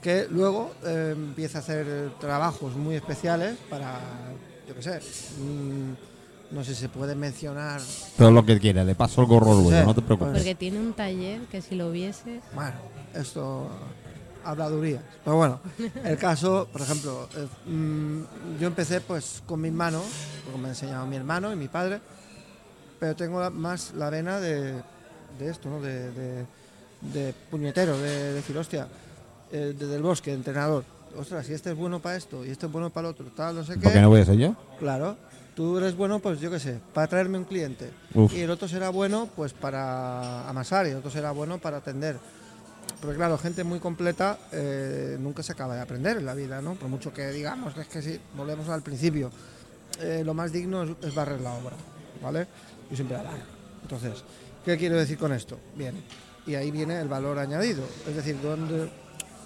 que 0.00 0.26
luego 0.30 0.72
eh, 0.84 1.11
empieza 1.16 1.59
a 1.59 1.61
hacer 1.62 2.11
trabajos 2.20 2.76
muy 2.76 2.94
especiales 2.96 3.57
para, 3.68 3.98
yo 4.68 4.74
qué 4.74 4.82
sé, 4.82 4.98
mm, 5.40 5.92
no 6.53 6.62
sé 6.64 6.74
si 6.74 6.82
se 6.82 6.88
puede 6.88 7.14
mencionar, 7.14 7.80
Todo 8.16 8.30
lo 8.30 8.44
que 8.44 8.59
quiera, 8.61 8.84
le 8.84 8.94
paso 8.94 9.22
el 9.22 9.26
gorro 9.26 9.55
luego, 9.55 9.70
Sí, 9.70 9.76
no 9.86 9.94
te 9.94 10.03
preocupes. 10.03 10.34
Porque 10.34 10.55
tiene 10.55 10.78
un 10.78 10.92
taller 10.92 11.40
que 11.50 11.62
si 11.62 11.74
lo 11.74 11.90
vieses. 11.90 12.42
bueno, 12.55 12.74
esto 13.14 13.68
habladurías. 14.44 15.03
Pero 15.24 15.36
bueno, 15.36 15.61
el 16.05 16.18
caso, 16.18 16.68
por 16.72 16.80
ejemplo, 16.82 17.28
eh, 17.36 17.70
mm, 17.70 18.22
yo 18.61 18.66
empecé 18.66 19.00
pues 19.00 19.42
con 19.46 19.61
mis 19.61 19.72
manos, 19.72 20.05
porque 20.44 20.59
me 20.61 20.66
ha 20.68 20.70
enseñado 20.72 21.07
mi 21.07 21.16
hermano 21.16 21.53
y 21.53 21.57
mi 21.57 21.68
padre, 21.68 22.00
pero 22.98 23.16
tengo 23.16 23.40
la- 23.40 23.50
más 23.50 23.92
la 23.94 24.11
vena 24.11 24.40
de, 24.40 24.74
de 25.38 25.48
esto, 25.50 25.68
¿no? 25.68 25.80
De, 25.80 26.11
de- 26.12 26.46
de 27.00 27.34
puñetero, 27.50 27.98
de 27.98 28.32
decir, 28.34 28.57
hostia, 28.57 28.86
eh, 29.50 29.74
desde 29.76 29.96
el 29.96 30.03
bosque, 30.03 30.32
entrenador. 30.32 30.84
Ostras, 31.18 31.44
si 31.46 31.53
este 31.53 31.70
es 31.72 31.76
bueno 31.76 31.98
para 32.00 32.16
esto 32.16 32.44
y 32.44 32.50
este 32.50 32.66
es 32.66 32.72
bueno 32.72 32.90
para 32.90 33.09
el 33.09 33.14
otro, 33.14 33.26
tal, 33.36 33.57
no 33.57 33.64
sé 33.64 33.74
¿Por 33.74 33.82
qué 33.82 33.92
qué. 33.94 34.00
no 34.00 34.09
voy 34.09 34.20
a 34.20 34.24
ser 34.24 34.36
yo? 34.36 34.55
Claro. 34.78 35.16
Tú 35.55 35.76
eres 35.76 35.94
bueno, 35.96 36.18
pues 36.18 36.40
yo 36.40 36.50
qué 36.50 36.59
sé, 36.59 36.80
para 36.94 37.07
traerme 37.07 37.36
un 37.38 37.44
cliente. 37.44 37.90
Uf. 38.14 38.32
Y 38.32 38.40
el 38.40 38.50
otro 38.50 38.68
será 38.68 38.88
bueno, 38.88 39.28
pues 39.36 39.53
para 39.53 40.48
amasar, 40.48 40.86
y 40.86 40.90
el 40.90 40.96
otro 40.96 41.11
será 41.11 41.30
bueno 41.30 41.59
para 41.59 41.78
atender. 41.78 42.16
Porque 43.00 43.16
claro, 43.16 43.36
gente 43.36 43.62
muy 43.64 43.78
completa 43.78 44.38
eh, 44.53 45.16
nunca 45.20 45.42
se 45.42 45.53
acaba 45.53 45.74
de 45.74 45.82
aprender 45.82 46.16
en 46.16 46.26
la 46.26 46.34
vida, 46.34 46.62
¿no? 46.62 46.74
Por 46.74 46.88
mucho 46.88 47.12
que 47.12 47.30
digamos, 47.30 47.76
es 47.76 47.86
que 47.86 48.00
si 48.00 48.18
volvemos 48.36 48.68
al 48.68 48.82
principio, 48.82 49.30
eh, 50.00 50.22
lo 50.24 50.34
más 50.34 50.53
digno 50.53 50.84
es, 50.84 50.90
es 51.03 51.14
barrer 51.14 51.40
la 51.40 51.53
obra, 51.53 51.76
¿vale? 52.22 52.46
Yo 52.88 52.96
siempre 52.96 53.16
la 53.16 53.24
barro. 53.24 53.42
Entonces, 53.82 54.24
¿qué 54.64 54.78
quiero 54.78 54.96
decir 54.96 55.18
con 55.18 55.32
esto? 55.32 55.59
Bien, 55.76 55.94
y 56.46 56.55
ahí 56.55 56.70
viene 56.70 56.98
el 57.00 57.09
valor 57.09 57.38
añadido. 57.38 57.84
Es 58.09 58.16
decir, 58.16 58.40
donde, 58.40 58.90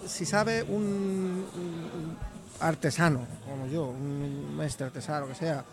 si 0.07 0.25
sabe 0.25 0.63
un, 0.63 1.47
un 1.55 2.17
artesano, 2.61 3.27
como 3.45 3.67
yo, 3.67 3.87
un 3.87 4.55
maestro 4.57 4.87
artesano, 4.87 5.29
que 5.29 5.35
sea, 5.35 5.65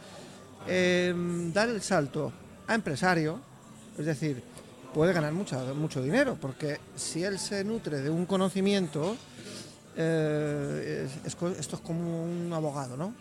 eh, 0.67 1.13
dar 1.53 1.69
el 1.69 1.81
salto 1.81 2.31
a 2.67 2.75
empresario, 2.75 3.39
es 3.97 4.05
decir, 4.05 4.43
puede 4.93 5.13
ganar 5.13 5.33
mucho, 5.33 5.57
mucho 5.75 6.01
dinero, 6.01 6.37
porque 6.39 6.79
si 6.95 7.23
él 7.23 7.39
se 7.39 7.63
nutre 7.63 8.01
de 8.01 8.09
un 8.09 8.25
conocimiento, 8.25 9.15
eh, 9.95 11.07
es- 11.25 11.35
esto 11.59 11.75
es 11.75 11.81
como 11.81 12.23
un 12.23 12.51
abogado, 12.53 12.97
¿no? 12.97 13.13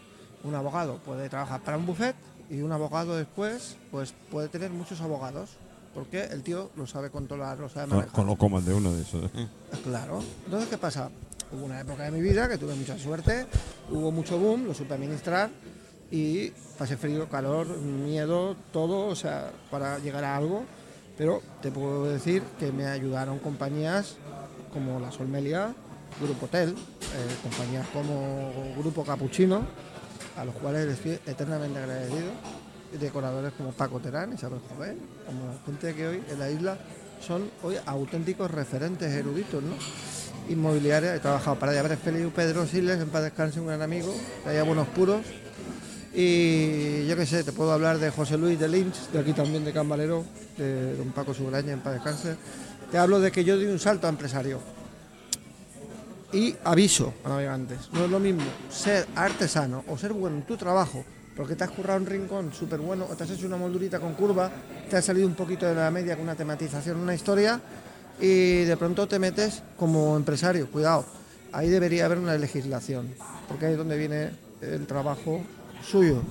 Un 0.45 0.55
abogado 0.55 0.99
puede 0.99 1.29
trabajar 1.29 1.63
para 1.63 1.77
un 1.77 1.87
buffet 1.87 2.17
y 2.51 2.61
un 2.63 2.73
abogado 2.73 3.17
después 3.17 3.77
pues 3.91 4.15
puede 4.31 4.49
tener 4.49 4.71
muchos 4.71 5.01
abogados, 5.01 5.51
porque 5.95 6.25
el 6.25 6.43
tío 6.43 6.71
lo 6.77 6.87
sabe 6.87 7.11
controlar, 7.11 7.59
lo 7.59 7.69
sabe 7.69 7.89
Con, 7.89 7.99
manejar. 7.99 8.15
con- 8.39 8.55
el 8.55 8.65
de 8.65 8.75
uno 8.75 8.93
de 8.93 9.03
esos. 9.03 9.25
¿eh? 9.35 9.47
Claro. 9.85 10.23
Entonces, 10.45 10.69
¿qué 10.69 10.79
pasa? 10.79 11.11
Hubo 11.53 11.67
una 11.67 11.81
época 11.81 12.05
de 12.05 12.11
mi 12.11 12.21
vida 12.21 12.49
que 12.49 12.57
tuve 12.59 12.75
mucha 12.75 12.99
suerte, 12.99 13.47
hubo 13.91 14.11
mucho 14.11 14.39
boom, 14.39 14.65
lo 14.67 14.75
supe 14.75 14.95
administrar 14.95 15.51
y 16.13 16.53
pasé 16.79 16.99
frío, 16.99 17.27
calor, 17.29 17.67
miedo, 17.79 18.55
todo, 18.71 19.07
o 19.07 19.17
sea, 19.17 19.51
para 19.71 19.99
llegar 19.99 20.23
a 20.25 20.37
algo. 20.37 20.65
Pero 21.17 21.43
te 21.63 21.71
puedo 21.71 22.05
decir 22.05 22.43
que 22.59 22.71
me 22.71 22.87
ayudaron 22.87 23.39
compañías 23.39 24.17
como 24.73 25.01
la 25.01 25.11
Solmelia, 25.11 25.75
Grupo 26.21 26.47
Hotel, 26.47 26.71
eh, 26.71 27.37
compañías 27.43 27.87
como 27.89 28.53
Grupo 28.79 29.05
Capuchino, 29.05 29.63
a 30.37 30.45
los 30.45 30.55
cuales 30.57 30.87
les 30.87 30.97
estoy 30.97 31.19
eternamente 31.33 31.79
agradecido. 31.79 32.31
Y 32.95 32.99
decoradores 32.99 33.55
como 33.55 33.73
Paco 33.73 33.99
Terán, 34.01 34.35
Isabel 34.35 34.61
Joven, 34.69 34.99
como 35.25 35.59
gente 35.65 35.95
que 35.95 36.07
hoy 36.07 36.23
en 36.31 36.39
la 36.39 36.51
isla 36.51 36.77
son 37.27 37.51
hoy 37.63 37.77
auténticos 37.87 38.51
referentes 38.51 39.11
eruditos, 39.13 39.63
¿no? 39.63 39.75
Inmobiliaria, 40.51 41.15
he 41.15 41.21
trabajado 41.21 41.59
para 41.59 41.73
Llaveres 41.73 42.01
Feliu, 42.01 42.31
Pedro 42.33 42.67
Siles, 42.67 43.01
en 43.01 43.09
paz 43.09 43.23
descanse, 43.23 43.61
un 43.61 43.69
gran 43.69 43.81
amigo, 43.81 44.13
que 44.45 44.51
haya 44.51 44.63
buenos 44.65 44.89
puros. 44.89 45.23
Y 46.15 47.07
yo 47.07 47.17
qué 47.17 47.25
sé, 47.25 47.43
te 47.43 47.53
puedo 47.53 47.73
hablar 47.73 47.99
de 47.99 48.11
José 48.11 48.37
Luis 48.37 48.59
de 48.59 48.69
Lynch, 48.69 49.09
de 49.13 49.19
aquí 49.19 49.33
también 49.33 49.65
de 49.65 49.73
Cambalero, 49.73 50.25
de 50.59 50.95
don 50.97 51.11
Paco 51.13 51.33
Subraña, 51.33 51.73
en 51.73 51.81
paz 51.81 51.95
descanse. 51.95 52.37
Te 52.91 52.99
hablo 52.99 53.19
de 53.19 53.33
que 53.33 53.45
yo 53.45 53.57
di 53.57 53.65
un 53.65 53.79
salto 53.79 54.07
a 54.07 54.11
empresario. 54.11 54.61
Y 56.33 56.55
aviso 56.65 57.15
a 57.25 57.31
navegantes, 57.31 57.91
no 57.93 58.05
es 58.05 58.11
lo 58.11 58.19
mismo 58.19 58.43
ser 58.71 59.07
artesano 59.15 59.85
o 59.89 59.97
ser 59.97 60.13
bueno 60.13 60.37
en 60.37 60.43
tu 60.43 60.57
trabajo, 60.57 61.05
porque 61.37 61.57
te 61.57 61.65
has 61.65 61.71
currado 61.71 62.01
un 62.01 62.07
rincón 62.07 62.53
súper 62.53 62.81
bueno, 62.81 63.07
o 63.11 63.15
te 63.15 63.25
has 63.25 63.31
hecho 63.31 63.47
una 63.47 63.57
moldurita 63.57 64.01
con 64.01 64.15
curva, 64.15 64.51
te 64.89 64.97
has 64.97 65.05
salido 65.05 65.27
un 65.27 65.35
poquito 65.35 65.67
de 65.67 65.75
la 65.75 65.91
media 65.91 66.15
con 66.15 66.25
una 66.25 66.35
tematización, 66.35 66.99
una 66.99 67.15
historia, 67.15 67.61
y 68.21 68.65
de 68.65 68.77
pronto 68.79 69.07
te 69.07 69.19
metes 69.19 69.63
como 69.79 70.17
empresario. 70.17 70.71
Cuidado, 70.71 71.05
ahí 71.53 71.69
debería 71.69 72.07
haber 72.07 72.19
una 72.19 72.37
legislación, 72.37 73.15
porque 73.49 73.67
ahí 73.67 73.73
es 73.73 73.79
donde 73.79 73.99
viene 73.99 74.31
el 74.63 74.87
trabajo 74.87 75.43
suyo, 75.83 76.23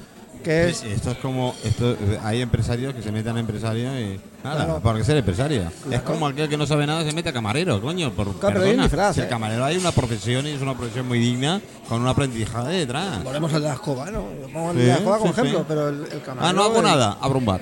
que 0.43 0.69
es... 0.69 0.83
Esto 0.83 1.11
es 1.11 1.17
como. 1.19 1.53
Esto, 1.63 1.95
hay 2.23 2.41
empresarios 2.41 2.93
que 2.95 3.01
se 3.03 3.11
meten 3.11 3.37
a 3.37 3.39
empresario 3.39 3.99
y. 3.99 4.19
Nada, 4.43 4.65
Claro. 4.65 4.79
porque 4.81 5.03
ser 5.03 5.17
empresario. 5.17 5.71
Es 5.91 6.01
como 6.01 6.25
aquel 6.25 6.49
que 6.49 6.57
no 6.57 6.65
sabe 6.65 6.87
nada 6.87 7.03
se 7.03 7.13
mete 7.13 7.29
a 7.29 7.33
camarero, 7.33 7.79
coño. 7.79 8.11
Por, 8.11 8.33
Claro, 8.39 8.59
perdona. 8.59 8.83
disfraz, 8.83 9.13
Si 9.15 9.21
el 9.21 9.27
camarero 9.27 9.63
hay 9.65 9.77
una 9.77 9.91
profesión 9.91 10.47
y 10.47 10.51
es 10.51 10.61
una 10.61 10.75
profesión 10.75 11.07
muy 11.07 11.19
digna, 11.19 11.61
con 11.87 12.01
un 12.01 12.07
aprendizaje 12.07 12.71
detrás. 12.71 13.23
Volvemos 13.23 13.53
al 13.53 13.61
de 13.61 13.67
la 13.67 13.73
escoba, 13.75 14.09
¿no? 14.09 14.23
Yo 14.41 14.47
pongo 14.51 14.71
el 14.71 14.77
Sí, 14.77 14.81
de 14.83 14.87
la 14.87 14.95
escoba 14.95 15.17
como 15.19 15.33
sí, 15.33 15.39
ejemplo, 15.39 15.59
sí. 15.59 15.65
pero 15.67 15.89
el, 15.89 16.01
el 16.11 16.21
camarero... 16.23 16.47
Ah, 16.47 16.53
no 16.53 16.63
hago 16.63 16.77
el- 16.77 16.83
nada, 16.85 17.17
abro 17.21 17.37
un 17.37 17.45
bar. 17.45 17.61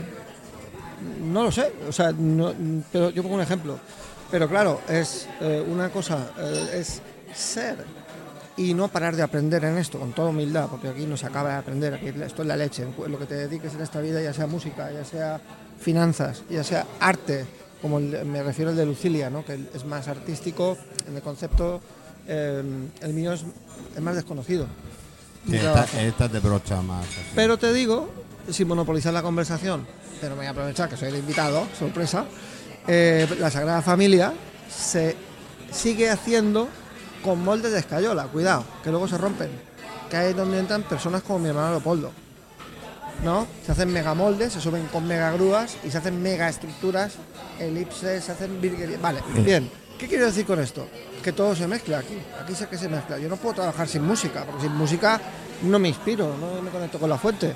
No 1.21 1.43
lo 1.43 1.51
sé, 1.51 1.71
o 1.87 1.91
sea, 1.91 2.11
no- 2.17 2.53
pero 2.93 3.09
yo 3.09 3.21
pongo 3.23 3.35
un 3.35 3.41
ejemplo. 3.41 3.77
Pero 4.31 4.47
claro, 4.47 4.79
es 4.87 5.27
eh, 5.41 5.63
una 5.67 5.89
cosa, 5.89 6.31
eh, 6.39 6.69
es 6.79 7.01
ser 7.33 7.77
y 8.59 8.73
no 8.73 8.89
parar 8.89 9.15
de 9.15 9.23
aprender 9.23 9.63
en 9.63 9.77
esto, 9.77 9.97
con 9.99 10.11
toda 10.11 10.29
humildad, 10.29 10.67
porque 10.69 10.89
aquí 10.89 11.05
no 11.05 11.15
se 11.17 11.25
acaba 11.25 11.49
de 11.51 11.55
aprender, 11.55 11.93
aquí 11.93 12.07
esto 12.07 12.41
es 12.41 12.47
la 12.47 12.57
leche, 12.57 12.85
lo 13.07 13.17
que 13.17 13.25
te 13.25 13.35
dediques 13.35 13.73
en 13.73 13.81
esta 13.81 14.01
vida, 14.01 14.21
ya 14.21 14.33
sea 14.33 14.47
música, 14.47 14.91
ya 14.91 15.05
sea 15.05 15.39
finanzas, 15.79 16.43
ya 16.49 16.63
sea 16.63 16.85
arte, 16.99 17.45
como 17.81 17.99
el- 17.99 18.25
me 18.25 18.43
refiero 18.43 18.71
al 18.71 18.75
de 18.77 18.85
Lucilia, 18.85 19.29
¿no? 19.29 19.45
que 19.45 19.57
es 19.73 19.85
más 19.85 20.07
artístico, 20.09 20.77
en 21.07 21.15
el 21.15 21.21
concepto, 21.21 21.79
eh, 22.27 22.61
el 23.01 23.13
mío 23.13 23.31
es, 23.33 23.43
es 23.95 24.01
más 24.01 24.15
desconocido. 24.15 24.67
Mi 25.45 25.55
Esta, 25.57 26.27
te 26.27 26.39
brocha 26.39 26.81
más. 26.81 27.05
así. 27.05 27.15
Pero 27.35 27.57
te 27.57 27.71
digo, 27.71 28.09
sin 28.51 28.67
monopolizar 28.67 29.13
la 29.13 29.21
conversación, 29.21 29.87
pero 30.19 30.31
me 30.35 30.39
voy 30.39 30.47
a 30.47 30.49
aprovechar 30.51 30.89
que 30.89 30.97
soy 30.97 31.07
el 31.09 31.15
invitado, 31.15 31.65
sorpresa, 31.79 32.25
eh, 32.87 33.25
la 33.39 33.49
Sagrada 33.49 33.81
Familia 33.81 34.33
se 34.69 35.15
sigue 35.71 36.09
haciendo 36.09 36.67
con 37.23 37.43
moldes 37.43 37.71
de 37.71 37.79
escayola, 37.79 38.25
cuidado, 38.25 38.63
que 38.83 38.89
luego 38.89 39.07
se 39.07 39.17
rompen, 39.17 39.49
que 40.09 40.17
ahí 40.17 40.29
es 40.31 40.35
donde 40.35 40.59
entran 40.59 40.83
personas 40.83 41.21
como 41.23 41.39
mi 41.39 41.49
hermano 41.49 41.71
Leopoldo. 41.71 42.11
¿No? 43.23 43.47
Se 43.65 43.73
hacen 43.73 43.91
mega 43.91 44.13
moldes, 44.13 44.53
se 44.53 44.61
suben 44.61 44.85
con 44.87 45.05
mega 45.05 45.31
grúas 45.33 45.75
y 45.83 45.91
se 45.91 45.97
hacen 45.97 46.21
mega 46.21 46.47
estructuras, 46.47 47.15
elipses, 47.59 48.23
se 48.23 48.31
hacen 48.31 48.61
virguerías. 48.61 49.01
Vale, 49.01 49.21
bien. 49.43 49.69
¿Qué 49.97 50.07
quiero 50.07 50.27
decir 50.27 50.45
con 50.45 50.57
esto? 50.61 50.87
Que 51.21 51.33
todo 51.33 51.53
se 51.53 51.67
mezcla 51.67 51.99
aquí. 51.99 52.17
Aquí 52.41 52.55
sé 52.55 52.67
que 52.69 52.77
se 52.77 52.87
mezcla. 52.87 53.19
Yo 53.19 53.27
no 53.27 53.35
puedo 53.35 53.55
trabajar 53.55 53.89
sin 53.89 54.03
música, 54.03 54.45
porque 54.45 54.61
sin 54.61 54.73
música 54.73 55.19
no 55.63 55.77
me 55.79 55.89
inspiro, 55.89 56.37
no 56.37 56.61
me 56.61 56.69
conecto 56.69 56.97
con 56.97 57.09
la 57.09 57.17
fuente. 57.17 57.53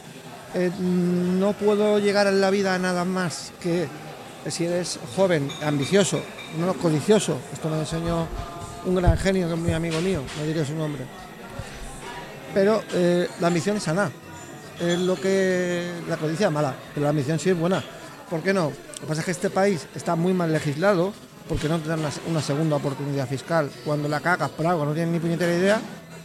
Eh, 0.54 0.70
no 0.80 1.54
puedo 1.54 1.98
llegar 2.00 2.28
en 2.28 2.42
la 2.42 2.50
vida 2.50 2.76
a 2.76 2.80
nada 2.80 3.06
más 3.06 3.54
que 3.62 3.88
si 4.52 4.66
eres 4.66 5.00
joven, 5.16 5.50
ambicioso, 5.64 6.22
no 6.60 6.74
codicioso. 6.74 7.38
Esto 7.54 7.70
me 7.70 7.80
enseñó 7.80 8.28
un 8.86 8.96
gran 8.96 9.18
genio 9.18 9.48
que 9.48 9.54
es 9.54 9.60
muy 9.60 9.74
amigo 9.74 10.00
mío, 10.02 10.22
no 10.38 10.46
diré 10.46 10.66
su 10.66 10.76
nombre. 10.76 11.06
Pero 12.54 12.84
eh, 12.94 13.28
la 13.40 13.48
ambición 13.48 13.78
es 13.78 13.84
sana. 13.84 14.12
Es 14.80 15.00
lo 15.00 15.16
que 15.16 15.92
la 16.10 16.18
codicia 16.18 16.48
es 16.48 16.54
mala, 16.54 16.76
pero 16.94 17.04
la 17.04 17.10
ambición 17.10 17.40
sí 17.40 17.50
es 17.50 17.58
buena. 17.58 17.84
¿Por 18.30 18.42
qué 18.42 18.54
no? 18.54 18.72
Lo 18.72 19.02
que 19.02 19.08
pasa 19.08 19.22
es 19.22 19.26
que 19.26 19.32
este 19.32 19.50
país 19.50 19.88
está 19.96 20.16
muy 20.16 20.34
mal 20.34 20.52
legislado 20.52 21.14
porque 21.48 21.70
no 21.70 21.80
te 21.80 21.90
dan 21.90 22.00
una, 22.00 22.10
una 22.28 22.42
segunda 22.42 22.78
oportunidad 22.78 23.28
fiscal. 23.28 23.70
Cuando 23.86 24.08
la 24.08 24.20
cagas 24.20 24.50
por 24.50 24.66
algo 24.66 24.86
no 24.86 24.94
tienes 24.94 25.14
ni 25.14 25.20
puñetera 25.20 25.54
idea, 25.54 25.82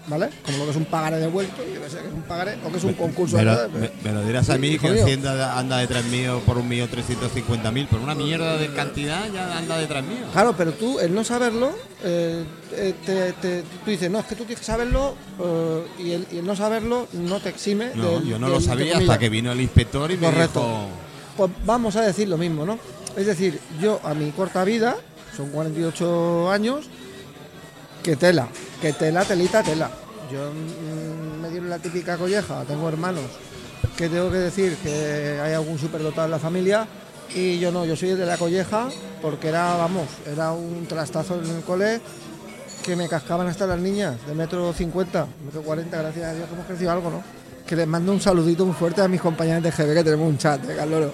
¿vale? 0.09 0.31
Como 0.45 0.59
lo 0.59 0.65
que 0.65 0.71
es 0.71 0.77
un 0.77 0.85
pagaré 0.87 1.19
devuelto, 1.19 1.63
yo 1.73 1.83
que 1.83 1.91
sé 1.91 1.99
que 1.99 2.09
es 2.09 2.13
un 2.15 2.23
pagaré 2.23 2.57
o 2.65 2.71
que 2.71 2.79
es 2.79 2.85
un 2.85 2.95
concurso. 2.95 3.37
Me 3.37 3.45
lo, 3.45 3.53
me- 3.71 3.91
me 4.03 4.13
lo 4.13 4.25
dirás 4.25 4.49
a 4.51 4.59
mí 4.59 4.79
que 4.79 4.91
mío. 4.91 5.03
Hacienda 5.05 5.59
anda 5.59 5.79
detrás 5.79 6.05
mío 6.07 6.41
por 6.47 6.59
un 6.59 6.69
millón 6.69 6.89
trescientos 6.89 7.33
cincuenta 7.33 7.71
mil, 7.71 7.87
por 7.87 8.01
una 8.01 8.15
mierda 8.15 8.57
de 8.57 8.69
cantidad 8.73 9.29
ya 9.33 9.57
anda 9.59 9.79
detrás 9.79 10.03
mío. 10.05 10.27
Claro, 10.33 10.55
pero 10.57 10.73
tú, 10.73 10.99
el 11.01 11.15
no 11.15 11.25
saberlo, 11.25 11.71
eh, 12.03 12.45
eh, 12.73 12.95
te, 13.05 13.33
te- 13.35 13.63
tú 13.85 13.91
dices, 13.91 14.11
no, 14.11 14.19
es 14.21 14.27
que 14.27 14.35
tú 14.35 14.45
tienes 14.45 14.61
que 14.61 14.67
saberlo 14.67 15.15
eh, 15.41 15.83
y, 15.99 16.11
el, 16.13 16.27
y 16.33 16.39
el 16.39 16.47
no 16.47 16.57
saberlo 16.57 17.09
no 17.13 17.41
te 17.41 17.49
exime. 17.51 17.91
No, 17.95 18.13
del- 18.19 18.25
yo 18.29 18.39
no 18.39 18.47
del- 18.47 18.55
lo 18.57 18.61
sabía 18.61 18.99
hasta 18.99 19.19
que 19.19 19.29
vino 19.29 19.53
el 19.53 19.61
inspector 19.61 20.11
y 20.11 20.17
me 20.17 20.27
Correcto. 20.27 20.61
dijo... 20.61 20.87
Pues 21.37 21.51
vamos 21.65 21.95
a 21.97 22.01
decir 22.03 22.29
lo 22.29 22.37
mismo, 22.37 22.67
¿no? 22.67 22.79
Es 23.17 23.27
decir, 23.27 23.61
yo 23.81 24.01
a 24.05 24.13
mi 24.15 24.31
corta 24.33 24.65
vida, 24.65 24.97
son 25.37 25.51
48 25.51 26.51
años, 26.51 26.87
que 28.09 28.17
tela, 28.17 28.49
que 28.81 28.95
tela, 28.95 29.23
telita, 29.23 29.63
tela. 29.63 29.91
Yo 30.33 30.51
mm, 30.51 31.43
me 31.43 31.51
dieron 31.51 31.69
la 31.69 31.79
típica 31.79 32.17
colleja, 32.17 32.65
tengo 32.67 32.89
hermanos 32.89 33.25
que 33.99 34.09
tengo 34.09 34.31
que 34.31 34.39
decir 34.39 34.79
que 34.83 35.39
hay 35.43 35.53
algún 35.53 35.79
superdotado 35.79 36.25
en 36.25 36.31
la 36.31 36.39
familia 36.39 36.89
y 37.35 37.59
yo 37.59 37.71
no, 37.71 37.85
yo 37.85 37.97
soy 37.97 38.15
de 38.15 38.25
la 38.25 38.39
colleja 38.39 38.89
porque 39.21 39.49
era, 39.49 39.77
vamos, 39.77 40.07
era 40.25 40.53
un 40.53 40.87
trastazo 40.87 41.39
en 41.39 41.51
el 41.51 41.63
cole 41.63 42.01
que 42.83 42.97
me 42.97 43.11
cascaban 43.11 43.47
hasta 43.47 43.67
las 43.67 43.79
niñas 43.79 44.17
de 44.27 44.35
metro 44.35 44.73
50, 44.73 45.27
metro 45.45 45.61
40, 45.61 45.99
gracias 45.99 46.25
a 46.25 46.33
Dios 46.33 46.49
que 46.49 46.55
hemos 46.55 46.67
crecido 46.67 46.91
algo, 46.91 47.11
¿no? 47.11 47.23
Que 47.67 47.77
les 47.77 47.87
mando 47.87 48.11
un 48.11 48.23
saludito 48.23 48.65
muy 48.65 48.75
fuerte 48.75 49.03
a 49.03 49.09
mis 49.09 49.21
compañeros 49.21 49.63
de 49.63 49.71
GB 49.71 49.93
que 49.93 50.05
tenemos 50.05 50.31
un 50.31 50.39
chat, 50.39 50.67
¿eh, 50.67 50.77
Carloro? 50.77 51.13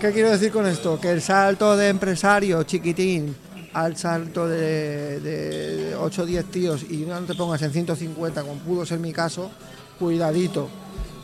¿Qué 0.00 0.10
quiero 0.10 0.32
decir 0.32 0.50
con 0.50 0.66
esto? 0.66 0.98
Que 0.98 1.12
el 1.12 1.22
salto 1.22 1.76
de 1.76 1.90
empresario 1.90 2.64
chiquitín 2.64 3.36
al 3.74 3.96
salto 3.96 4.46
de, 4.48 5.20
de 5.20 5.96
8 5.96 6.22
o 6.22 6.26
10 6.26 6.44
tíos 6.50 6.82
y 6.88 6.98
no 6.98 7.18
te 7.20 7.34
pongas 7.34 7.60
en 7.62 7.72
150, 7.72 8.42
como 8.42 8.54
pudo 8.60 8.86
ser 8.86 8.98
mi 9.00 9.12
caso, 9.12 9.50
cuidadito, 9.98 10.68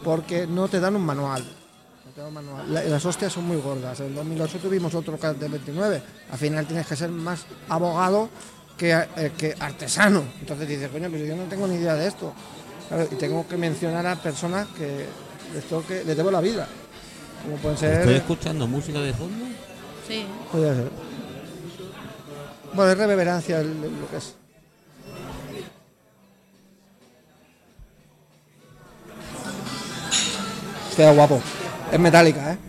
porque 0.05 0.46
no 0.46 0.68
te 0.68 0.80
dan 0.80 0.96
un 0.96 1.03
manual. 1.07 1.42
No 2.07 2.12
te 2.12 2.20
dan 2.20 2.28
un 2.28 2.34
manual. 2.34 2.74
La- 2.74 2.84
las 2.84 3.05
hostias 3.07 3.32
son 3.32 3.46
muy 3.46 3.57
gordas. 3.59 4.01
En 4.01 4.14
2008 4.14 4.59
tuvimos 4.59 4.94
otro 4.94 5.16
de 5.16 5.48
29. 5.48 6.03
Al 6.30 6.38
final 6.38 6.66
tienes 6.66 6.86
que 6.86 6.96
ser 6.96 7.11
más 7.11 7.44
abogado 7.68 8.28
que, 8.76 8.92
eh, 8.92 9.32
que 9.36 9.55
artesano. 9.59 10.24
Entonces 10.40 10.68
dices, 10.68 10.88
coño, 10.90 11.09
pero 11.11 11.24
yo 11.24 11.36
no 11.36 11.44
tengo 11.44 11.66
ni 11.66 11.76
idea 11.76 11.94
de 11.94 12.07
esto. 12.09 12.32
Claro, 12.88 13.07
y 13.11 13.14
tengo 13.14 13.46
que 13.46 13.57
mencionar 13.57 14.05
a 14.07 14.16
personas 14.16 14.66
que 14.76 15.07
les 15.55 15.64
toque, 15.68 16.03
les 16.05 16.16
debo 16.16 16.30
la 16.30 16.40
vida. 16.40 16.66
Como 17.44 17.57
pueden 17.57 17.74
Estoy 17.76 17.90
ser. 18.05 18.16
escuchando 18.16 18.66
música 18.66 18.98
de 19.01 19.12
fondo. 19.14 19.44
Sí. 20.09 20.24
Podría 20.51 20.74
ser. 20.74 20.90
Bueno, 22.73 22.93
es 22.93 22.99
reverencia 22.99 23.62
lo 23.62 24.11
que 24.11 24.16
es. 24.16 24.35
Queda 30.97 31.12
guapo. 31.12 31.41
Es 31.91 31.99
metálica, 31.99 32.53
¿eh? 32.53 32.59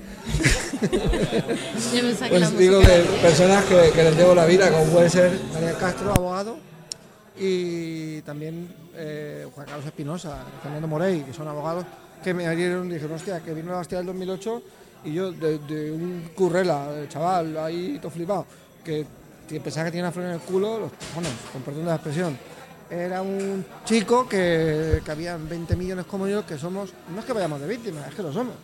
Que 1.91 2.29
Pues 2.29 2.57
digo 2.57 2.79
de 2.79 3.03
personas 3.21 3.63
que, 3.65 3.91
que 3.91 4.03
les 4.03 4.17
debo 4.17 4.33
la 4.33 4.45
vida, 4.45 4.71
como 4.71 4.85
puede 4.85 5.09
ser 5.09 5.37
Daniel 5.53 5.75
Castro, 5.79 6.11
abogado, 6.11 6.57
y 7.37 8.21
también 8.21 8.73
eh, 8.95 9.47
Juan 9.53 9.67
Carlos 9.67 9.85
Espinosa, 9.85 10.37
Fernando 10.63 10.87
Morey, 10.87 11.21
que 11.21 11.33
son 11.33 11.47
abogados, 11.47 11.85
que 12.23 12.33
me 12.33 12.47
abrieron 12.47 12.89
y 12.89 12.95
dijeron, 12.95 13.15
hostia, 13.15 13.41
que 13.41 13.53
vino 13.53 13.71
a 13.71 13.75
la 13.75 13.81
hostia 13.81 13.99
del 13.99 14.07
2008 14.07 14.63
y 15.05 15.13
yo 15.13 15.31
de, 15.31 15.59
de 15.59 15.91
un 15.91 16.31
currela, 16.35 16.87
chaval, 17.09 17.57
ahí 17.57 17.99
todo 18.01 18.11
flipado, 18.11 18.45
que, 18.83 19.05
que 19.51 19.59
pensaba 19.59 19.85
que 19.85 19.91
tenía 19.91 20.05
una 20.05 20.11
flor 20.11 20.25
en 20.25 20.31
el 20.33 20.39
culo, 20.39 20.79
los 20.79 20.91
cojones, 20.91 21.77
de 21.77 21.83
la 21.83 21.95
expresión. 21.95 22.37
Era 22.89 23.21
un 23.21 23.65
chico 23.85 24.27
que, 24.27 25.01
que 25.03 25.11
habían 25.11 25.47
20 25.47 25.75
millones 25.75 26.05
como 26.05 26.27
yo, 26.27 26.45
que 26.45 26.57
somos, 26.57 26.91
no 27.13 27.19
es 27.19 27.25
que 27.25 27.33
vayamos 27.33 27.61
de 27.61 27.67
víctimas, 27.67 28.07
es 28.07 28.15
que 28.15 28.23
lo 28.23 28.33
somos, 28.33 28.55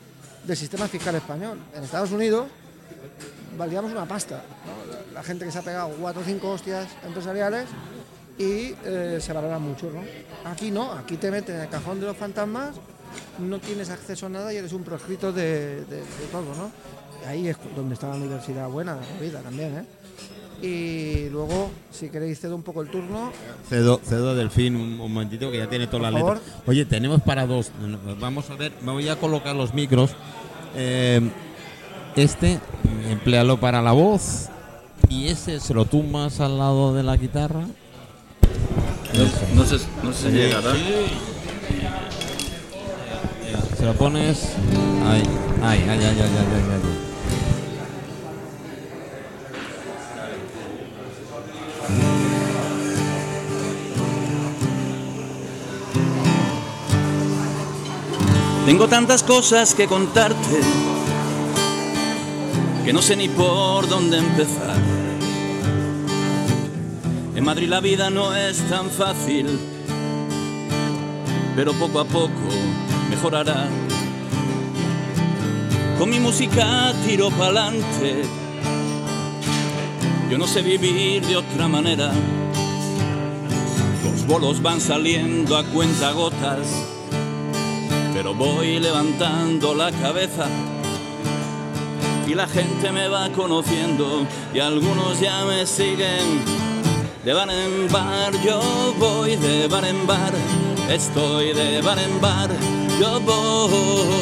del 0.44 0.58
sistema 0.58 0.88
fiscal 0.88 1.16
español. 1.16 1.60
En 1.74 1.84
Estados 1.84 2.12
Unidos 2.12 2.48
valíamos 3.58 3.92
una 3.92 4.06
pasta. 4.06 4.42
La, 5.14 5.24
gente 5.24 5.46
que 5.46 5.52
se 5.52 5.58
ha 5.58 5.64
pegado 5.64 5.90
cuatro 6.00 6.22
o 6.22 6.26
cinco 6.26 6.52
hostias 6.52 6.88
empresariales 7.06 7.66
y 8.38 8.76
eh, 8.86 9.18
se 9.20 9.34
valora 9.34 9.58
mucho. 9.60 9.90
¿no? 9.92 10.04
Aquí 10.50 10.72
no, 10.72 10.94
aquí 10.94 11.18
te 11.18 11.32
meten 11.32 11.56
en 11.56 11.62
el 11.64 11.70
cajón 11.70 12.00
de 12.00 12.06
los 12.06 12.16
fantasmas, 12.16 12.76
no 13.40 13.60
tienes 13.60 13.90
acceso 13.90 14.28
a 14.28 14.30
nada 14.30 14.54
y 14.54 14.58
eres 14.58 14.74
un 14.74 14.84
proscrito 14.84 15.34
de, 15.34 15.84
todo. 16.32 16.56
¿no? 16.56 16.72
Ahí 17.28 17.48
es 17.48 17.58
donde 17.76 17.96
está 17.96 18.10
la 18.10 18.16
universidad 18.16 18.70
buena 18.70 18.96
la 18.96 19.20
vida 19.20 19.42
también. 19.42 19.78
¿eh? 19.80 19.86
Y 20.62 21.30
luego, 21.30 21.70
si 21.91 22.10
queréis, 22.10 22.39
cedo 22.39 22.55
un 22.55 22.64
poco 22.64 22.82
el 22.82 22.89
turno. 22.89 23.32
Cedo, 23.70 24.01
cedo 24.03 24.34
Delfín 24.34 24.76
un, 24.76 24.99
un 24.99 25.14
momentito 25.14 25.51
que 25.51 25.58
ya 25.60 25.68
tiene 25.70 25.86
toda 25.88 26.10
la 26.10 26.20
Por 26.20 26.34
letra. 26.36 26.49
favor. 26.49 26.64
Oye, 26.68 26.86
tenemos 26.86 27.22
para 27.22 27.45
dos. 27.45 27.72
Vamos 28.20 28.49
a 28.49 28.55
ver, 28.55 28.72
me 28.82 28.91
voy 28.91 29.08
a 29.08 29.16
colocar 29.18 29.55
los 29.55 29.74
micros. 29.76 30.12
Eh, 30.76 31.22
este, 32.16 32.60
emplealo 33.10 33.60
para 33.60 33.82
la 33.84 33.91
voz. 33.91 34.47
Y 35.10 35.28
ese 35.28 35.60
se 35.60 35.74
lo 35.76 35.86
tumbas 35.86 36.39
al 36.39 36.58
lado 36.58 36.93
de 36.93 37.03
la 37.03 37.16
guitarra. 37.18 37.62
No, 39.55 39.64
sé, 39.66 39.78
no 40.03 40.12
si 40.12 40.24
Sí, 40.24 40.30
llegará. 40.32 40.74
Se 43.78 43.86
lo 43.86 43.93
pones. 43.93 44.53
Ahí, 45.05 45.22
ahí, 45.64 45.86
ay, 45.88 45.89
ay, 45.89 45.99
ay, 46.03 46.20
ay, 46.20 46.22
ay, 46.22 47.07
Tengo 58.68 58.89
tantas 58.89 59.24
cosas 59.24 59.74
que 59.74 59.88
contarte 59.88 60.59
que 62.84 62.91
no 62.91 63.01
sé 63.01 63.15
ni 63.15 63.30
por 63.30 63.88
dónde 63.88 64.18
empezar. 64.18 64.76
En 67.34 67.45
Madrid 67.45 67.70
la 67.70 67.80
vida 67.80 68.09
no 68.09 68.36
es 68.36 68.57
tan 68.68 68.89
fácil, 68.89 69.57
pero 71.55 71.72
poco 71.76 72.01
a 72.01 72.03
poco 72.03 72.49
mejorará. 73.09 73.70
Con 75.97 76.09
mi 76.09 76.20
música 76.20 76.93
tiro 77.07 77.30
pa'lante. 77.30 78.24
Yo 80.30 80.38
no 80.38 80.45
sé 80.45 80.61
vivir 80.61 81.26
de 81.26 81.38
otra 81.38 81.70
manera. 81.70 82.11
Los 84.03 84.28
bolos 84.28 84.61
van 84.61 84.82
saliendo 84.82 85.55
a 85.55 85.63
cuenta 85.63 86.11
gotas 86.11 86.97
pero 88.18 88.34
voy 88.34 88.80
levantando 88.80 89.76
la 89.76 89.91
cabeza. 89.91 90.47
Y 92.26 92.34
la 92.34 92.47
gente 92.47 92.91
me 92.91 93.07
va 93.07 93.30
conociendo 93.30 94.26
y 94.55 94.59
algunos 94.59 95.20
ya 95.20 95.45
me 95.45 95.68
siguen. 95.68 96.41
De 97.24 97.32
bar 97.34 97.47
en 97.51 97.88
bar 97.91 98.34
yo 98.43 98.59
voy 98.97 99.36
de 99.36 99.68
bar 99.68 99.86
en 99.86 100.07
bar 100.07 100.34
estoy 100.89 101.53
de 101.53 101.80
bar 101.82 101.99
en 101.99 102.20
bar 102.20 102.49
yo 102.99 103.20
voy 103.20 104.20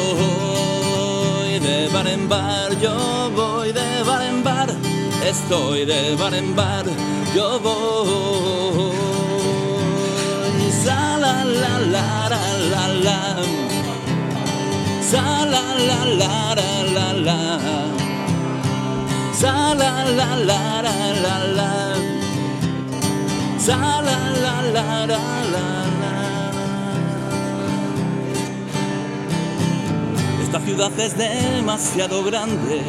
de 1.58 1.88
bar 1.88 2.06
en 2.06 2.28
bar 2.28 2.78
yo 2.78 3.30
voy 3.34 3.72
de 3.72 4.02
bar 4.02 4.22
en 4.22 4.44
bar 4.44 4.68
estoy 5.24 5.86
de 5.86 6.16
bar 6.16 6.34
en 6.34 6.54
bar 6.54 6.84
yo 7.34 7.58
voy. 7.60 8.96
La 10.86 11.18
la 11.18 11.44
la 11.44 11.78
la 11.88 12.38
la 12.70 12.88
la 13.06 13.75
Sa 15.10 15.46
la 15.46 15.62
la 15.88 16.04
la 16.04 16.54
la 16.56 16.82
la 16.82 17.12
la. 17.12 17.40
Sa 19.40 19.72
la 19.72 20.04
la 20.18 20.30
la 20.34 20.82
la 20.82 21.36
la. 21.58 21.96
La 23.66 24.00
la 24.02 24.62
la 24.72 25.26
la. 25.52 25.66
Esta 30.42 30.60
ciudad 30.60 30.90
es 30.98 31.16
demasiado 31.16 32.24
grande. 32.24 32.82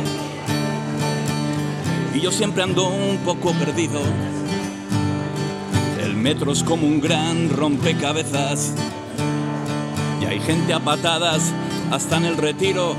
Y 2.15 2.21
yo 2.21 2.31
siempre 2.31 2.63
ando 2.63 2.87
un 2.87 3.17
poco 3.17 3.51
perdido. 3.51 4.01
El 6.03 6.15
metro 6.15 6.51
es 6.51 6.63
como 6.63 6.87
un 6.87 6.99
gran 6.99 7.51
rompecabezas. 7.51 8.73
Y 10.19 10.25
hay 10.25 10.39
gente 10.39 10.73
a 10.73 10.79
patadas 10.79 11.53
hasta 11.91 12.17
en 12.17 12.25
el 12.25 12.37
retiro. 12.37 12.95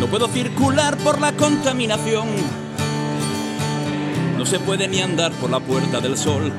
No 0.00 0.06
puedo 0.06 0.28
circular 0.28 0.96
por 0.98 1.20
la 1.20 1.32
contaminación. 1.32 2.28
No 4.36 4.46
se 4.46 4.60
puede 4.60 4.88
ni 4.88 5.00
andar 5.00 5.32
por 5.32 5.50
la 5.50 5.60
puerta 5.60 6.00
del 6.00 6.16
sol. 6.16 6.52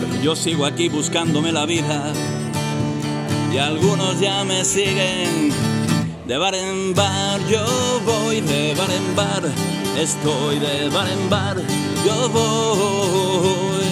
Pero 0.00 0.22
yo 0.22 0.34
sigo 0.34 0.64
aquí 0.64 0.88
buscándome 0.88 1.52
la 1.52 1.66
vida 1.66 2.12
y 3.52 3.58
algunos 3.58 4.20
ya 4.20 4.44
me 4.44 4.64
siguen. 4.64 5.52
De 6.26 6.36
bar 6.36 6.54
en 6.54 6.94
bar 6.94 7.40
yo 7.48 7.64
voy, 8.04 8.40
de 8.40 8.74
bar 8.74 8.90
en 8.90 9.16
bar 9.16 9.42
estoy, 9.98 10.58
de 10.58 10.88
bar 10.90 11.08
en 11.08 11.28
bar 11.28 11.56
yo 12.04 12.28
voy, 12.28 13.84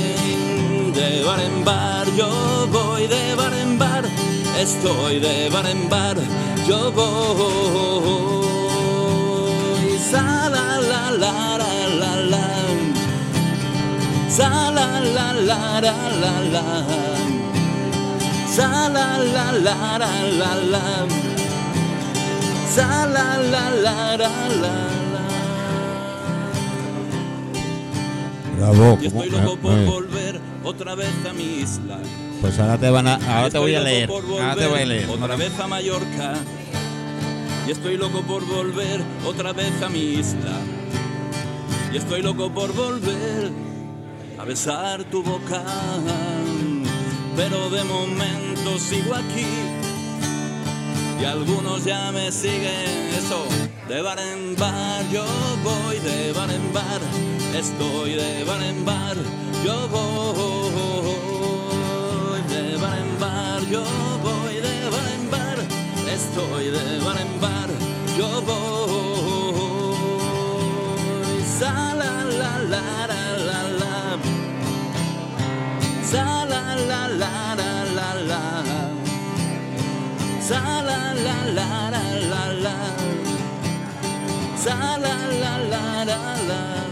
de 0.92 1.22
bar 1.24 1.40
en 1.40 1.64
bar 1.64 2.06
yo 2.16 2.68
voy, 2.70 3.06
de 3.06 3.34
bar 3.34 3.52
en 3.54 3.78
bar 3.78 3.95
estoy, 4.60 5.20
de 5.20 5.48
bar 5.50 5.66
en 5.66 5.88
bar 5.88 6.16
yo 6.66 6.90
voy. 6.92 8.46
Sa 10.10 10.48
la 10.48 10.80
la 10.80 11.10
la 11.10 11.58
la 11.58 11.72
la 12.00 12.16
la, 12.32 12.46
sa 14.28 14.70
la 14.70 15.00
la 15.00 15.32
la 15.32 15.80
la 15.80 15.96
la 16.22 16.34
la, 16.54 16.66
sa 18.56 18.88
la 18.88 19.18
la 19.18 19.52
la 19.52 19.98
la 19.98 20.12
la 20.40 20.54
la. 20.72 21.06
Sa 22.76 23.06
la 23.06 23.38
la 23.38 23.70
la 23.70 24.16
la 24.18 24.28
la 24.62 24.74
Bravo. 28.58 28.98
Y 29.00 29.06
estoy 29.06 29.30
loco 29.30 29.56
por 29.56 29.84
volver 29.84 30.40
otra 30.64 30.94
vez 30.94 31.14
a 31.28 31.32
mi 31.32 31.60
isla. 31.62 31.98
Pues 32.46 32.60
ahora 32.60 32.78
te 32.78 32.90
van 32.90 33.08
a, 33.08 33.14
ahora 33.16 33.48
Y 33.48 33.50
te 33.50 33.58
voy 33.58 33.74
a 33.74 33.80
leer. 33.80 34.08
Ahora 34.08 34.54
te 34.54 34.66
voy 34.68 34.78
a 34.78 34.86
leer. 34.86 35.10
Otra 35.10 35.34
vez 35.34 35.58
a 35.58 35.66
Mallorca. 35.66 36.34
Y 37.66 37.72
estoy 37.72 37.96
loco 37.96 38.22
por 38.22 38.46
volver 38.46 39.02
otra 39.26 39.52
vez 39.52 39.82
a 39.82 39.88
mi 39.88 39.98
isla. 39.98 40.60
Y 41.92 41.96
estoy 41.96 42.22
loco 42.22 42.48
por 42.54 42.72
volver 42.72 43.50
a 44.38 44.44
besar 44.44 45.02
tu 45.10 45.24
boca. 45.24 45.64
Pero 47.34 47.68
de 47.68 47.82
momento 47.82 48.78
sigo 48.78 49.16
aquí. 49.16 49.48
Y 51.20 51.24
algunos 51.24 51.84
ya 51.84 52.12
me 52.12 52.30
siguen 52.30 53.10
eso. 53.18 53.44
De 53.88 54.02
bar 54.02 54.20
en 54.20 54.54
bar 54.54 55.04
yo 55.10 55.24
voy, 55.64 55.98
de 55.98 56.32
bar 56.32 56.50
en 56.52 56.72
bar. 56.72 57.00
Estoy 57.58 58.12
de 58.12 58.44
bar 58.44 58.62
en 58.62 58.84
bar. 58.84 59.16
Yo 59.64 59.88
voy 59.88 60.95
Yo 63.70 63.84
voy 64.22 64.54
de 64.60 64.90
bar 64.90 65.08
en 65.18 65.30
bar. 65.30 65.58
Estoy 66.08 66.66
de 66.70 67.00
bar 67.04 67.18
en 67.18 67.40
bar. 67.40 67.68
Yo 68.16 68.40
voy. 68.42 69.56
Sa 71.58 71.72
la 71.94 72.24
la 72.24 72.58
la 72.72 73.06
la 73.08 73.22
la 73.48 73.60
la. 73.80 74.18
Sa 76.04 76.24
la 76.44 76.76
la 76.76 77.08
la 77.08 77.54
la 77.56 77.84
la 77.98 78.10
la. 78.30 78.42
Sa 80.40 80.60
la 80.82 81.14
la 81.14 81.38
la 81.58 81.90
la 81.90 82.04
la 82.32 82.44
la. 82.64 82.76
Sa 84.56 84.76
la 84.98 85.16
la 85.42 85.58
la 85.58 86.04
la 86.04 86.20
la 86.48 86.85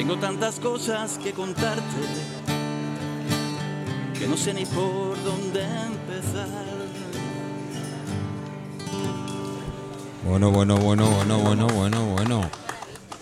Tengo 0.00 0.16
tantas 0.16 0.58
cosas 0.58 1.18
que 1.22 1.32
contarte 1.32 1.82
que 4.18 4.26
no 4.26 4.34
sé 4.34 4.54
ni 4.54 4.64
por 4.64 5.22
dónde 5.22 5.60
empezar. 5.60 6.48
Bueno, 10.26 10.52
bueno, 10.52 10.78
bueno, 10.78 11.06
bueno, 11.06 11.38
bueno, 11.40 11.66
bueno, 11.66 12.06
bueno. 12.06 12.50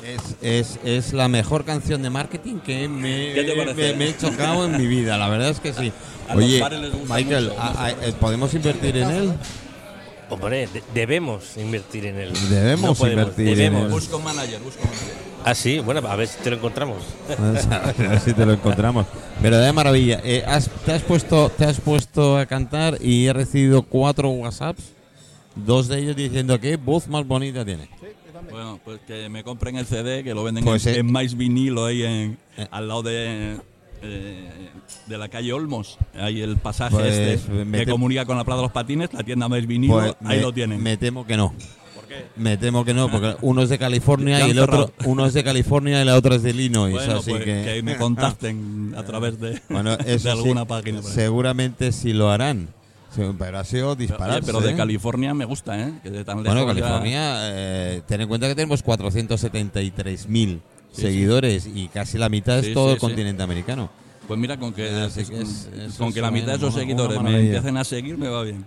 Es, 0.07 0.37
es, 0.41 0.79
es 0.85 1.13
la 1.15 1.27
mejor 1.27 1.65
canción 1.65 2.01
de 2.01 2.11
marketing 2.11 2.61
que 2.61 2.89
me, 2.89 3.33
he 3.33 4.17
chocado 4.17 4.65
en 4.67 4.77
mi 4.77 4.87
vida, 4.87 5.19
la 5.19 5.29
verdad 5.29 5.49
es 5.49 5.59
que 5.59 5.73
sí. 5.73 5.93
A 6.29 6.37
Oye, 6.37 6.63
Michael, 7.09 7.49
mucho, 7.49 7.61
a- 7.61 7.73
no 7.73 7.81
a- 7.81 7.91
sé. 7.91 7.97
eh, 8.11 8.13
¿podemos 8.21 8.55
invertir 8.55 8.97
en 8.99 9.11
él? 9.11 9.33
Hombre, 10.31 10.69
de- 10.69 10.85
debemos 10.95 11.57
invertir 11.57 12.07
en 12.07 12.19
él. 12.21 12.33
Debemos 12.49 12.91
No 12.91 12.95
podemos, 12.95 13.23
invertir 13.31 13.49
en 13.49 13.55
debemos. 13.57 13.83
él. 13.87 13.89
Busco 13.91 14.17
un 14.19 14.23
manager, 14.25 14.61
busco 14.61 14.81
un 14.85 14.91
manager. 14.91 15.28
Ah, 15.45 15.55
sí, 15.55 15.79
bueno, 15.79 16.07
a 16.07 16.17
ver 16.17 16.29
si 16.29 16.39
te 16.43 16.51
lo 16.51 16.57
encontramos. 16.57 16.99
a 17.71 17.93
ver 17.97 18.21
si 18.21 18.33
te 18.35 18.45
lo 18.45 18.53
encontramos. 18.53 19.07
Verdadera 19.41 19.73
maravilla. 19.73 20.21
Eh, 20.25 20.45
has- 20.47 20.69
te, 20.85 20.93
has 20.93 21.03
puesto, 21.03 21.49
te 21.51 21.65
has 21.65 21.81
puesto 21.81 22.37
a 22.37 22.45
cantar 22.47 22.99
y 23.01 23.27
he 23.27 23.33
recibido 23.33 23.83
cuatro 23.83 24.29
WhatsApps, 24.31 24.83
dos 25.55 25.89
de 25.89 26.01
ellos 26.01 26.17
diciendo 26.17 26.59
que 26.61 26.77
voz 26.77 27.09
más 27.09 27.27
bonita 27.27 27.65
tiene. 27.65 27.89
Bueno, 28.51 28.79
pues 28.85 29.01
que 29.07 29.29
me 29.29 29.43
compren 29.45 29.77
el 29.77 29.87
CD, 29.87 30.23
que 30.25 30.35
lo 30.35 30.43
venden 30.45 30.65
Pues, 30.65 30.87
en, 30.87 30.95
eh, 30.95 30.99
en 30.99 31.13
Mais 31.13 31.37
Vinilo 31.37 31.85
ahí 31.87 32.03
en, 32.03 32.39
Eh. 32.57 32.67
al 32.71 32.89
lado 32.89 33.03
de, 33.03 33.57
eh, 34.03 34.69
de 35.07 35.19
la 35.19 35.29
calle 35.29 35.53
Olmos. 35.53 35.99
Ahí 36.15 36.41
el 36.41 36.57
pasaje 36.57 36.95
Pues, 36.97 37.15
este 37.17 37.65
que 37.85 37.87
comunica 37.91 38.25
con 38.27 38.37
la 38.37 38.45
Plaza 38.45 38.59
de 38.59 38.63
los 38.65 38.73
Patines, 38.73 39.13
la 39.13 39.23
tienda 39.23 39.49
Mais 39.49 39.67
Vinilo, 39.67 39.95
Pues 39.95 40.15
ahí 40.25 40.37
me- 40.39 40.43
lo 40.43 40.53
tienen. 40.53 40.83
Me 40.83 40.97
temo 40.97 41.27
que 41.27 41.37
no. 41.37 41.55
Me 42.37 42.57
temo 42.57 42.85
que 42.85 42.95
no, 42.95 43.11
porque 43.11 43.37
uno 43.43 43.63
es 43.63 43.69
de 43.69 43.79
California 43.79 44.47
y 44.47 44.51
el 44.53 44.59
otro, 44.59 44.93
uno 45.05 45.27
es 45.27 45.35
de 45.35 45.43
California 45.45 46.01
y 46.03 46.05
la 46.05 46.17
otra 46.17 46.35
es 46.37 46.43
de 46.43 46.51
Illinois, 46.51 46.93
Bueno, 46.95 47.17
así 47.19 47.31
pues 47.31 47.45
que, 47.45 47.63
que... 47.65 47.83
me 47.83 47.97
contacten 47.99 48.95
a 48.97 49.03
través 49.03 49.41
de, 49.41 49.61
bueno, 49.69 49.97
de 49.97 50.15
eso 50.15 50.31
sí, 50.33 50.39
alguna 50.39 50.65
página. 50.65 51.03
seguramente 51.03 51.93
sí 51.93 52.13
lo 52.13 52.31
harán. 52.31 52.69
Pero 53.39 53.59
ha 53.59 53.65
sido 53.65 53.93
Oye, 53.93 54.03
dispararse. 54.07 54.43
pero 54.47 54.61
de 54.61 54.73
¿eh? 54.73 54.77
California 54.77 55.35
me 55.35 55.45
gusta, 55.45 55.81
¿eh? 55.81 55.93
Que 56.05 56.11
de 56.11 56.25
tan 56.25 56.43
Bueno, 56.45 56.61
ya- 56.61 56.67
California, 56.67 57.35
eh, 57.51 58.03
ten 58.07 58.21
en 58.21 58.29
cuenta 58.29 58.47
que 58.47 58.55
tenemos 58.55 58.85
473.000 58.85 60.61
Sí, 60.93 61.03
seguidores 61.03 61.67
y 61.67 61.89
casi 61.89 62.17
la 62.17 62.29
mitad 62.29 62.59
es 62.59 62.73
todo 62.73 62.93
el 62.93 62.99
continente 62.99 63.43
americano. 63.43 63.91
Pues 64.27 64.39
mira, 64.39 64.57
con 64.57 64.73
que, 64.73 65.07
es- 65.07 65.17
es- 65.17 65.69
con 65.99 66.13
que 66.13 66.21
la 66.21 66.31
mitad 66.31 66.49
de 66.49 66.57
esos 66.57 66.75
seguidores 66.75 67.21
me 67.23 67.41
empiecen 67.41 67.77
a 67.77 67.85
seguir, 67.85 68.17
me 68.19 68.29
va 68.29 68.43
bien. 68.43 68.65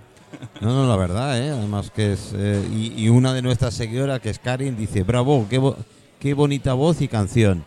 No, 0.61 0.73
no, 0.73 0.87
la 0.87 0.95
verdad, 0.95 1.37
¿eh? 1.41 1.49
además 1.51 1.91
que 1.91 2.13
es... 2.13 2.33
eh, 2.35 2.63
y, 2.71 3.09
una 3.09 3.33
de 3.33 3.41
nuestras 3.41 3.73
seguidoras, 3.73 4.19
que 4.19 4.29
es 4.29 4.39
Karin, 4.39 4.77
dice, 4.77 5.03
bravo, 5.03 5.47
qué, 5.49 5.57
bo- 5.57 5.77
qué 6.19 6.33
bonita 6.33 6.73
voz 6.73 7.01
y 7.01 7.07
canción. 7.07 7.63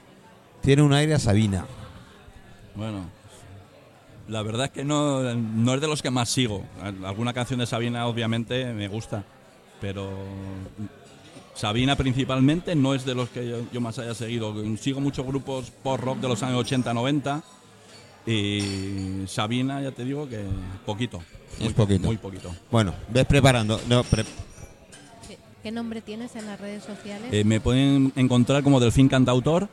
Tiene 0.63 0.83
un 0.83 0.93
aire 0.93 1.15
a 1.15 1.19
Sabina. 1.19 1.67
Bueno, 2.75 3.05
la 4.29 4.43
verdad 4.43 4.67
es 4.67 4.71
que 4.73 4.85
no, 4.85 5.23
no 5.35 5.75
es 5.75 5.81
de 5.81 5.87
los 5.89 6.03
que 6.03 6.11
más 6.11 6.29
sigo. 6.31 6.65
Alguna 7.05 7.33
canción 7.33 7.61
de 7.61 7.67
Sabina 7.67 8.07
obviamente 8.07 8.73
me 8.73 8.89
gusta, 8.89 9.25
pero 9.81 10.11
Sabina 11.55 11.97
principalmente 11.97 12.75
no 12.75 12.95
es 12.95 13.05
de 13.05 13.15
los 13.15 13.29
que 13.29 13.47
yo, 13.49 13.59
yo 13.73 13.81
más 13.81 13.99
haya 13.99 14.15
seguido. 14.15 14.55
Sigo 14.79 15.01
muchos 15.01 15.27
grupos 15.27 15.71
post-rock 15.83 16.19
de 16.19 16.29
los 16.29 16.43
años 16.43 16.65
80-90 16.67 17.43
y 18.27 19.27
Sabina, 19.27 19.83
ya 19.83 19.93
te 19.93 20.05
digo 20.05 20.29
que 20.29 20.43
poquito. 20.87 21.23
Es 21.61 21.73
poquito. 21.73 22.07
Muy 22.07 22.17
poquito. 22.17 22.55
Bueno, 22.71 22.95
ves 23.11 23.25
preparando. 23.27 23.81
No, 23.89 24.03
pre- 24.05 24.25
¿Qué, 25.29 25.39
qué 25.63 25.71
nombre 25.73 26.01
tienes 26.01 26.35
en 26.37 26.47
las 26.47 26.61
redes 26.61 26.83
sociales? 26.85 27.29
Eh, 27.33 27.45
me 27.45 27.61
pueden 27.61 28.13
encontrar 28.17 28.63
como 28.63 28.81
Delfín 28.81 29.09
Cantautor 29.09 29.69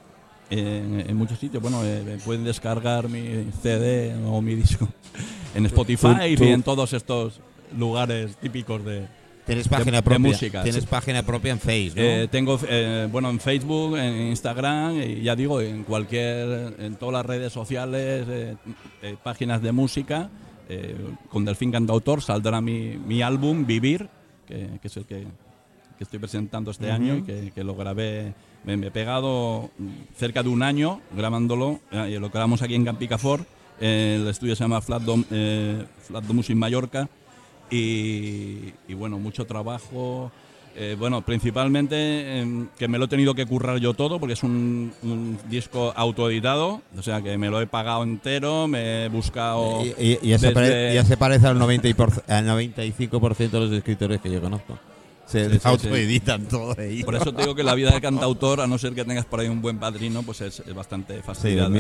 eh, 0.49 1.05
en 1.07 1.15
muchos 1.15 1.39
sitios. 1.39 1.61
Bueno, 1.61 1.83
eh, 1.83 2.03
me 2.05 2.17
pueden 2.17 2.43
descargar 2.43 3.07
mi 3.09 3.47
CD 3.61 4.15
o 4.25 4.41
mi 4.41 4.55
disco 4.55 4.87
en 5.55 5.65
Spotify 5.65 6.35
tú- 6.37 6.43
y 6.43 6.49
en 6.49 6.63
todos 6.63 6.93
estos 6.93 7.39
lugares 7.77 8.35
típicos 8.37 8.83
de... 8.83 9.07
tienes 9.45 9.67
página 9.69 9.97
de 9.97 10.03
propia. 10.03 10.19
música, 10.19 10.61
tienes 10.63 10.83
sí. 10.83 10.87
página 10.89 11.23
propia 11.23 11.51
en 11.53 11.59
Facebook. 11.59 11.99
¿no? 12.01 12.03
Eh, 12.05 12.27
tengo, 12.29 12.59
eh, 12.67 13.07
bueno, 13.09 13.29
en 13.29 13.39
Facebook, 13.39 13.97
en 13.97 14.27
Instagram 14.27 15.01
y 15.01 15.21
ya 15.21 15.35
digo, 15.37 15.61
en 15.61 15.83
cualquier, 15.83 16.73
en 16.79 16.95
todas 16.97 17.13
las 17.13 17.25
redes 17.25 17.53
sociales, 17.53 18.25
eh, 18.29 18.55
eh, 19.01 19.15
páginas 19.23 19.61
de 19.61 19.71
música, 19.71 20.29
eh, 20.73 20.95
con 21.29 21.43
Delfín 21.43 21.71
Cantautor 21.71 22.21
saldrá 22.21 22.61
mi, 22.61 22.97
mi 22.97 23.21
álbum 23.21 23.65
Vivir, 23.65 24.07
que, 24.47 24.79
que 24.81 24.87
es 24.87 24.97
el 24.97 25.05
que, 25.05 25.27
que 25.97 26.03
estoy 26.03 26.19
presentando 26.19 26.71
este 26.71 26.89
año 26.89 27.17
y 27.17 27.23
que, 27.23 27.51
que 27.53 27.63
lo 27.63 27.75
grabé, 27.75 28.33
me, 28.63 28.77
me 28.77 28.87
he 28.87 28.91
pegado 28.91 29.69
cerca 30.15 30.43
de 30.43 30.49
un 30.49 30.63
año 30.63 31.01
grabándolo, 31.15 31.81
eh, 31.91 32.13
y 32.15 32.19
lo 32.19 32.29
grabamos 32.29 32.61
aquí 32.61 32.75
en 32.75 32.85
Campicafort, 32.85 33.45
el 33.79 34.25
estudio 34.27 34.55
se 34.55 34.63
llama 34.63 34.79
Flat 34.79 35.01
Dom, 35.01 35.25
eh, 35.29 35.85
Flat 36.07 36.23
Domus 36.23 36.49
in 36.49 36.57
Mallorca, 36.57 37.09
y, 37.69 38.73
y 38.87 38.93
bueno, 38.95 39.17
mucho 39.17 39.45
trabajo. 39.45 40.31
Eh, 40.75 40.95
bueno, 40.97 41.21
principalmente 41.21 42.39
em, 42.39 42.67
que 42.77 42.87
me 42.87 42.97
lo 42.97 43.05
he 43.05 43.07
tenido 43.07 43.33
que 43.35 43.45
currar 43.45 43.77
yo 43.77 43.93
todo 43.93 44.19
porque 44.19 44.33
es 44.33 44.43
un, 44.43 44.91
un 45.03 45.37
disco 45.49 45.93
autoeditado, 45.95 46.81
o 46.97 47.01
sea 47.01 47.21
que 47.21 47.37
me 47.37 47.49
lo 47.49 47.59
he 47.61 47.67
pagado 47.67 48.03
entero, 48.03 48.67
me 48.67 49.05
he 49.05 49.09
buscado... 49.09 49.83
Y, 49.83 49.89
y- 50.03 50.19
y 50.21 50.27
ya, 50.29 50.39
se 50.39 50.47
desde- 50.47 50.53
pare- 50.53 50.93
ya 50.95 51.05
se 51.05 51.17
parece 51.17 51.47
al, 51.47 51.59
90 51.59 51.87
y 51.87 51.93
por- 51.93 52.23
al 52.27 52.45
95% 52.47 53.49
de 53.49 53.59
los 53.59 53.71
escritores 53.71 54.21
que 54.21 54.31
yo 54.31 54.41
conozco. 54.41 54.77
Se 55.27 55.45
Sí, 55.49 55.55
sí, 55.55 55.59
autoeditan 55.63 56.45
todo 56.49 56.77
ellos. 56.77 57.05
Por 57.05 57.15
eso 57.15 57.31
te 57.33 57.41
digo 57.43 57.55
que 57.55 57.63
la 57.63 57.73
vida 57.73 57.91
de 57.91 58.01
cantautor, 58.01 58.59
a 58.59 58.67
no 58.67 58.77
ser 58.77 58.93
que 58.93 59.05
tengas 59.05 59.23
por 59.25 59.39
ahí 59.39 59.47
un 59.47 59.61
buen 59.61 59.77
padrino, 59.77 60.23
pues 60.23 60.41
es, 60.41 60.59
es 60.59 60.73
bastante 60.73 61.21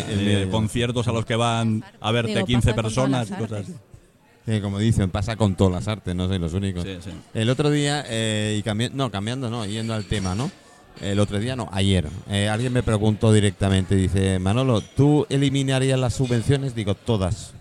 el 0.09 0.27
Eh, 0.27 0.47
conciertos 0.49 1.05
a 1.09 1.11
los 1.11 1.25
que 1.25 1.35
van 1.35 1.83
a 1.99 2.11
verte 2.11 2.33
Digo, 2.35 2.45
15 2.45 2.73
pasa 2.73 2.81
con 2.81 2.93
todas 2.93 3.27
personas 3.27 3.27
y 3.29 3.33
cosas 3.43 3.59
artes. 3.69 3.75
Sí, 4.45 4.59
como 4.59 4.79
dicen, 4.79 5.09
pasa 5.11 5.35
con 5.35 5.55
todas 5.55 5.73
las 5.73 5.87
artes, 5.87 6.15
no 6.15 6.27
soy 6.27 6.39
los 6.39 6.53
únicos. 6.53 6.83
Sí, 6.83 6.97
sí. 7.03 7.11
El 7.33 7.49
otro 7.49 7.69
día, 7.69 8.03
eh, 8.07 8.57
y 8.59 8.67
cambi- 8.67 8.91
no, 8.91 9.11
cambiando, 9.11 9.49
no, 9.49 9.65
yendo 9.65 9.93
al 9.93 10.05
tema, 10.05 10.33
¿no? 10.33 10.49
El 10.99 11.19
otro 11.19 11.39
día, 11.39 11.55
no, 11.55 11.69
ayer, 11.71 12.07
eh, 12.29 12.49
alguien 12.49 12.73
me 12.73 12.83
preguntó 12.83 13.31
directamente, 13.31 13.95
dice, 13.95 14.39
Manolo, 14.39 14.81
¿tú 14.81 15.25
eliminarías 15.29 15.99
las 15.99 16.13
subvenciones? 16.15 16.75
Digo, 16.75 16.95
todas. 16.95 17.53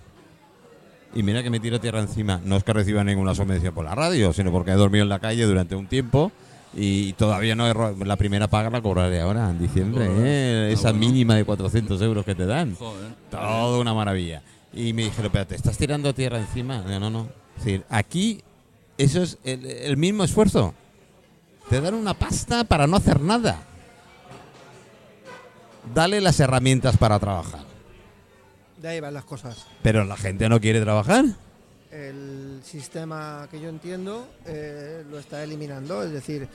Y 1.14 1.22
mira 1.22 1.42
que 1.42 1.50
me 1.50 1.60
tiro 1.60 1.80
tierra 1.80 2.00
encima. 2.00 2.40
No 2.44 2.56
es 2.56 2.64
que 2.64 2.72
reciba 2.72 3.02
ninguna 3.04 3.34
subvención 3.34 3.74
por 3.74 3.84
la 3.84 3.94
radio, 3.94 4.32
sino 4.32 4.50
porque 4.52 4.70
he 4.70 4.74
dormido 4.74 5.02
en 5.02 5.08
la 5.08 5.18
calle 5.18 5.44
durante 5.44 5.74
un 5.74 5.86
tiempo 5.86 6.30
y 6.74 7.14
todavía 7.14 7.56
no 7.56 7.68
he 7.68 8.04
la 8.06 8.16
primera 8.16 8.46
paga 8.48 8.70
la 8.70 8.80
cobraré 8.80 9.20
ahora, 9.20 9.50
en 9.50 9.58
diciembre. 9.58 10.06
¿eh? 10.08 10.70
Esa 10.72 10.92
mínima 10.92 11.34
de 11.34 11.44
400 11.44 12.00
euros 12.02 12.24
que 12.24 12.34
te 12.34 12.46
dan. 12.46 12.76
Todo 13.30 13.80
una 13.80 13.92
maravilla. 13.92 14.42
Y 14.72 14.92
me 14.92 15.04
dijeron, 15.04 15.30
pero 15.32 15.46
¿te 15.46 15.56
estás 15.56 15.76
tirando 15.76 16.14
tierra 16.14 16.38
encima? 16.38 16.82
Digo, 16.82 17.00
no, 17.00 17.10
no. 17.10 17.28
Es 17.56 17.64
decir, 17.64 17.84
aquí 17.88 18.42
eso 18.98 19.22
es 19.22 19.38
el, 19.44 19.66
el 19.66 19.96
mismo 19.96 20.24
esfuerzo. 20.24 20.74
Te 21.68 21.80
dan 21.80 21.94
una 21.94 22.14
pasta 22.14 22.64
para 22.64 22.86
no 22.86 22.96
hacer 22.96 23.20
nada. 23.20 23.62
Dale 25.94 26.20
las 26.20 26.38
herramientas 26.40 26.96
para 26.96 27.18
trabajar. 27.18 27.60
De 28.80 28.88
ahí 28.88 29.00
van 29.00 29.14
las 29.14 29.24
cosas. 29.24 29.66
Pero 29.82 30.04
la 30.04 30.16
gente 30.16 30.48
no 30.48 30.60
quiere 30.60 30.80
trabajar. 30.80 31.24
El 31.90 32.60
sistema 32.64 33.48
que 33.50 33.60
yo 33.60 33.68
entiendo 33.68 34.28
eh, 34.46 35.04
lo 35.10 35.18
está 35.18 35.42
eliminando, 35.42 36.02
es 36.02 36.12
decir, 36.12 36.48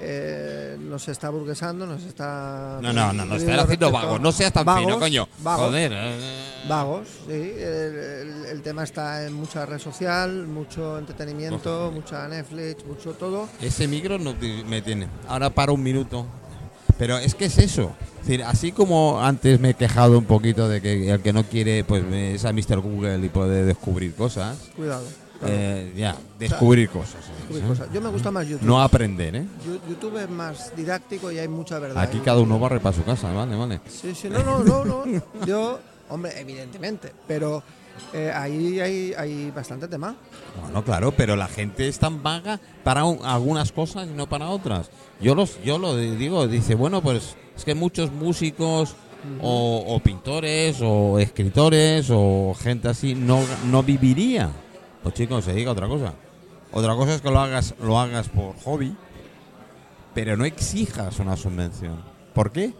eh, 0.00 0.76
nos 0.80 1.08
está 1.08 1.30
burguesando, 1.30 1.86
nos 1.86 2.02
está. 2.04 2.78
No, 2.82 2.92
no, 2.92 3.12
no, 3.12 3.24
no 3.24 3.30
perdiendo 3.30 3.36
están 3.36 3.58
haciendo 3.60 3.90
vagos. 3.90 4.20
No 4.20 4.32
seas 4.32 4.52
tan 4.52 4.64
Vagos, 4.64 4.84
fino, 4.84 4.98
coño. 4.98 5.28
Vagos, 5.42 5.66
Joder. 5.66 5.92
eh. 5.94 6.18
Vagos, 6.68 7.08
sí. 7.26 7.32
El, 7.32 7.62
el- 7.98 8.44
el 8.50 8.62
tema 8.62 8.84
está 8.84 9.24
en 9.26 9.32
mucha 9.34 9.66
red 9.66 9.78
social, 9.78 10.46
mucho 10.46 10.98
entretenimiento, 10.98 11.90
mucha 11.94 12.26
Netflix, 12.28 12.84
mucho 12.86 13.12
todo. 13.12 13.48
Ese 13.60 13.88
micro 13.88 14.18
no 14.18 14.34
me 14.66 14.82
tiene. 14.82 15.08
Ahora 15.28 15.50
para 15.50 15.72
un 15.72 15.82
minuto. 15.82 16.26
Pero 16.96 17.18
es 17.18 17.34
que 17.34 17.46
es 17.46 17.58
eso. 17.58 17.92
Es 18.20 18.26
decir, 18.28 18.44
así 18.44 18.70
como 18.70 19.20
antes 19.20 19.58
me 19.58 19.70
he 19.70 19.74
quejado 19.74 20.16
un 20.16 20.26
poquito 20.26 20.68
de 20.68 20.80
que 20.80 21.10
el 21.10 21.20
que 21.20 21.32
no 21.32 21.42
quiere, 21.42 21.82
pues 21.82 22.04
es 22.12 22.44
a 22.44 22.52
Mr. 22.52 22.78
Google 22.80 23.18
y 23.26 23.28
puede 23.28 23.64
descubrir 23.64 24.14
cosas. 24.14 24.56
Cuidado. 24.76 25.02
Eh, 25.46 25.92
ya, 25.96 26.16
descubrir 26.38 26.88
cosas. 26.88 27.16
descubrir 27.38 27.64
¿eh? 27.64 27.68
cosas. 27.68 27.88
Yo 27.92 28.00
me 28.00 28.08
gusta 28.10 28.30
más 28.30 28.46
YouTube. 28.48 28.66
No 28.66 28.80
aprender, 28.82 29.36
¿eh? 29.36 29.46
YouTube 29.88 30.18
es 30.22 30.28
más 30.30 30.74
didáctico 30.76 31.30
y 31.32 31.38
hay 31.38 31.48
mucha 31.48 31.78
verdad. 31.78 32.02
Aquí 32.02 32.18
ahí. 32.18 32.22
cada 32.24 32.40
uno 32.40 32.58
barre 32.58 32.80
para 32.80 32.96
su 32.96 33.04
casa, 33.04 33.32
vale, 33.32 33.54
vale. 33.56 33.80
Sí, 33.88 34.14
sí, 34.14 34.28
no, 34.28 34.42
no, 34.42 34.62
no, 34.64 34.84
no. 34.84 35.04
Yo, 35.46 35.78
hombre, 36.08 36.32
evidentemente, 36.40 37.12
pero 37.28 37.62
eh, 38.12 38.32
ahí 38.34 38.80
hay, 38.80 39.12
hay 39.16 39.50
bastante 39.50 39.86
tema. 39.88 40.14
Bueno, 40.62 40.84
claro, 40.84 41.12
pero 41.12 41.36
la 41.36 41.48
gente 41.48 41.88
es 41.88 41.98
tan 41.98 42.22
vaga 42.22 42.58
para 42.82 43.04
un- 43.04 43.24
algunas 43.24 43.70
cosas 43.72 44.08
y 44.08 44.14
no 44.14 44.28
para 44.28 44.48
otras. 44.48 44.90
Yo 45.20 45.34
los, 45.34 45.62
yo 45.62 45.78
lo 45.78 45.96
digo, 45.96 46.46
dice, 46.48 46.74
bueno, 46.74 47.02
pues 47.02 47.36
es 47.56 47.64
que 47.64 47.74
muchos 47.74 48.10
músicos 48.12 48.96
o, 49.40 49.84
o 49.88 50.00
pintores 50.00 50.78
o 50.82 51.18
escritores 51.18 52.08
o 52.10 52.54
gente 52.60 52.88
así 52.88 53.14
no, 53.14 53.40
no 53.70 53.82
viviría. 53.82 54.50
Pues 55.04 55.14
chicos, 55.14 55.44
se 55.44 55.52
diga 55.52 55.70
otra 55.70 55.86
cosa. 55.86 56.14
Otra 56.72 56.96
cosa 56.96 57.14
es 57.14 57.20
que 57.20 57.30
lo 57.30 57.38
hagas, 57.38 57.74
lo 57.80 58.00
hagas 58.00 58.28
por 58.28 58.56
hobby, 58.64 58.96
pero 60.14 60.36
no 60.36 60.44
exijas 60.44 61.20
una 61.20 61.36
subvención. 61.36 62.02
¿Por 62.34 62.50
qué? 62.50 62.74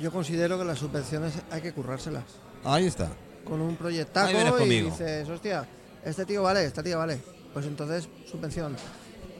Yo 0.00 0.10
considero 0.10 0.58
que 0.58 0.64
las 0.64 0.78
subvenciones 0.78 1.34
hay 1.50 1.60
que 1.60 1.72
currárselas. 1.72 2.24
Ahí 2.64 2.86
está. 2.86 3.08
Con 3.44 3.60
un 3.60 3.76
proyectaco 3.76 4.30
y 4.64 4.80
dices, 4.84 5.28
hostia, 5.28 5.66
este 6.04 6.24
tío 6.24 6.42
vale, 6.42 6.64
esta 6.64 6.82
tía 6.82 6.96
vale. 6.96 7.20
Pues 7.52 7.66
entonces, 7.66 8.08
subvención. 8.30 8.76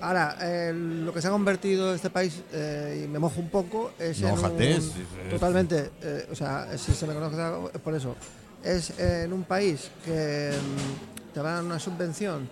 Ahora, 0.03 0.37
eh, 0.41 0.73
lo 0.75 1.13
que 1.13 1.21
se 1.21 1.29
ha 1.29 1.31
convertido 1.31 1.95
este 1.95 2.11
país, 2.11 2.43
eh, 2.53 3.03
y 3.05 3.09
me 3.09 3.19
mojo 3.19 3.41
un 3.41 3.51
poco, 3.51 3.93
es 3.99 4.21
No, 4.21 4.29
en 4.29 4.35
un- 4.35 5.31
totalmente, 5.31 5.91
eh, 6.03 6.29
o 6.31 6.35
sea, 6.35 6.67
si 6.79 6.93
se 6.93 7.07
me 7.07 7.13
conoce 7.15 7.79
por 7.81 7.95
eso, 7.95 8.17
es 8.65 8.99
en 8.99 9.33
un 9.33 9.45
país 9.45 9.91
que 10.05 10.51
mm, 10.53 11.33
te 11.35 11.41
van 11.41 11.53
a 11.53 11.55
dar 11.57 11.65
una 11.65 11.79
subvención 11.79 12.49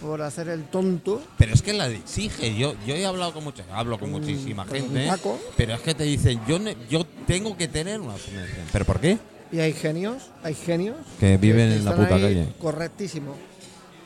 por 0.00 0.20
hacer 0.20 0.48
el 0.48 0.64
tonto, 0.64 1.22
Pero 1.38 1.54
es 1.54 1.62
que 1.62 1.72
la 1.72 1.88
exige. 1.88 2.54
Yo, 2.54 2.74
yo 2.86 2.94
he 2.94 3.06
hablado 3.06 3.32
con 3.32 3.44
mucha, 3.44 3.64
hablo 3.72 3.98
con 3.98 4.12
Un- 4.12 4.20
muchísima 4.20 4.64
con 4.66 4.74
gente, 4.76 5.06
taco. 5.06 5.38
pero 5.56 5.74
es 5.74 5.80
que 5.80 5.94
te 5.94 6.04
dicen, 6.04 6.38
yo, 6.46 6.58
yo 6.90 7.04
tengo 7.26 7.56
que 7.56 7.66
tener 7.68 8.00
una 8.00 8.16
subvención. 8.18 8.66
¿Pero 8.72 8.84
por 8.84 9.00
qué? 9.00 9.18
y 9.52 9.60
hay 9.60 9.72
genios, 9.72 10.24
hay 10.42 10.54
genios 10.54 10.96
Que 11.20 11.36
viven 11.36 11.70
en 11.70 11.84
la 11.84 11.94
puta 11.94 12.16
ahí 12.16 12.20
calle. 12.22 12.48
Correctísimo. 12.60 13.36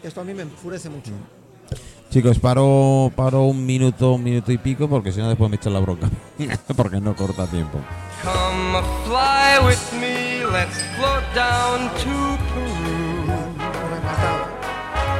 Esto 0.02 0.20
a 0.20 0.24
mí 0.24 0.32
me 0.34 0.42
enfurece 0.42 0.88
mucho. 0.90 1.10
Chicos, 2.10 2.38
paro, 2.38 3.10
paro 3.16 3.44
un 3.44 3.64
minuto, 3.64 4.12
un 4.12 4.22
minuto 4.24 4.50
y 4.52 4.58
pico, 4.58 4.88
porque 4.88 5.12
si 5.12 5.18
no 5.20 5.28
después 5.28 5.48
me 5.48 5.56
echan 5.56 5.72
la 5.72 5.80
bronca. 5.80 6.10
porque 6.76 7.00
no 7.00 7.16
corta 7.16 7.46
tiempo. 7.46 7.78
Come 8.22 8.80
fly 9.06 9.66
with 9.66 10.00
me, 10.00 10.29
let's 10.52 10.82
float 10.96 11.22
down 11.34 11.78
to 11.98 12.38
Peru. 12.52 12.69